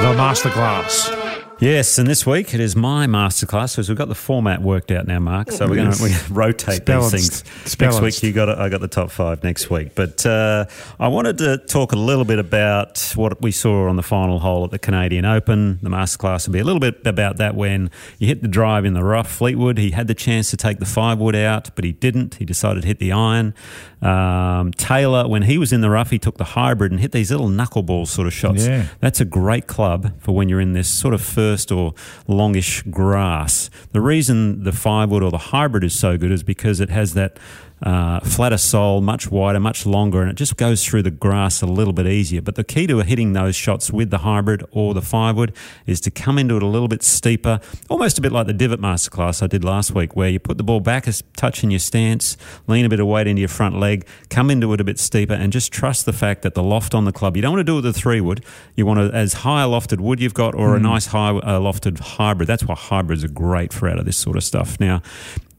the 0.00 0.12
masterclass. 0.12 1.23
Yes, 1.64 1.96
and 1.96 2.06
this 2.06 2.26
week 2.26 2.52
it 2.52 2.60
is 2.60 2.76
my 2.76 3.06
masterclass 3.06 3.72
because 3.74 3.88
we've 3.88 3.96
got 3.96 4.08
the 4.08 4.14
format 4.14 4.60
worked 4.60 4.90
out 4.90 5.06
now, 5.06 5.18
Mark. 5.18 5.50
So 5.50 5.66
we're 5.66 5.76
Yes. 5.76 5.98
going 5.98 6.12
to 6.26 6.34
rotate 6.34 6.84
these 6.84 7.10
things. 7.10 7.40
It's 7.62 7.80
next 7.80 7.96
balanced. 7.96 8.02
week 8.02 8.22
you 8.22 8.32
got 8.34 8.50
it, 8.50 8.58
I 8.58 8.68
got 8.68 8.82
the 8.82 8.86
top 8.88 9.10
five 9.10 9.42
next 9.42 9.70
week. 9.70 9.94
But 9.94 10.26
uh, 10.26 10.66
I 11.00 11.08
wanted 11.08 11.38
to 11.38 11.56
talk 11.56 11.92
a 11.92 11.96
little 11.96 12.26
bit 12.26 12.38
about 12.38 13.12
what 13.16 13.40
we 13.40 13.50
saw 13.50 13.88
on 13.88 13.96
the 13.96 14.02
final 14.02 14.40
hole 14.40 14.64
at 14.64 14.72
the 14.72 14.78
Canadian 14.78 15.24
Open. 15.24 15.78
The 15.80 15.88
masterclass 15.88 16.46
will 16.46 16.52
be 16.52 16.58
a 16.58 16.64
little 16.64 16.80
bit 16.80 17.00
about 17.06 17.38
that 17.38 17.54
when 17.54 17.90
you 18.18 18.26
hit 18.26 18.42
the 18.42 18.48
drive 18.48 18.84
in 18.84 18.92
the 18.92 19.02
rough. 19.02 19.30
Fleetwood, 19.30 19.78
he 19.78 19.92
had 19.92 20.06
the 20.06 20.14
chance 20.14 20.50
to 20.50 20.58
take 20.58 20.80
the 20.80 20.84
five 20.86 21.18
wood 21.18 21.34
out, 21.34 21.74
but 21.74 21.86
he 21.86 21.92
didn't. 21.92 22.34
He 22.34 22.44
decided 22.44 22.82
to 22.82 22.86
hit 22.88 22.98
the 22.98 23.12
iron. 23.12 23.54
Um, 24.02 24.70
Taylor, 24.72 25.26
when 25.26 25.40
he 25.44 25.56
was 25.56 25.72
in 25.72 25.80
the 25.80 25.88
rough, 25.88 26.10
he 26.10 26.18
took 26.18 26.36
the 26.36 26.44
hybrid 26.44 26.92
and 26.92 27.00
hit 27.00 27.12
these 27.12 27.30
little 27.30 27.48
knuckleball 27.48 28.06
sort 28.06 28.26
of 28.26 28.34
shots. 28.34 28.66
Yeah. 28.66 28.88
That's 29.00 29.18
a 29.18 29.24
great 29.24 29.66
club 29.66 30.12
for 30.20 30.32
when 30.34 30.50
you're 30.50 30.60
in 30.60 30.74
this 30.74 30.90
sort 30.90 31.14
of 31.14 31.22
first 31.22 31.53
or 31.70 31.94
longish 32.26 32.82
grass. 32.82 33.70
The 33.92 34.00
reason 34.00 34.64
the 34.64 34.72
five 34.72 35.10
wood 35.10 35.22
or 35.22 35.30
the 35.30 35.38
hybrid 35.38 35.84
is 35.84 35.98
so 35.98 36.16
good 36.18 36.32
is 36.32 36.42
because 36.42 36.80
it 36.80 36.90
has 36.90 37.14
that 37.14 37.38
uh, 37.82 38.20
flatter 38.20 38.56
sole, 38.56 39.00
much 39.00 39.30
wider, 39.30 39.60
much 39.60 39.84
longer, 39.84 40.22
and 40.22 40.30
it 40.30 40.36
just 40.36 40.56
goes 40.56 40.84
through 40.84 41.02
the 41.02 41.10
grass 41.10 41.60
a 41.60 41.66
little 41.66 41.92
bit 41.92 42.06
easier. 42.06 42.40
But 42.40 42.54
the 42.54 42.64
key 42.64 42.86
to 42.86 42.98
hitting 43.00 43.32
those 43.32 43.56
shots 43.56 43.90
with 43.90 44.10
the 44.10 44.18
hybrid 44.18 44.64
or 44.70 44.94
the 44.94 45.02
five 45.02 45.36
wood 45.36 45.54
is 45.86 46.00
to 46.02 46.10
come 46.10 46.38
into 46.38 46.56
it 46.56 46.62
a 46.62 46.66
little 46.66 46.88
bit 46.88 47.02
steeper, 47.02 47.60
almost 47.90 48.18
a 48.18 48.22
bit 48.22 48.32
like 48.32 48.46
the 48.46 48.52
divot 48.52 48.80
masterclass 48.80 49.42
I 49.42 49.46
did 49.46 49.64
last 49.64 49.94
week, 49.94 50.16
where 50.16 50.28
you 50.28 50.38
put 50.38 50.56
the 50.56 50.64
ball 50.64 50.80
back 50.80 51.06
a 51.06 51.12
touch 51.36 51.62
in 51.62 51.70
your 51.70 51.80
stance, 51.80 52.36
lean 52.66 52.84
a 52.84 52.88
bit 52.88 53.00
of 53.00 53.06
weight 53.06 53.26
into 53.26 53.40
your 53.40 53.48
front 53.48 53.78
leg, 53.78 54.06
come 54.30 54.50
into 54.50 54.72
it 54.72 54.80
a 54.80 54.84
bit 54.84 54.98
steeper, 54.98 55.34
and 55.34 55.52
just 55.52 55.72
trust 55.72 56.06
the 56.06 56.12
fact 56.12 56.42
that 56.42 56.54
the 56.54 56.62
loft 56.62 56.94
on 56.94 57.04
the 57.04 57.12
club, 57.12 57.36
you 57.36 57.42
don't 57.42 57.52
want 57.52 57.60
to 57.60 57.64
do 57.64 57.74
it 57.74 57.82
with 57.82 57.86
a 57.86 57.92
three 57.92 58.20
wood. 58.20 58.44
You 58.76 58.86
want 58.86 59.00
to, 59.00 59.16
as 59.16 59.34
high 59.34 59.62
a 59.62 59.66
lofted 59.66 60.00
wood 60.00 60.20
you've 60.20 60.34
got, 60.34 60.54
or 60.54 60.76
a 60.76 60.80
nice 60.80 61.06
high 61.06 61.30
uh, 61.30 61.58
lofted 61.60 61.98
hybrid. 61.98 62.48
That's 62.48 62.64
why 62.64 62.74
hybrids 62.74 63.24
are 63.24 63.28
great 63.28 63.72
for 63.72 63.88
out 63.88 63.98
of 63.98 64.06
this 64.06 64.16
sort 64.16 64.36
of 64.36 64.44
stuff. 64.44 64.78
Now, 64.80 65.02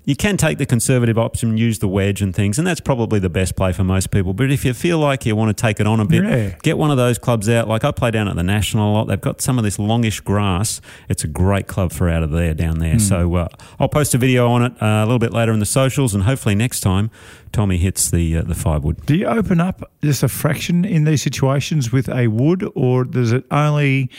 you 0.05 0.15
can 0.15 0.37
take 0.37 0.57
the 0.59 0.65
conservative 0.65 1.17
option, 1.17 1.57
use 1.57 1.79
the 1.79 1.87
wedge 1.87 2.21
and 2.21 2.35
things, 2.35 2.57
and 2.59 2.67
that's 2.67 2.79
probably 2.79 3.19
the 3.19 3.29
best 3.29 3.55
play 3.55 3.71
for 3.73 3.83
most 3.83 4.11
people. 4.11 4.33
But 4.33 4.51
if 4.51 4.63
you 4.63 4.73
feel 4.73 4.99
like 4.99 5.25
you 5.25 5.35
want 5.35 5.55
to 5.55 5.59
take 5.61 5.79
it 5.79 5.87
on 5.87 5.99
a 5.99 6.05
bit, 6.05 6.23
Yeah. 6.23 6.49
get 6.63 6.77
one 6.77 6.91
of 6.91 6.97
those 6.97 7.17
clubs 7.17 7.49
out. 7.49 7.67
Like 7.67 7.83
I 7.83 7.91
play 7.91 8.11
down 8.11 8.27
at 8.27 8.35
the 8.35 8.43
National 8.43 8.91
a 8.91 8.93
lot. 8.93 9.07
They've 9.07 9.19
got 9.19 9.41
some 9.41 9.57
of 9.57 9.63
this 9.63 9.79
longish 9.79 10.19
grass. 10.21 10.79
It's 11.09 11.23
a 11.23 11.27
great 11.27 11.67
club 11.67 11.91
for 11.91 12.07
out 12.07 12.21
of 12.23 12.31
there, 12.31 12.53
down 12.53 12.79
there. 12.79 12.99
So 12.99 13.35
uh, 13.35 13.47
I'll 13.79 13.89
post 13.89 14.13
a 14.13 14.17
video 14.17 14.47
on 14.49 14.63
it 14.63 14.73
uh, 14.81 14.85
a 14.85 15.05
little 15.05 15.19
bit 15.19 15.33
later 15.33 15.51
in 15.51 15.59
the 15.59 15.65
socials, 15.65 16.13
and 16.13 16.23
hopefully 16.23 16.55
next 16.55 16.81
time 16.81 17.09
Tommy 17.51 17.77
hits 17.77 18.09
the 18.11 18.37
uh, 18.37 18.41
the 18.43 18.53
five 18.55 18.83
wood. 18.83 19.05
Do 19.05 19.15
you 19.15 19.25
open 19.25 19.59
up 19.59 19.91
just 20.03 20.21
a 20.23 20.27
fraction 20.27 20.85
in 20.85 21.05
these 21.05 21.21
situations 21.23 21.91
with 21.91 22.07
a 22.09 22.27
wood, 22.27 22.69
or 22.75 23.03
does 23.05 23.31
it 23.31 23.45
only, 23.49 24.09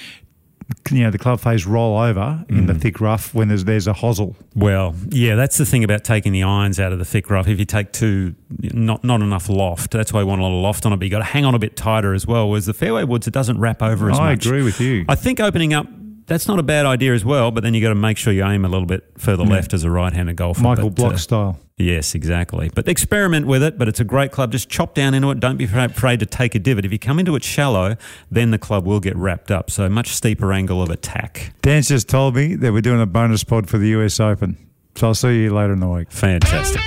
you 0.91 1.05
know, 1.05 1.11
the 1.11 1.19
club 1.19 1.41
face 1.41 1.64
roll 1.64 1.99
over 1.99 2.45
in 2.49 2.67
the 2.67 2.73
mm. 2.73 2.81
thick 2.81 3.01
rough 3.01 3.33
when 3.35 3.49
there's 3.49 3.64
there's 3.64 3.87
a 3.87 3.93
hosel? 3.93 4.35
Well, 4.55 4.95
yeah, 5.11 5.37
that's 5.37 5.59
the 5.59 5.64
thing 5.64 5.85
about 5.85 6.03
taking 6.03 6.33
the 6.33 6.43
irons 6.43 6.81
out 6.81 6.93
of 6.93 6.99
the 6.99 7.05
thick 7.05 7.31
rough. 7.31 7.47
If 7.47 7.59
you 7.59 7.64
take 7.64 7.93
too 7.93 8.35
not 8.49 9.05
not 9.05 9.23
enough 9.23 9.49
loft, 9.49 9.93
that's 9.93 10.12
why 10.12 10.21
you 10.21 10.27
want 10.27 10.41
a 10.41 10.45
lot 10.45 10.57
of 10.57 10.62
loft 10.62 10.85
on 10.85 10.93
it. 10.93 10.97
But 10.97 11.05
you 11.05 11.11
got 11.11 11.19
to 11.19 11.25
hang 11.25 11.45
on 11.45 11.55
a 11.55 11.59
bit 11.59 11.77
tighter 11.77 12.14
as 12.14 12.27
well. 12.27 12.49
Whereas 12.49 12.67
the 12.67 12.75
fairway 12.75 13.05
woods, 13.05 13.29
it 13.29 13.35
doesn't 13.35 13.59
wrap 13.61 13.81
over 13.83 14.11
as 14.11 14.19
I 14.19 14.33
much. 14.33 14.47
I 14.47 14.49
agree 14.51 14.62
with 14.62 14.81
you. 14.81 15.05
I 15.09 15.14
think 15.14 15.41
opening 15.41 15.73
up. 15.73 15.87
That's 16.27 16.49
not 16.49 16.59
a 16.59 16.62
bad 16.62 16.87
idea 16.87 17.14
as 17.14 17.24
well, 17.24 17.51
but 17.53 17.62
then 17.62 17.72
you've 17.74 17.83
got 17.83 17.91
to 17.91 17.95
make 17.95 18.16
sure 18.18 18.33
you 18.33 18.45
aim 18.45 18.64
a 18.64 18.68
little 18.68 18.87
bit 18.87 19.05
further 19.16 19.45
left 19.45 19.72
as 19.72 19.85
a 19.85 19.91
right-handed 19.91 20.37
golfer. 20.37 20.61
Michael 20.61 20.91
But, 20.91 21.03
uh, 21.03 21.09
Block 21.09 21.18
style. 21.18 21.61
Yes, 21.79 22.14
exactly. 22.14 22.70
But 22.74 22.89
experiment 22.89 23.47
with 23.47 23.62
it. 23.62 23.79
But 23.79 23.87
it's 23.87 24.01
a 24.01 24.05
great 24.05 24.33
club. 24.33 24.51
Just 24.51 24.68
chop 24.68 24.95
down 24.95 25.14
into 25.14 25.31
it. 25.31 25.41
Don't 25.41 25.57
be 25.57 25.64
afraid 25.64 26.20
to 26.20 26.27
take 26.27 26.55
a 26.55 26.59
divot. 26.59 26.85
If 26.85 26.93
you 26.93 26.99
come 26.99 27.18
into 27.18 27.37
it 27.37 27.45
shallow, 27.45 27.97
then 28.31 28.51
the 28.51 28.59
club 28.59 28.87
will 28.87 28.99
get 28.99 29.14
wrapped 29.14 29.51
up. 29.51 29.70
So 29.70 29.89
much 29.89 30.09
steeper 30.09 30.53
angle 30.53 30.83
of 30.83 30.91
attack. 30.91 31.53
Dan's 31.62 31.89
just 31.89 32.09
told 32.09 32.35
me 32.35 32.55
that 32.57 32.72
we're 32.72 32.81
doing 32.81 33.01
a 33.01 33.07
bonus 33.07 33.45
pod 33.45 33.68
for 33.68 33.79
the 33.79 33.89
US 33.89 34.18
Open. 34.18 34.57
So 34.97 35.09
I'll 35.09 35.14
see 35.14 35.43
you 35.43 35.55
later 35.55 35.74
in 35.74 35.81
the 35.81 35.89
week. 35.89 36.11
Fantastic. 36.11 36.81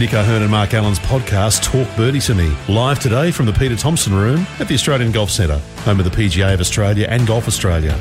Nick 0.00 0.14
O'Hern 0.14 0.40
and 0.40 0.50
Mark 0.50 0.72
Allen's 0.72 0.98
podcast, 0.98 1.62
Talk 1.62 1.86
Birdie 1.94 2.20
to 2.20 2.34
Me, 2.34 2.56
live 2.70 2.98
today 3.00 3.30
from 3.30 3.44
the 3.44 3.52
Peter 3.52 3.76
Thomson 3.76 4.14
Room 4.14 4.46
at 4.58 4.66
the 4.66 4.72
Australian 4.72 5.12
Golf 5.12 5.30
Centre, 5.30 5.58
home 5.82 6.00
of 6.00 6.06
the 6.06 6.10
PGA 6.10 6.54
of 6.54 6.60
Australia 6.60 7.06
and 7.10 7.26
Golf 7.26 7.46
Australia. 7.46 7.92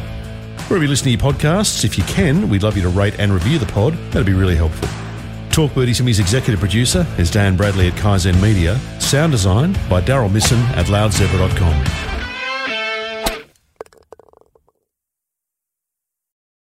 Wherever 0.69 0.85
you 0.85 0.89
listen 0.89 1.03
to 1.03 1.09
your 1.09 1.19
podcasts, 1.19 1.83
if 1.83 1.97
you 1.97 2.05
can, 2.05 2.47
we'd 2.47 2.63
love 2.63 2.77
you 2.77 2.83
to 2.83 2.87
rate 2.87 3.19
and 3.19 3.33
review 3.33 3.59
the 3.59 3.65
pod. 3.65 3.95
That'd 4.11 4.25
be 4.25 4.31
really 4.31 4.55
helpful. 4.55 4.87
Talk 5.51 5.73
Birdie 5.73 5.93
to 5.95 6.03
Me's 6.03 6.19
executive 6.19 6.61
producer 6.61 7.05
is 7.17 7.29
Dan 7.29 7.57
Bradley 7.57 7.89
at 7.89 7.93
Kaizen 7.95 8.41
Media. 8.41 8.79
Sound 9.01 9.33
design 9.33 9.73
by 9.89 9.99
Daryl 9.99 10.31
Misson 10.31 10.59
at 10.77 10.85
loudzebra.com. 10.85 12.08